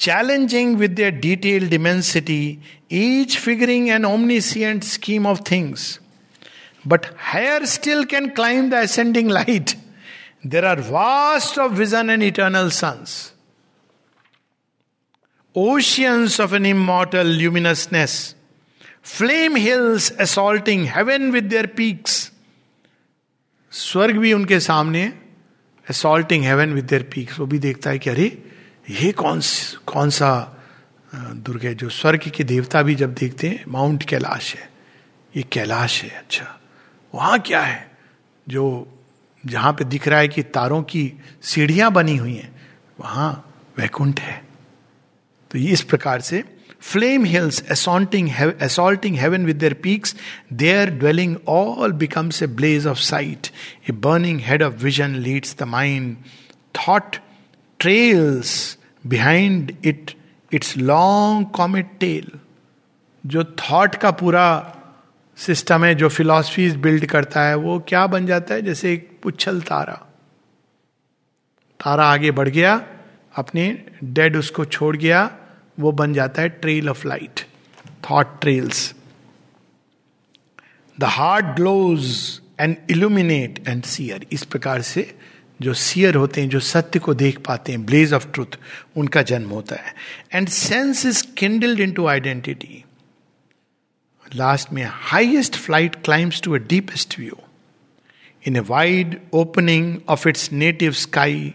Challenging 0.00 0.76
with 0.76 0.94
the 1.00 1.12
detailed 1.20 1.72
immensity 1.72 2.58
each 2.92 3.36
figuring 3.38 3.88
an 3.90 4.04
omniscient 4.04 4.84
scheme 4.84 5.26
of 5.26 5.40
things 5.50 5.98
but 6.84 7.06
higher 7.32 7.64
still 7.66 8.04
can 8.04 8.28
climb 8.28 8.70
the 8.70 8.74
ascending 8.74 9.30
light 9.30 9.70
there 10.46 10.64
are 10.64 10.80
vast 10.90 11.58
of 11.58 11.72
vision 11.72 12.10
and 12.10 12.22
eternal 12.22 12.70
suns 12.70 13.31
oceans 15.58 16.40
of 16.40 16.52
an 16.52 16.66
immortal 16.66 17.26
luminousness. 17.26 18.34
Flame 19.04 19.56
hills 19.56 20.12
assaulting 20.12 20.86
heaven 20.86 21.30
with 21.30 21.44
their 21.44 21.66
peaks 21.66 22.32
स्वर्ग 23.70 24.16
भी 24.16 24.32
उनके 24.32 24.60
सामने 24.60 25.12
assaulting 25.90 26.44
heaven 26.44 26.72
with 26.72 26.84
their 26.84 27.02
peaks 27.02 27.38
वो 27.38 27.46
भी 27.46 27.58
देखता 27.58 27.90
है 27.90 27.98
कि 27.98 28.10
अरे, 28.10 28.42
ये 28.90 29.12
कौन 29.12 29.40
कौन 29.86 30.10
सा 30.10 30.60
दुर्ग 31.14 31.62
है? 31.62 31.74
जो 31.74 31.88
स्वर्ग 31.88 32.30
के 32.36 32.44
देवता 32.44 32.82
भी 32.82 32.94
जब 32.94 33.14
देखते 33.14 33.48
हैं, 33.48 33.64
माउंट 33.68 34.02
कैलाश 34.02 34.54
है। 34.54 34.70
ये 35.36 35.42
कैलाश 35.42 36.02
है 36.02 36.10
अच्छा। 36.10 36.60
वहाँ 37.14 37.40
क्या 37.40 37.60
है? 37.60 37.96
जो, 38.48 38.88
जहाँ 39.46 39.72
पे 39.72 39.84
दिख 39.84 40.08
रहा 40.08 40.18
है 40.18 40.28
कि 40.28 40.42
तारों 40.42 40.82
की 40.82 41.12
सीढ़ियाँ 41.42 41.92
बनी 41.92 42.16
हुई 42.16 42.34
हैं, 42.34 42.62
वहाँ 43.00 43.54
वैकुंठ 43.78 44.20
है। 44.20 44.51
तो 45.52 45.58
ये 45.58 45.72
इस 45.72 45.82
प्रकार 45.82 46.20
से 46.20 46.44
flame 46.80 47.24
hills 47.24 47.68
assaulting 47.70 48.28
assaulting 48.60 49.16
heaven 49.16 49.46
with 49.46 49.56
their 49.56 49.74
peaks 49.74 50.16
their 50.52 50.90
dwelling 50.90 51.36
all 51.48 51.92
becomes 51.92 52.42
a 52.42 52.46
blaze 52.46 52.86
of 52.86 52.98
sight 52.98 53.46
a 53.90 53.92
burning 53.92 54.40
head 54.40 54.62
of 54.62 54.74
vision 54.74 55.14
leads 55.14 55.56
the 55.58 55.62
mind 55.62 56.16
thought 56.74 57.16
trails 57.78 58.78
behind 59.06 59.76
it 59.84 60.10
its 60.52 60.76
long 60.76 61.46
comet 61.46 61.90
tail 62.00 62.30
जो 63.26 63.44
thought 63.44 63.94
का 63.94 64.10
पूरा 64.10 64.76
system 65.36 65.84
है, 65.84 65.94
जो 65.94 66.08
philosophies 66.08 66.76
build 66.76 67.06
करता 67.06 67.42
है, 67.42 67.54
वो 67.54 67.78
क्या 67.88 68.06
बन 68.06 68.26
जाता 68.26 68.54
है? 68.54 68.62
जैसे 68.62 68.92
एक 68.92 69.18
पुच्छल 69.22 69.60
तारा। 69.60 69.94
तारा 71.84 72.04
आगे 72.04 72.30
बढ़ 72.30 72.48
गया, 72.48 72.86
अपने 73.36 73.84
डेड 74.04 74.36
उसको 74.36 74.64
छोड़ 74.64 74.96
गया 74.96 75.38
वो 75.80 75.92
बन 75.92 76.14
जाता 76.14 76.42
है 76.42 76.48
trail 76.48 76.88
of 76.88 77.06
light 77.08 77.40
thought 78.10 78.40
trails 78.40 78.94
the 81.00 81.04
heart 81.04 81.46
glows 81.56 82.40
and 82.60 82.76
illuminate 82.90 83.68
and 83.68 83.82
seer 83.82 84.26
इस 84.32 84.44
प्रकार 84.44 84.82
से 84.82 85.14
जो 85.62 85.74
सियर 85.74 86.14
होते 86.14 86.40
हैं, 86.40 86.48
जो 86.48 86.60
सत्य 86.60 86.98
को 86.98 87.14
देख 87.14 87.38
पाते 87.38 87.72
हैं 87.72 87.84
ब्लेज 87.86 88.12
ऑफ़ 88.12 88.26
ट्रूथ 88.32 88.58
उनका 88.96 89.22
जन्म 89.22 89.50
होता 89.50 89.76
है। 89.76 89.94
And 90.32 90.48
sense 90.48 91.04
is 91.06 91.24
kindled 91.36 91.80
into 91.92 92.06
identity 92.06 92.84
last 94.34 94.72
में 94.72 94.86
highest 94.90 95.56
flight 95.56 95.96
climbs 96.04 96.40
to 96.42 96.54
a 96.54 96.58
deepest 96.58 97.18
view 97.18 97.38
in 98.46 98.56
a 98.56 98.60
wide 98.60 99.20
opening 99.32 99.96
of 100.08 100.28
its 100.28 100.52
native 100.52 100.92
sky 100.92 101.54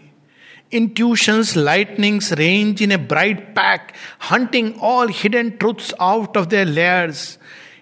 Intuitions, 0.70 1.56
lightnings 1.56 2.32
range 2.32 2.82
in 2.82 2.92
a 2.92 2.98
bright 2.98 3.54
pack, 3.54 3.94
hunting 4.18 4.78
all 4.80 5.08
hidden 5.08 5.56
truths 5.58 5.94
out 5.98 6.36
of 6.36 6.50
their 6.50 6.64
layers. 6.64 7.38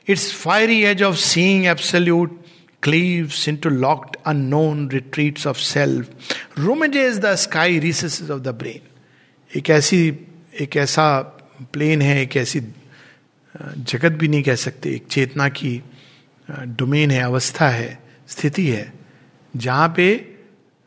Its 0.06 0.30
fiery 0.30 0.86
edge 0.86 1.02
of 1.02 1.18
seeing 1.18 1.66
absolute 1.66 2.30
cleaves 2.80 3.48
into 3.48 3.68
locked, 3.68 4.16
unknown 4.24 4.88
retreats 4.88 5.46
of 5.46 5.58
self, 5.58 6.08
ruminages 6.56 7.18
the 7.20 7.34
sky 7.36 7.78
recesses 7.78 8.30
of 8.30 8.44
the 8.44 8.52
brain. 8.52 8.82
एक 9.56 9.70
ऐसी 9.70 9.98
एक 10.60 10.76
ऐसा 10.76 11.06
plane 11.72 12.02
है 12.02 12.20
एक 12.22 12.36
ऐसी 12.36 12.60
जगत 13.90 14.12
भी 14.20 14.28
नहीं 14.28 14.42
कह 14.42 14.54
सकते 14.54 14.90
एक 14.94 15.06
चेतना 15.10 15.48
की 15.48 15.82
डोमेन 16.50 17.10
है 17.10 17.22
अवस्था 17.22 17.68
है 17.68 17.98
स्थिति 18.28 18.66
है 18.68 18.92
जहाँ 19.56 19.92
पे 19.96 20.08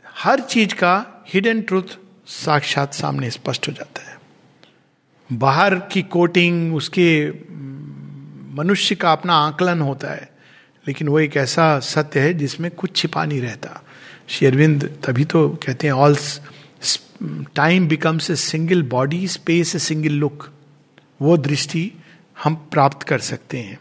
हर 0.05 0.39
चीज़ 0.39 0.75
का 0.75 1.18
हिडन 1.33 1.61
ट्रूथ 1.61 1.97
साक्षात 2.27 2.93
सामने 2.93 3.29
स्पष्ट 3.31 3.67
हो 3.67 3.73
जाता 3.73 4.01
है। 4.01 4.17
बाहर 5.29 5.75
की 5.91 6.01
कोटिंग, 6.01 6.75
उसके 6.75 7.29
मनुष्य 8.55 8.95
का 8.95 9.11
अपना 9.11 9.33
आकलन 9.37 9.81
होता 9.81 10.11
है, 10.11 10.29
लेकिन 10.87 11.07
वो 11.07 11.19
एक 11.19 11.37
ऐसा 11.37 11.79
सत्य 11.79 12.19
है 12.19 12.33
जिसमें 12.33 12.69
कुछ 12.71 12.95
छिपा 12.95 13.25
नहीं 13.25 13.41
रहता। 13.41 13.81
शेरविंद 14.29 14.83
तभी 15.05 15.25
तो 15.25 15.47
कहते 15.65 15.87
हैं 15.87 15.93
all 15.93 16.17
time 17.55 17.87
becomes 17.87 18.31
a 18.31 18.35
single 18.35 18.83
body 18.83 19.27
space 19.27 19.75
a 19.75 19.79
single 19.79 20.13
look 20.13 20.49
वो 21.21 21.37
दृष्टि 21.37 21.91
हम 22.43 22.55
प्राप्त 22.71 23.07
कर 23.07 23.19
सकते 23.19 23.57
हैं। 23.57 23.79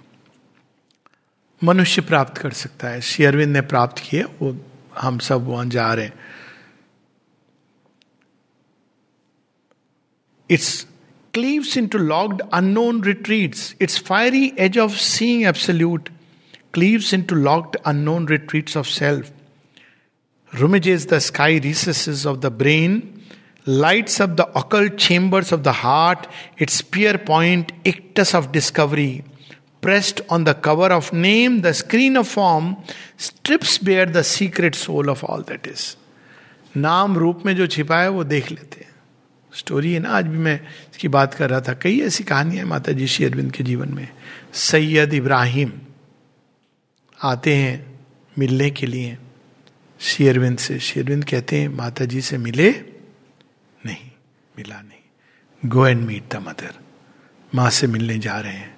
मनुष्य 1.62 2.02
प्राप्त 2.02 2.38
कर 2.38 2.50
सकता 2.52 2.88
है। 2.88 3.00
शेयरविंद 3.00 3.52
ने 3.52 3.60
प्राप्त 3.60 4.02
किए 4.02 4.22
वो 4.22 4.56
हम 4.98 5.18
सब 5.18 5.46
वहाँ 5.46 5.66
जा 5.66 5.92
रहे 5.94 6.04
हैं। 6.04 6.14
It 10.49 10.85
cleaves 11.33 11.75
into 11.75 11.97
locked, 11.97 12.41
unknown 12.51 13.01
retreats. 13.01 13.73
Its 13.79 13.97
fiery 13.97 14.53
edge 14.57 14.77
of 14.77 14.99
seeing 14.99 15.45
absolute 15.45 16.09
cleaves 16.73 17.13
into 17.13 17.35
locked, 17.35 17.77
unknown 17.85 18.27
retreats 18.27 18.75
of 18.75 18.87
self. 18.87 19.31
Rummagages 20.51 21.07
the 21.07 21.19
sky 21.19 21.59
recesses 21.63 22.27
of 22.27 22.41
the 22.41 22.51
brain, 22.51 23.23
lights 23.65 24.19
up 24.19 24.37
the 24.37 24.47
occult 24.57 24.97
chambers 24.97 25.51
of 25.51 25.63
the 25.63 25.71
heart, 25.71 26.27
its 26.59 26.73
spear 26.73 27.17
point, 27.17 27.71
ictus 27.83 28.35
of 28.35 28.51
discovery. 28.51 29.23
Pressed 29.81 30.21
on 30.29 30.43
the 30.43 30.53
cover 30.53 30.93
of 30.93 31.11
name, 31.11 31.61
the 31.61 31.73
screen 31.73 32.15
of 32.15 32.27
form 32.27 32.77
strips 33.17 33.79
bare 33.79 34.05
the 34.05 34.23
secret 34.23 34.75
soul 34.75 35.09
of 35.09 35.23
all 35.23 35.41
that 35.43 35.65
is. 35.65 35.97
नाम 36.77 37.17
रूप 37.17 37.45
में 37.45 37.55
जो 37.55 37.67
छिपा 37.67 38.01
है 38.01 38.09
वो 38.09 38.23
देख 38.23 38.51
लेते 38.51 38.79
हैं 38.85 38.86
स्टोरी 39.52 39.92
है 39.92 40.00
ना, 40.00 40.10
आज 40.10 40.26
भी 40.26 40.38
मैं 40.38 40.60
इसकी 40.92 41.08
बात 41.08 41.34
कर 41.34 41.50
रहा 41.50 41.60
था। 41.60 41.72
कई 41.74 42.00
ऐसी 42.00 42.24
कहानियाँ 42.24 42.66
माता 42.66 42.92
जी 42.92 43.06
श्री 43.06 43.24
अरविंद 43.26 43.52
के 43.52 43.64
जीवन 43.64 43.88
में। 43.88 44.08
सैयद 44.54 45.14
इब्राहिम 45.14 45.72
आते 47.18 47.54
हैं 47.56 48.00
मिलने 48.36 48.70
के 48.70 48.86
लिए। 48.86 49.16
श्री 50.00 50.28
अरविंद 50.28 50.58
से, 50.58 50.78
श्री 50.78 51.02
अरविंद 51.02 51.24
कहते 51.24 51.60
हैं 51.60 51.68
माता 51.68 52.04
जी 52.04 52.20
से 52.20 52.38
मिले 52.38 52.70
नहीं, 53.80 54.10
मिला 54.54 54.80
नहीं। 54.80 55.68
Go 55.68 55.86
and 55.86 56.06
meet 56.06 56.32
the 56.32 56.36
mother 56.38 56.78
माँ 57.52 57.70
से 57.70 57.86
मिलने 57.86 58.18
जा 58.18 58.38
रहे 58.40 58.52
हैं। 58.52 58.76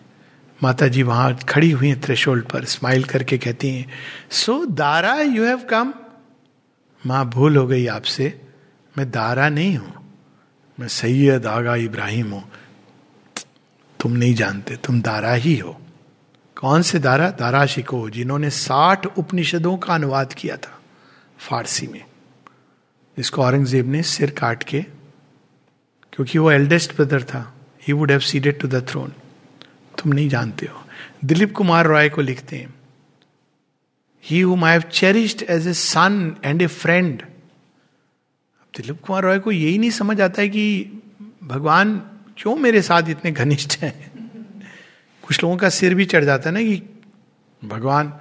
माता 0.59 0.89
जी 0.89 1.03
वहाँ 1.03 1.35
खड़ी 1.49 1.71
हुई 1.71 1.89
हैं 1.89 2.01
थ्रेशोल्ड 2.01 2.45
पर 2.45 2.65
स्माइल 2.65 3.05
करके 3.05 3.39
कहती 3.39 3.71
हैं 3.71 3.87
so 4.31 4.65
Dara 4.67 5.15
you 5.15 5.45
have 5.45 5.65
come 5.71 5.93
माँ 7.05 7.25
भूल 7.31 7.57
हो 7.57 7.67
गई 7.67 7.87
आपसे, 7.89 8.41
मैं 8.95 9.11
दारा 9.11 9.49
नहीं 9.49 9.77
हूँ। 9.77 10.00
मैं 10.81 10.89
सैयद 10.89 11.47
आगा 11.47 11.75
इब्राहिम 11.77 12.31
हूँ। 12.31 12.45
तुम 14.01 14.13
नहीं 14.13 14.35
जानते, 14.35 14.77
तुम 14.77 15.01
दारा 15.01 15.33
ही 15.33 15.57
हो। 15.57 15.81
कौन 16.57 16.83
से 16.83 16.99
दारा? 16.99 17.31
दारा 17.31 17.67
शिको, 17.67 18.11
जिन्होंने 18.11 18.51
साठ 18.51 19.07
उपनिषदों 19.07 19.77
का 19.77 19.95
अनुवाद 19.95 20.33
किया 20.33 20.57
था 20.57 20.81
फारसी 21.39 21.87
में। 21.87 22.05
जिसको 23.17 23.43
औरंगज़ेब 23.43 23.87
ने 23.87 24.03
सिर 24.03 24.31
काट 24.31 24.63
के, 24.63 24.83
क्योंकि 26.13 26.39
वो 26.39 26.51
एल्डेस्ट 26.51 26.97
ब्रदर 26.97 27.23
था 27.23 27.43
he 27.87 27.93
would 27.93 28.11
have 28.11 28.21
ceded 28.21 28.61
to 28.61 28.69
the 28.69 28.87
throne 28.89 29.13
तुम 29.99 30.13
नहीं 30.13 30.29
जानते 30.29 30.67
हो। 30.67 30.85
दिलीप 31.25 31.55
कुमार 31.55 31.87
रॉय 31.87 32.09
को 32.09 32.23
लिखते 32.23 32.57
हैं 32.57 32.75
he 34.25 34.41
whom 34.41 34.65
I 34.65 34.73
have 34.73 34.83
cherished 34.93 35.43
as 35.43 35.69
a 35.69 35.73
son 35.73 36.37
and 36.45 36.63
a 36.63 36.67
friend 36.67 37.23
Dilip 38.75 39.01
Kumar 39.01 39.23
Roy 39.23 39.39
को 39.39 39.53
यही 39.53 39.79
नहीं 39.79 39.91
समझ 39.91 40.21
आता 40.21 40.43
है 40.43 40.49
कि 40.49 41.03
भगवान 41.45 41.97
क्यों 42.39 42.57
मेरे 42.57 42.83
साथ 42.83 43.09
इतने 43.09 43.31
घनिष्ठ 43.33 43.77
हैं? 43.79 43.95
कुछ 45.23 45.43
लोगों 45.43 45.57
का 45.57 45.69
सिर 45.69 45.95
भी 45.95 46.05
चढ़ 46.05 46.25
जाता 46.25 46.49
है 46.51 46.55
ना 46.55 46.63
कि 46.63 46.83
भगवान, 47.63 48.13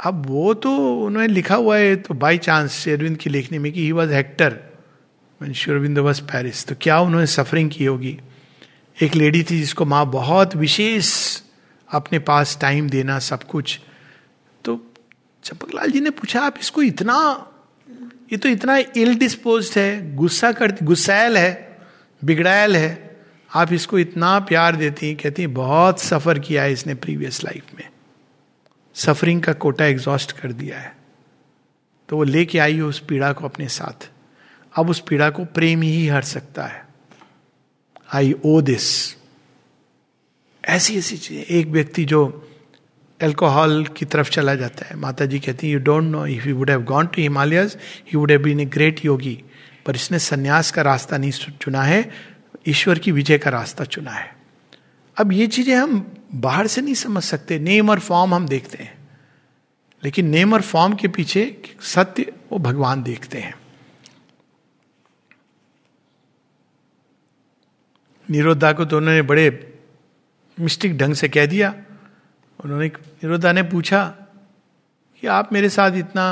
अब 0.00 0.26
वो 0.26 0.54
तो 0.54 0.70
उन्होंने 1.04 1.28
लिखा 1.28 1.54
हुआ 1.54 1.76
है 1.78 1.96
तो 1.96 2.14
बाई 2.14 2.38
चांस 2.38 2.72
शेरविंद 2.72 3.16
की 3.16 3.30
लिखने 3.30 3.58
में 3.58 3.72
कि 3.72 3.82
he 3.82 3.92
was 3.92 4.12
Hector 4.12 4.58
Sri Aurobindo 5.40 5.98
was 5.98 6.22
Paris 6.22 6.64
तो 6.66 6.74
क्या 6.80 6.98
उन्होंने 7.00 7.26
सफरिंग 7.26 7.70
की 7.70 7.84
होगी? 7.84 8.18
एक 9.02 9.14
लेडी 9.14 9.42
थी 9.42 9.58
जिसको 9.58 9.84
माँ 9.84 10.04
बहुत 10.06 10.56
विशेष 10.56 11.12
अपने 11.88 12.18
पास 12.18 12.58
टाइम 12.60 12.88
देना 12.90 13.18
सब 13.18 13.42
कुछ। 13.42 13.80
तो 14.64 14.80
चंपकलाल 15.44 15.90
जी 15.90 16.00
ने 16.00 16.10
पूछा, 16.10 16.40
आप 16.40 16.54
इसको 16.60 16.82
इतना 16.82 17.46
ये 18.32 18.36
तो 18.36 18.48
इतना 18.48 18.76
इल 18.76 19.14
डिस्पोज 19.14 19.72
है, 19.76 20.14
गुस्सा 20.14 20.52
कर, 20.52 20.76
गुस्सैल 20.82 21.36
है, 21.36 21.78
बिगड़ैल 22.24 22.76
है। 22.76 23.20
आप 23.54 23.72
इसको 23.72 23.98
इतना 23.98 24.38
प्यार 24.38 24.76
देती 24.76 25.06
हैं, 25.06 25.16
कहती 25.16 25.42
हैं, 25.42 25.54
बहुत 25.54 26.00
सफ़र 26.00 26.38
किया 26.38 26.62
है 26.62 26.72
इसने 26.72 26.94
प्रीवियस 26.94 27.44
लाइफ 27.44 27.64
में। 27.74 27.88
सफरिंग 28.94 29.42
का 29.42 29.52
कोटा 29.52 29.84
एग्जॉस्ट 29.84 30.32
कर 30.32 30.52
दिया 30.52 30.78
है। 30.78 30.96
तो 32.08 32.16
वो 32.16 32.24
लेके 32.24 32.58
आई 32.58 32.78
हो 32.78 32.88
उस 32.88 33.00
पीड़ा 33.00 33.32
को 33.32 33.44
अपने 33.44 33.68
साथ। 33.68 34.10
अब 34.74 34.90
उस 34.90 35.00
पीड़ा 35.00 35.30
को 35.30 35.44
प्रेम 35.44 35.82
ही 35.82 36.06
हर 36.08 36.22
सकता 36.22 36.64
है। 36.64 36.86
आई 38.14 38.34
ओ 38.44 38.60
दिस 38.60 39.16
ऐसी 40.64 40.98
ऐसी 40.98 41.16
चीज़ें। 41.16 41.44
एक 41.44 41.66
व्यक्ति 41.66 42.04
जो 42.04 42.49
एल्कोहल 43.22 43.84
की 43.96 44.04
तरफ़ 44.04 44.30
चला 44.30 44.54
जाता 44.54 44.86
है। 44.86 44.96
माता 44.96 45.24
जी 45.26 45.38
कहती 45.40 45.66
हैं 45.66 45.74
you 45.74 45.80
don't 45.80 46.04
know 46.04 46.26
if 46.26 46.48
you 46.48 46.56
would 46.56 46.70
have 46.70 46.82
gone 46.84 47.06
to 47.06 47.22
Himalayas 47.22 47.76
he 48.12 48.18
would 48.18 48.30
have 48.30 48.42
been 48.42 48.60
a 48.60 48.64
great 48.66 49.04
yogi 49.04 49.42
पर 49.86 49.96
इसने 49.96 50.18
सन्यास 50.18 50.70
का 50.70 50.82
रास्ता 50.82 51.18
नहीं 51.18 51.30
चुना 51.30 51.82
है, 51.82 52.10
ईश्वर 52.68 52.98
की 52.98 53.12
विजय 53.12 53.38
का 53.38 53.50
रास्ता 53.50 53.84
चुना 53.84 54.10
है। 54.10 54.34
अब 55.16 55.32
ये 55.32 55.46
चीज़ें 55.46 55.74
हम 55.76 56.06
बाहर 56.34 56.66
से 56.66 56.80
नहीं 56.80 56.94
समझ 56.94 57.22
सकते 57.22 57.58
नेम 57.58 57.90
और 57.90 57.98
फॉर्म 57.98 58.34
हम 58.34 58.46
देखते 58.48 58.82
हैं। 58.84 58.98
लेकिन 60.02 60.26
नेम 60.26 60.52
और 60.54 60.60
फॉर्म 60.62 60.94
के 60.94 61.08
पीछे 61.08 61.44
सत्य 61.84 62.32
वो 62.52 62.58
भगवान 62.58 63.02
देखते 63.02 63.38
हैं। 63.38 63.54
निरोधा 68.28 68.72
को 68.72 68.84
तो 68.84 68.96
उन्होंने 68.96 69.22
बड़े 69.22 69.48
मिस्टिक 70.60 70.96
ढंग 70.98 71.14
से 71.14 71.28
कह 71.28 71.46
दिया 71.46 71.74
उन्होंने 72.64 72.86
निरोधा 72.86 73.52
ने 73.52 73.62
पूछा 73.62 74.04
कि 75.20 75.26
आप 75.26 75.52
मेरे 75.52 75.68
साथ 75.68 75.92
इतना 75.92 76.26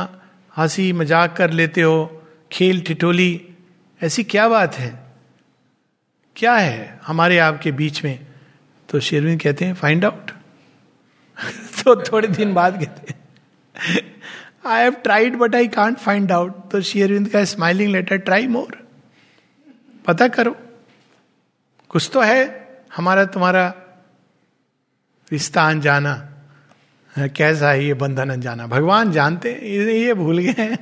हँसी 0.57 0.93
मज़ाक 0.93 1.37
कर 1.37 1.51
लेते 1.51 1.83
हो, 1.83 2.27
खेल 2.53 2.81
ठिठोली, 2.81 3.57
ऐसी 4.03 4.25
क्या 4.25 4.49
बात 4.49 4.75
है? 4.75 4.91
क्या 6.37 6.55
है 6.55 7.01
हमारे 7.07 7.39
आपके 7.39 7.73
बीच 7.73 8.05
में? 8.05 8.27
तो 8.89 9.01
शेरविन 9.01 9.39
कहते 9.39 9.65
हैं 9.65 9.75
फाइंड 9.75 10.05
आउट 10.05 10.31
तो 11.85 12.03
थोड़े 12.03 12.29
दिन 12.29 12.55
बाद 12.55 12.79
कहते 12.79 13.13
हैं 13.13 13.19
I 14.67 14.83
have 14.83 14.93
tried 14.93 15.37
but 15.37 15.55
I 15.55 15.69
can't 15.69 15.99
find 15.99 16.33
out 16.33 16.71
तो 16.71 16.81
शेरविंद 16.81 17.29
का 17.29 17.45
स्माइलिंग 17.45 17.93
लेटर 17.93 18.17
ट्राई 18.19 18.47
मोर 18.47 18.79
पता 20.07 20.29
करो, 20.29 20.57
कुछ 21.89 22.11
तो 22.13 22.21
है, 22.21 22.41
हमारा 22.97 23.25
तुम्हारा 23.25 23.75
रिश्ता 25.33 25.63
अनजाना 25.63 26.15
कैसा 27.37 27.71
है 27.71 27.85
ये 27.85 27.95
बंधन 27.95 28.31
अनजाना 28.31 28.67
भगवान 28.67 29.13
जानते 29.13 29.53
ये 29.53 30.15
भूल 30.15 30.39
गए 30.39 30.55
हैं। 30.59 30.77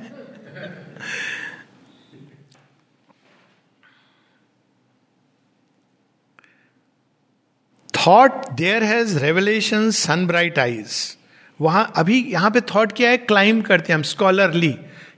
Thought 7.93 8.49
there 8.51 8.83
has 8.83 9.17
revelation 9.19 9.89
sun 9.91 10.25
bright 10.27 10.59
eyes 10.59 11.17
वहाँ 11.59 11.91
अभी 11.95 12.21
यहाँ 12.31 12.51
पे 12.51 12.61
थॉट 12.61 12.91
क्या 12.91 13.09
है? 13.09 13.17
क्लाइम 13.17 13.61
करते 13.61 13.93
हैं 13.93 13.97
हम 13.97 14.03
स्कॉलरली 14.03 14.75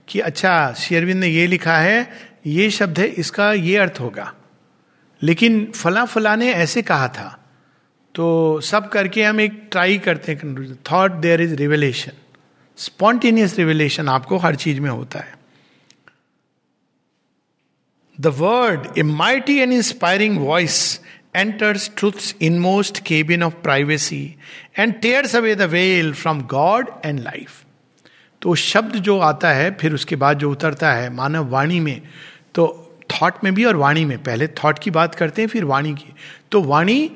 कि 0.08 0.20
अच्छा 0.20 0.72
शेरविंद 0.72 1.20
ने 1.20 1.28
ये 1.28 1.46
लिखा 1.46 1.76
है, 1.78 2.10
ये 2.46 2.70
शब्द 2.70 2.98
है, 2.98 3.06
इसका 3.06 3.52
ये 3.52 3.76
अर्थ 3.76 4.00
होगा। 4.00 4.32
लेकिन 5.22 5.70
फला 5.72 6.04
फला 6.04 6.34
ने 6.36 6.52
ऐसे 6.52 6.82
कहा 6.82 7.08
था। 7.08 7.39
तो 8.14 8.60
सब 8.60 8.88
करके 8.88 9.24
हम 9.24 9.40
एक 9.40 9.62
ट्राई 9.70 9.98
करते 9.98 10.32
हैं 10.32 10.74
thought 10.90 11.12
there 11.12 11.40
is 11.40 11.54
revelation 11.54 12.12
spontaneous 12.78 13.58
revelation 13.58 14.08
आपको 14.08 14.36
हर 14.36 14.54
चीज़ 14.54 14.80
में 14.80 14.90
होता 14.90 15.18
है। 15.18 15.34
The 18.18 18.26
word 18.26 18.98
a 18.98 19.02
mighty 19.02 19.58
and 19.58 19.72
inspiring 19.72 20.38
voice 20.38 21.00
enters 21.36 21.90
truths 21.98 22.34
inmost 22.58 22.98
cabin 23.06 23.42
of 23.42 23.54
privacy 23.62 24.22
and 24.78 24.94
tears 24.94 25.36
away 25.36 25.54
the 25.54 25.62
veil 25.70 26.12
from 26.14 26.42
God 26.42 26.90
and 27.04 27.20
life 27.20 27.64
तो 28.42 28.54
शब्द 28.54 28.94
जो 28.96 29.18
आता 29.18 29.50
है, 29.50 29.70
फिर 29.70 29.94
उसके 29.94 30.16
बाद 30.16 30.38
जो 30.38 30.50
उतरता 30.50 30.92
है, 30.92 31.10
मानव 31.10 31.48
वाणी 31.48 31.80
में 31.80 32.02
तो 32.54 32.96
थॉट 33.10 33.44
में 33.44 33.54
भी 33.54 33.64
और 33.64 33.76
वाणी 33.76 34.04
में। 34.04 34.16
पहले 34.18 34.46
थॉट 34.48 34.78
की 34.78 34.90
बात 34.90 35.14
करते 35.14 35.42
हैं, 35.42 35.48
फिर 35.48 35.64
वाणी 35.64 35.92
की। 35.94 36.14
तो 36.50 36.62
वाणी 36.62 37.10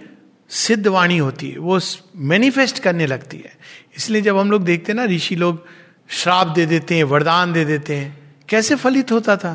सिद्ध 0.48 0.86
वाणी 0.86 1.18
होती 1.18 1.50
है, 1.50 1.58
वो 1.58 1.78
मैनिफेस्ट 2.16 2.78
करने 2.78 3.06
लगती 3.06 3.36
है। 3.36 3.52
इसलिए 3.96 4.22
जब 4.22 4.38
हम 4.38 4.50
लोग 4.50 4.64
देखते 4.64 4.92
हैं 4.92 4.96
ना, 4.96 5.04
ऋषि 5.04 5.36
लोग 5.36 5.66
श्राप 6.08 6.46
दे 6.46 6.66
देते 6.66 6.96
हैं, 6.96 7.04
वरदान 7.04 7.52
दे 7.52 7.64
देते 7.64 7.96
हैं, 7.96 8.36
कैसे 8.48 8.74
फलित 8.74 9.12
होता 9.12 9.36
था? 9.36 9.54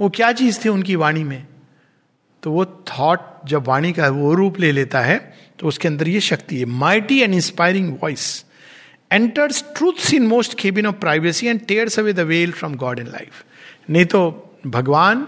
वो 0.00 0.08
क्या 0.08 0.32
चीज़ 0.32 0.64
थी 0.64 0.68
उनकी 0.68 0.96
वाणी 0.96 1.24
में? 1.24 1.46
तो 2.42 2.50
वो 2.50 2.64
थॉट 2.64 3.20
जब 3.46 3.66
वाणी 3.66 3.92
का 3.92 4.08
वो 4.08 4.34
रूप 4.34 4.60
ले 4.60 4.72
लेता 4.72 5.00
है 5.00 5.34
तो 5.58 5.68
उसके 5.68 5.88
अंदर 5.88 6.08
ये 6.08 6.20
शक्ति 6.20 6.58
है 6.58 6.64
mighty 6.64 7.20
and 7.20 7.34
inspiring 7.34 7.92
voice 8.02 8.44
enters 9.12 9.64
truths 9.76 10.14
inmost 10.26 10.58
cabin 10.58 10.86
of 10.86 10.94
privacy 10.94 11.46
and 11.46 11.60
tears 11.60 11.98
away 11.98 12.12
the 12.12 12.20
veil 12.20 12.52
from 12.52 12.74
God 12.74 12.98
in 12.98 13.06
life 13.06 13.44
नहीं 13.90 14.04
तो 14.04 14.20
भगवान 14.66 15.26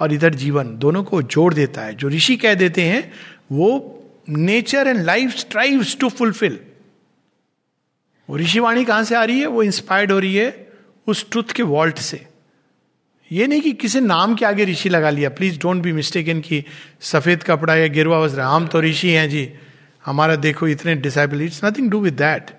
और 0.00 0.12
इधर 0.12 0.34
जीवन 0.34 0.78
दोनों 0.78 1.04
को 1.04 1.22
जोड़ 1.22 1.54
देता 1.54 1.82
है, 1.82 1.94
जो 1.94 2.08
ऋषि 2.08 2.36
कह 2.36 2.54
देते 2.54 2.82
हैं, 2.82 3.12
वो 3.52 4.00
nature 4.28 4.86
and 4.86 5.00
life 5.00 5.36
strives 5.36 5.96
to 5.96 6.08
fulfil 6.08 6.58
वो 8.28 8.36
ऋषिवाणी 8.36 8.84
कहाँ 8.84 9.04
से 9.04 9.14
आ 9.14 9.24
रही 9.24 9.40
है? 9.40 9.46
वो 9.46 9.62
इंस्पायर्ड 9.62 10.12
हो 10.12 10.18
रही 10.18 10.34
है 10.34 10.68
उस 11.06 11.30
ट्रुथ 11.30 11.52
के 11.54 11.62
वॉल्ट 11.62 11.98
से। 11.98 12.26
ये 13.32 13.46
नहीं 13.46 13.60
कि 13.60 13.72
किसी 13.72 14.00
नाम 14.00 14.34
के 14.34 14.44
आगे 14.44 14.64
ऋषि 14.64 14.88
लगा 14.88 15.10
लिया। 15.10 15.28
Please 15.28 15.58
don't 15.58 15.82
be 15.82 15.92
mistake 15.92 16.28
in 16.28 16.40
की 16.40 16.64
सफ़ेद 17.00 17.42
कपड़ा 17.42 17.74
या 17.74 17.86
गिरवा 17.86 18.18
वस्त्र। 18.18 18.40
हम 18.40 18.66
तो 18.66 18.80
ऋषि 18.80 19.10
हैं 19.10 19.28
जी। 19.30 19.50
हमारा 20.04 20.36
देखो 20.36 20.68
इतने 20.68 20.94
disciple 20.94 21.42
it's 21.42 21.64
nothing 21.64 21.90
do 21.90 22.00
with 22.00 22.14
that 22.14 22.50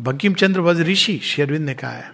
Bankim 0.00 0.34
Chandra 0.34 0.60
was 0.60 0.80
rishi, 0.80 1.18
शेरविंद 1.18 1.66
ने 1.66 1.74
कहा 1.74 1.90
है। 1.90 2.12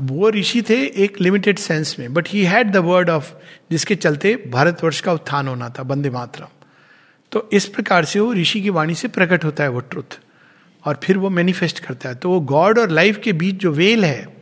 वो 0.00 0.30
ऋषि 0.30 0.62
थे 0.62 0.84
एक 1.04 1.20
लिमिटेड 1.20 1.58
सेंस 1.58 1.96
में। 1.98 2.12
But 2.14 2.28
he 2.28 2.44
had 2.44 2.70
the 2.72 2.76
word 2.76 3.10
of 3.10 3.32
जिसके 3.70 3.94
चलते 3.96 4.34
भारतवर्ष 4.48 5.00
का 5.00 5.12
उत्थान 5.12 5.48
होना 5.48 5.68
था 5.68 5.82
बंदे 5.82 6.10
मातरम। 6.10 6.63
तो 7.34 7.50
इस 7.52 7.66
प्रकार 7.66 8.04
से 8.04 8.20
वो 8.20 8.32
ऋषि 8.32 8.60
की 8.60 8.70
वाणी 8.70 8.94
से 8.94 9.08
प्रकट 9.08 9.44
होता 9.44 9.64
है 9.64 9.70
वो 9.70 9.80
ट्रुथ 9.80 10.20
और 10.84 11.00
फिर 11.04 11.18
वो 11.18 11.30
मैनिफेस्ट 11.30 11.78
करता 11.78 12.08
है। 12.08 12.14
तो 12.14 12.30
वो 12.30 12.40
गॉड 12.40 12.78
और 12.78 12.90
लाइफ 12.90 13.20
के 13.24 13.32
बीच 13.32 13.54
जो 13.54 13.72
वेल 13.72 14.04
है, 14.04 14.36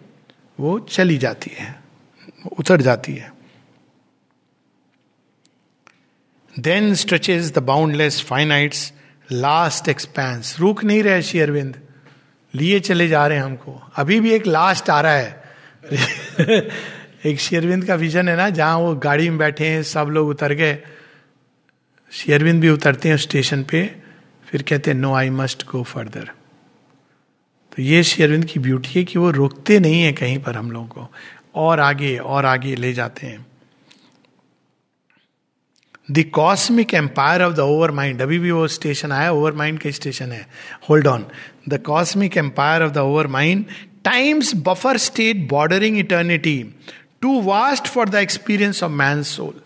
वो 0.61 0.79
चली 0.79 1.19
जाती 1.19 1.51
है, 1.55 1.81
उतर 2.59 2.81
जाती 2.81 3.15
है। 3.15 3.33
Then 6.59 6.95
stretches 6.95 7.53
the 7.53 7.59
boundless 7.59 8.25
finites 8.25 8.93
last 9.33 9.89
expanse 9.89 10.57
रुक 10.61 10.85
नहीं 10.85 11.03
रहे 11.03 11.23
श्री 11.23 11.41
अरविंद, 11.41 11.81
लिए 12.55 12.81
चले 12.81 13.09
जा 13.09 13.27
रहे 13.27 13.39
हैं 13.39 13.45
हमको। 13.45 13.91
अभी 13.97 14.21
भी 14.21 14.33
एक 14.33 14.47
लास्ट 14.47 14.91
आ 14.91 15.01
रहा 15.01 15.13
है। 15.13 15.43
एक 17.27 17.41
शेरविंद 17.41 17.85
का 17.85 17.95
विजन 17.95 18.29
है 18.29 18.37
ना, 18.37 18.51
जहाँ 18.51 18.79
वो 18.79 18.95
गाड़ी 18.95 19.29
में 19.29 19.39
बैठे 19.39 19.67
हैं, 19.67 19.83
सब 19.83 20.07
लोग 20.07 20.29
उतर 20.29 20.53
गए। 20.53 20.79
शेरविंद 22.13 22.61
भी 22.61 22.69
उतरते 22.69 23.09
हैं 23.09 23.17
स्टेशन 23.17 23.63
पे, 23.63 23.85
फिर 24.47 24.63
कहते 24.63 24.91
हैं 24.91 24.99
no 24.99 25.13
I 25.15 25.31
must 25.31 25.67
go 25.67 25.83
further 25.83 26.31
तो 27.73 27.83
ये 27.83 28.03
शेरविंद 28.03 28.45
की 28.45 28.61
ब्यूटी 28.61 28.91
है 28.91 29.05
कि 29.05 29.19
वो 29.19 29.31
रुकते 29.31 29.79
नहीं 29.81 30.03
है 30.03 30.13
कहीं 30.13 30.39
पर 30.39 30.57
हम 30.57 30.71
लोगों 30.71 30.87
को। 30.87 31.09
और 31.55 31.81
आगे 31.81 32.17
और 32.17 32.47
आगे 32.47 32.75
ले 32.77 32.93
जाते 32.93 33.27
हैं। 33.27 33.47
The 36.11 36.25
cosmic 36.35 36.95
empire 36.95 37.43
of 37.43 37.55
the 37.55 37.61
overmind 37.91 38.23
अभी 38.23 38.39
भी 38.39 38.51
वो 38.51 38.67
स्टेशन 38.69 39.13
आया 39.13 39.33
ओवर 39.33 39.53
माइंड 39.53 39.79
का 39.79 39.91
स्टेशन 39.91 40.33
है। 40.33 40.47
Hold 40.91 41.07
on 41.07 41.27
the 41.69 41.79
cosmic 41.83 42.37
empire 42.37 42.83
of 42.83 42.93
the 42.93 42.99
overmind 43.27 43.65
times 44.05 44.53
buffer 44.67 44.97
state 44.99 45.49
bordering 45.49 45.99
eternity 45.99 46.63
too 47.21 47.41
vast 47.43 47.87
for 47.87 48.09
the 48.09 48.15
experience 48.15 48.83
of 48.83 48.93
man 48.93 49.23
soul 49.23 49.61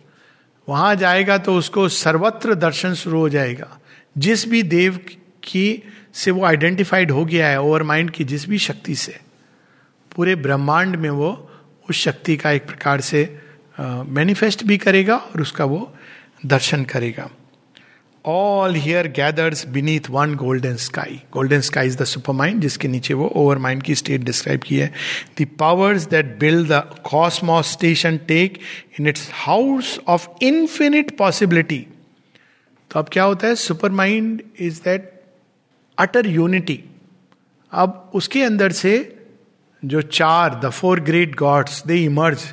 वहाँ 0.68 0.94
जाएगा 0.96 1.38
तो 1.38 1.54
उसको 1.54 1.88
सर्वत्र 1.88 2.54
दर्शन 2.54 2.94
शुरू 2.94 3.18
हो 3.18 3.28
जाएगा। 3.28 3.78
जिस 4.18 4.48
भी 4.48 4.62
देव 4.62 4.98
की 5.42 5.82
से 6.14 6.30
वो 6.30 6.44
आइडेंटिफाइड 6.44 7.10
हो 7.10 7.24
गया 7.24 7.48
है 7.48 7.60
ओवर 7.60 7.82
माइंड 7.82 8.10
की 8.10 8.24
जिस 8.24 8.48
भी 8.48 8.58
शक्ति 8.58 8.94
से, 8.94 9.18
पूरे 10.12 10.34
ब्रह्मांड 10.36 10.96
में 10.96 11.10
वो 11.10 11.30
उस 11.90 11.96
शक्ति 11.96 12.36
का 12.36 12.50
एक 12.50 12.66
प्रकार 12.66 13.00
से 13.00 13.22
मैनिफेस्ट 13.80 14.64
भी 14.64 14.78
करेगा 14.78 15.16
और 15.16 15.40
उसका 15.40 15.64
वो 15.64 15.92
दर्शन 16.46 16.84
करेगा। 16.84 17.28
All 18.26 18.74
here 18.74 19.06
gathers 19.06 19.66
beneath 19.68 20.08
one 20.10 20.34
golden 20.34 20.76
sky 20.76 21.20
golden 21.32 21.60
sky 21.60 21.86
is 21.86 21.96
the 21.98 22.04
supermind 22.32 22.60
जिसके 22.60 22.88
नीचे 22.88 23.14
वो 23.14 23.26
ओवर 23.36 23.58
माइंड 23.58 23.82
की 23.82 23.94
स्टेट 23.94 24.20
डिस्क्राइब 24.20 24.60
की 24.60 24.76
है. 24.76 24.92
The 25.40 25.46
powers 25.58 26.06
that 26.08 26.38
build 26.38 26.68
the 26.68 26.80
cosmos 27.10 27.72
station 27.72 28.16
take 28.28 28.58
in 29.00 29.06
its 29.06 29.28
house 29.32 29.98
of 30.08 30.28
infinite 30.42 31.16
possibility 31.18 31.86
तो 32.90 32.98
अब 32.98 33.08
क्या 33.12 33.24
होता 33.24 33.46
है? 33.46 33.54
Supermind 33.90 34.42
is 34.60 34.80
that 34.80 35.12
utter 35.98 36.26
unity 36.26 36.82
अब 37.72 38.10
उसके 38.14 38.42
अंदर 38.42 38.72
से 38.72 38.96
जो 39.84 40.02
चार 40.02 40.60
the 40.64 40.70
four 40.70 41.00
great 41.00 41.36
gods 41.36 41.82
they 41.86 42.04
emerge 42.04 42.44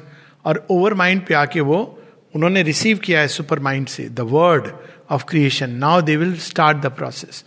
और 0.45 0.65
ओवर 0.71 0.93
माइंड 0.93 1.25
पे 1.25 1.33
आके 1.33 1.61
वो 1.61 1.99
उन्होंने 2.35 2.61
रिसीव 2.63 2.97
किया 2.97 3.19
है 3.19 3.27
सुपर 3.27 3.59
माइंड 3.59 3.87
से 3.87 4.09
the 4.09 4.19
word 4.19 4.67
of 5.09 5.23
creation 5.29 5.69
now 5.69 6.01
they 6.01 6.15
will 6.17 6.35
start 6.39 6.77
the 6.77 6.91
process 6.91 7.43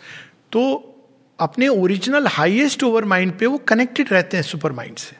तो 0.52 0.62
अपने 1.38 1.68
ओरिजिनल 1.68 2.26
हाइएस्ट 2.26 2.82
ओवर 2.84 3.04
माइंड 3.04 3.32
पे 3.38 3.46
वो 3.46 3.58
कनेक्टेड 3.58 4.12
रहते 4.12 4.36
हैं 4.36 4.44
सुपर 4.44 4.72
माइंड 4.72 4.96
से। 4.96 5.16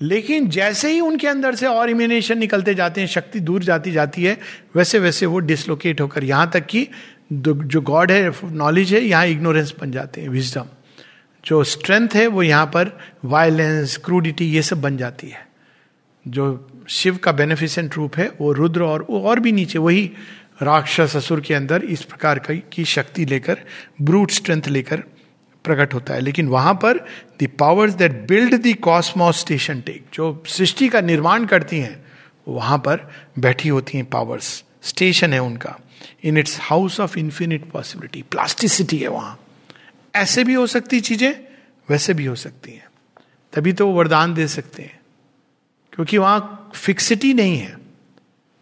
लेकिन 0.00 0.48
जैसे 0.48 0.92
ही 0.92 1.00
उनके 1.00 1.26
अंदर 1.28 1.54
से 1.54 1.66
और 1.66 1.90
इमिनेशन 1.90 2.38
निकलते 2.38 2.74
जाते 2.74 3.00
हैं, 3.00 3.08
शक्ति 3.08 3.40
दूर 3.40 3.64
जाती 3.64 3.92
जाती 3.92 4.24
है, 4.24 4.36
वैसे 4.76 4.98
वैसे 4.98 5.26
वो 5.26 5.38
डिसलोकेट 5.40 6.00
होकर 6.00 6.24
यहाँ 6.24 6.50
तक 6.50 6.66
कि 6.66 6.86
जो 7.32 7.80
गॉड 7.80 8.12
है 8.12 8.32
नॉलेज 8.44 8.92
है, 8.94 9.00
यहाँ 9.00 9.26
इग्नोरेंस 9.26 9.74
बन 9.80 9.90
जाते 9.92 10.20
हैं 10.20 10.28
विजडम 10.28 10.66
जो 11.44 11.62
स्ट्रेंथ 11.64 12.08
है, 12.14 12.26
वो 12.26 12.42
यहाँ 12.42 12.66
पर 12.66 12.98
वायलेंस 13.24 13.96
क्रूडिटी 13.96 14.44
ये 14.46 14.62
सब 14.62 14.80
बन 14.82 14.96
जाती 14.96 15.28
है। 15.28 15.46
जो 16.26 16.68
शिव 16.88 17.16
का 17.16 17.32
बेनिफिसेंट 17.32 17.94
रूप 17.94 18.16
है, 18.16 18.30
वो 18.40 18.52
रुद्र 18.52 18.82
और, 18.82 19.06
वो 19.10 19.20
और 19.22 19.40
भी 19.40 19.52
नीचे, 19.52 19.78
वही 19.78 20.10
राक्षस 20.62 21.16
असुर 21.16 21.40
के 21.40 21.54
अंदर 21.54 21.84
इस 21.84 22.02
प्रकार 22.02 22.38
की 22.72 22.84
शक्ति 22.84 23.24
लेकर 23.24 23.58
ब्रूट 24.02 24.30
स्ट्रेंथ 24.30 24.62
लेकर 24.68 24.96
प्रकट 25.64 25.94
होता 25.94 26.14
है। 26.14 26.20
लेकिन 26.20 26.48
वहाँ 26.48 26.74
पर 26.74 26.98
the 27.42 27.48
powers 27.58 27.94
that 27.94 28.12
build 28.12 28.54
the 28.54 28.74
cosmos 28.74 29.40
station 29.40 29.80
take 29.80 30.04
जो 30.14 30.42
सृष्टि 30.46 30.88
का 30.88 31.00
निर्माण 31.00 31.46
करती 31.46 31.78
हैं, 31.78 32.04
वहाँ 32.48 32.78
पर 32.78 33.12
बैठी 33.38 33.68
होती 33.68 33.98
हैं 33.98 34.06
पावर्स 34.06 34.64
स्टेशन 34.82 35.32
है 35.32 35.38
उनका। 35.38 35.78
In 36.24 36.38
its 36.38 36.58
house 36.60 37.00
of 37.00 37.18
infinite 37.18 37.70
possibility 37.70 38.22
plasticity 38.22 38.98
है 38.98 39.08
वहाँ। 39.08 39.40
ऐसे 40.14 40.44
भी 40.44 40.54
हो 40.54 40.66
सकती 40.66 41.00
चीज़ें, 41.00 41.34
वैसे 41.90 42.14
भी 42.14 42.24
हो 42.24 42.34
सकती 42.34 42.72
हैं। 42.72 42.86
तभी 43.52 43.72
तो 43.72 43.86
वो 43.86 43.92
वरदान 43.92 44.34
दे 44.34 44.48
सकते 44.48 44.82
हैं। 44.82 45.00
क्योंकि 45.92 46.18
वहाँ 46.18 46.70
फिक्सिटी 46.74 47.34
नहीं 47.34 47.58
है। 47.58 47.87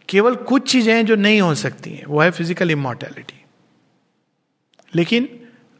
केवल 0.09 0.35
कुछ 0.45 0.69
चीज़ें 0.71 0.93
हैं 0.93 1.05
जो 1.05 1.15
नहीं 1.17 1.41
हो 1.41 1.53
सकती 1.55 1.91
हैं, 1.91 2.05
वो 2.05 2.21
है 2.21 2.29
फ़िज़िकल 2.31 2.71
इमोर्टैलिटी 2.71 3.43
लेकिन 4.93 5.27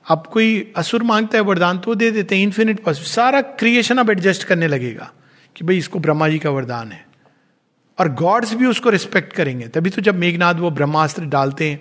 अब 0.06 0.28
कोई 0.28 0.74
असुर 0.78 1.04
माँगता 1.04 1.38
है 1.38 1.44
वरदान 1.44 1.78
तो 1.80 1.96
दे 1.96 2.10
देते 2.12 2.36
हैं 2.36 2.44
इन्फिनिट 2.44 2.84
पॉसिबल 2.84 3.08
सारा 3.08 3.42
क्रिएशन 3.42 3.98
अब 3.98 4.10
एडजस्ट 4.10 4.44
करने 4.44 4.68
लगेगा 4.68 5.12
कि 5.56 5.66
भाई 5.66 5.78
इसको 5.78 6.00
ब्रह्मा 6.00 6.28
जी 6.30 6.40
का 6.40 6.50
वरदान 6.50 6.92
है। 6.92 7.06
और 7.98 8.10
गॉड्स 8.14 8.54
भी 8.54 8.66
उसको 8.66 8.90
रिस्पेक्ट 8.90 9.34
करेंगे। 9.34 9.68
तभी 9.68 9.90
तो 9.90 10.02
जब 10.02 10.16
मेघनाथ 10.16 10.56
वो 10.56 10.70
ब्रह्मास्त्र 10.72 11.26
डालते 11.28 11.70
हैं 11.70 11.80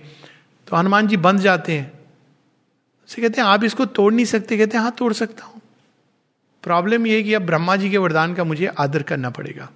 तो 0.69 0.77
हनुमान 0.77 1.09
जी 1.09 1.17
बंध 1.19 1.41
जाते 1.41 1.73
हैं। 1.73 1.93
उसे 3.09 3.23
कहते 3.23 3.41
हैं, 3.41 3.49
आप 3.49 3.65
इसको 3.65 3.85
तोड़ 3.87 4.13
नहीं 4.13 4.25
सकते? 4.27 4.57
कहते 4.59 4.77
हैं 4.77 4.83
हाँ 4.83 4.95
तोड़ 4.99 5.13
सकता 5.13 5.45
हूँ। 5.45 5.61
प्रॉब्लम 6.65 7.07
यह 7.07 7.15
है 7.15 7.23
कि 7.23 7.35
अब 7.35 7.43
ब्रह्मा 7.43 7.77
जी 7.77 7.91
के 7.91 7.99
वरदान 7.99 8.35
का 8.35 8.45
मुझे 8.45 8.67
आदर 8.67 9.03
करना 9.03 9.31
पड़ेगा। 9.31 9.69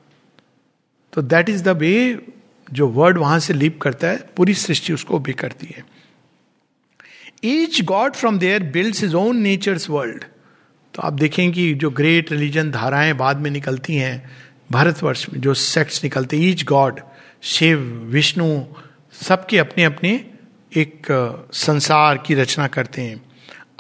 तो 1.12 1.23
दैट 1.25 1.49
इज़ 1.49 1.62
द 1.64 1.77
वे 1.79 1.93
जो 2.73 2.89
वर्ड 2.89 3.18
वहाँ 3.18 3.39
से 3.39 3.55
लीप 3.55 3.81
करता 3.83 4.09
है, 4.09 4.16
पूरी 4.37 4.55
सृष्टि 4.55 4.93
उसको 4.93 5.18
भी 5.18 5.33
करती 5.35 5.75
है। 5.77 5.85
Each 7.45 7.81
god 7.85 8.14
from 8.14 8.39
there 8.39 8.62
build 8.73 9.05
is 9.05 9.14
own 9.16 9.37
nature's 9.39 9.89
world 9.91 10.25
तो 10.95 11.03
आप 11.03 11.12
देखें 11.12 11.51
कि 11.53 11.73
जो 11.75 11.91
ग्रेट 11.91 12.31
रिलीजन 12.33 12.71
धाराएँ 12.71 13.12
बाद 13.14 13.37
में 13.37 13.51
निकलती 13.51 13.97
हैं, 13.97 14.31
भारतवर्ष 14.73 15.27
में 15.33 15.41
जो 15.41 15.55
सेक्ट्स 15.55 16.03
निकलते 16.05 16.37
ईच 16.39 16.64
गॉड 16.64 17.01
शिव, 17.43 17.79
विष्णु, 18.12 18.62
सबके 19.21 19.59
अपने 19.59 19.85
अपने 19.85 20.12
एक 20.73 21.07
संसार 21.53 22.18
की 22.18 22.35
रचना 22.35 22.66
करते 22.68 23.03
हैं। 23.03 23.21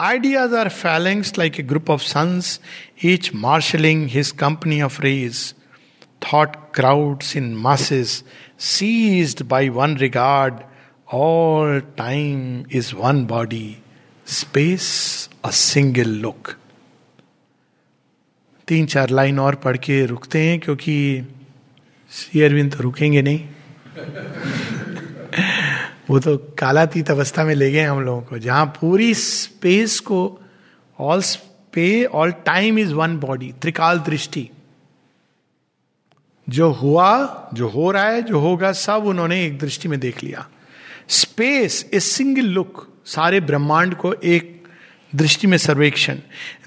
Ideas 0.00 0.54
are 0.54 0.68
phalanxes 0.68 1.36
like 1.38 1.58
a 1.60 1.62
group 1.62 1.90
of 1.90 2.02
suns 2.02 2.60
each 3.04 3.30
marshalling 3.34 4.06
his 4.08 4.30
company 4.38 4.80
of 4.82 5.00
rays 5.02 5.42
thought 6.22 6.56
crowds 6.74 7.36
in 7.36 7.54
masses 7.64 8.22
seized 8.60 9.48
by 9.48 9.68
one 9.70 9.94
regard, 9.96 10.64
all 11.08 11.80
time 11.96 12.66
is 12.70 12.94
one 12.94 13.24
body, 13.24 13.82
space 14.26 15.28
a 15.42 15.52
single 15.52 16.12
look. 16.24 16.56
तीन 18.68 18.86
चार 18.86 19.10
line 19.10 19.38
और 19.38 19.54
पढ़ 19.62 19.76
के 19.76 20.04
रुकते 20.06 20.40
हैं 20.40 20.58
क्योंकि 20.60 20.92
श्री 22.10 22.42
अरविंद 22.42 22.72
तो 22.72 22.82
रुकेंगे 22.82 23.22
नहीं 23.22 23.40
वो 26.10 26.18
तो 26.20 26.36
कालातीत 26.58 27.10
अवस्था 27.10 27.44
में 27.44 27.54
ले 27.54 27.70
गए 27.72 27.82
हम 27.82 28.00
लोगों 28.04 28.22
को 28.28 28.38
जहाँ 28.38 28.64
पूरी 28.80 29.12
स्पेस 29.14 29.98
को 30.10 30.20
all 30.98 31.22
space 31.22 32.04
all 32.04 32.32
time 32.46 32.78
is 32.78 32.94
one 32.94 33.18
body 33.18 33.52
त्रिकाल 33.62 33.98
दृष्टि 34.08 34.48
जो 36.50 36.70
हुआ, 36.72 37.50
जो 37.54 37.68
हो 37.68 37.90
रहा 37.90 38.04
है, 38.04 38.22
जो 38.22 38.38
होगा, 38.38 38.72
सब 38.72 39.06
उन्होंने 39.06 39.44
एक 39.44 39.58
दृष्टि 39.58 39.88
में 39.88 39.98
देख 40.00 40.22
लिया। 40.24 40.46
स्पेस 41.08 41.84
ए 41.94 42.00
सिंगल 42.00 42.44
लुक 42.44 42.86
सारे 43.06 43.40
ब्रह्मांड 43.40 43.94
को 43.94 44.12
एक 44.14 44.68
दृष्टि 45.14 45.46
में 45.46 45.56
सर्वेक्षण। 45.58 46.18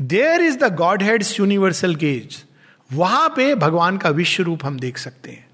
There 0.01 0.41
is 0.41 0.57
the 0.57 0.73
godhead 1.03 1.39
universal 1.39 1.95
gaze 1.95 2.43
वहाँ 2.89 3.29
पे 3.29 3.53
भगवान 3.55 3.97
का 3.97 4.09
विश्व 4.09 4.43
रूप 4.43 4.65
हम 4.65 4.79
देख 4.79 4.97
सकते 4.97 5.31
हैं। 5.31 5.45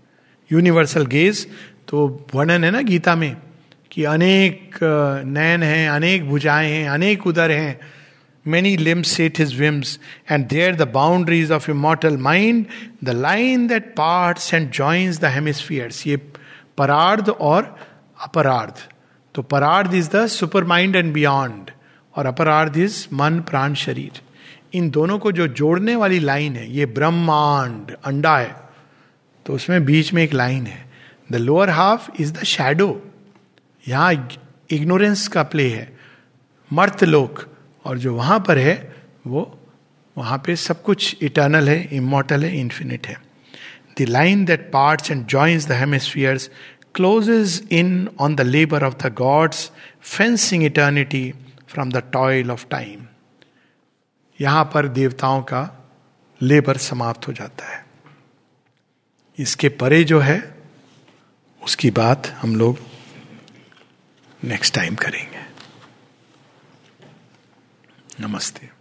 यूनिवर्सल 0.51 1.05
गेज 1.05 1.45
तो 1.87 2.07
वर्णन 2.35 2.63
है 2.63 2.71
ना 2.71 2.81
गीता 2.81 3.15
में, 3.15 3.35
कि 3.91 4.03
अनेक 4.03 4.75
नयन 5.25 5.63
हैं, 5.63 5.89
अनेक 5.89 6.27
भुजाएँ 6.29 6.71
हैं, 6.71 6.89
अनेक 6.89 7.27
उदर 7.27 7.51
हैं। 7.51 7.79
Many 8.51 8.77
limbs 8.77 9.09
sate 9.15 9.37
his 9.37 9.51
whims, 9.59 9.89
and 10.27 10.49
there 10.49 10.75
the 10.75 10.85
boundaries 10.85 11.51
of 11.57 11.67
immortal 11.69 12.15
mind, 12.27 12.67
the 13.09 13.13
line 13.13 13.67
that 13.67 13.95
parts 13.95 14.53
and 14.53 14.71
joins 14.77 15.19
the 15.23 15.29
hemispheres. 15.35 16.05
ये 16.07 16.17
परार्ध 16.77 17.29
और 17.29 17.75
अपरार्ध 18.21 18.81
तो 19.35 19.41
parardha 19.51 19.93
is 19.93 20.09
the 20.15 20.25
supermind 20.63 20.95
and 20.95 21.11
beyond 21.13 21.69
और 22.15 22.25
अपरार्ध 22.25 22.77
इज़ 22.77 22.95
मन 23.13 23.39
प्राण 23.49 23.73
शरीर 23.83 24.21
इन 24.73 24.89
दोनों 24.89 25.17
को 25.19 25.31
जो 25.31 25.47
जोड़ने 25.59 25.95
वाली 25.95 26.19
लाइन 26.19 26.55
है 26.55 26.69
ये 26.71 26.85
ब्रह्मांड 26.85 27.91
अंडा 28.05 28.37
है। 28.37 28.55
तो 29.45 29.53
उसमें 29.53 29.85
बीच 29.85 30.13
में 30.13 30.23
एक 30.23 30.33
लाइन 30.33 30.65
है। 30.67 30.83
The 31.31 31.35
lower 31.35 31.69
half 31.69 32.09
is 32.21 32.33
the 32.33 32.43
shadow 32.43 32.89
यहाँ 33.87 34.29
इग्नोरेंस 34.71 35.27
का 35.27 35.43
प्ले 35.43 35.69
है। 35.69 35.87
मर्त 36.71 37.03
लोक 37.03 37.45
और 37.89 37.97
जो 37.97 38.13
वहाँ 38.15 38.39
पर 38.39 38.57
है, 38.57 38.75
वो 39.27 39.59
वहाँ 40.17 40.37
पे 40.45 40.55
सब 40.55 40.81
कुछ 40.83 41.23
इटर्नल 41.23 41.69
है 41.69 41.83
इमोटल 41.95 42.43
है 42.45 42.59
इंफिनिट 42.59 43.07
है। 43.07 43.15
The 43.99 44.05
line 44.09 44.45
that 44.45 44.69
parts 44.71 45.11
and 45.11 45.25
joins 45.25 45.67
the 45.67 45.71
hemispheres 45.71 46.49
closes 46.95 47.67
in 47.71 48.09
on 48.19 48.35
the 48.35 48.41
labour 48.41 48.83
of 48.83 48.95
the 49.03 49.13
gods 49.13 49.71
fencing 50.01 50.63
eternity 50.63 51.33
from 51.67 51.91
the 51.91 52.03
toil 52.13 52.51
of 52.51 52.65
time 52.69 53.05
यहाँ 54.39 54.63
पर 54.73 54.87
देवताओं 54.87 55.41
का 55.41 55.63
लेबर 56.41 56.77
समाप्त 56.77 57.27
हो 57.27 57.33
जाता 57.33 57.75
है। 57.75 57.85
इसके 59.37 59.69
परे 59.69 60.03
जो 60.03 60.19
है, 60.19 60.55
उसकी 61.63 61.91
बात 61.91 62.27
हम 62.27 62.55
लोग 62.55 62.79
नेक्स्ट 64.43 64.75
टाइम 64.75 64.95
करेंगे। 64.95 65.48
नमस्ते। 68.19 68.78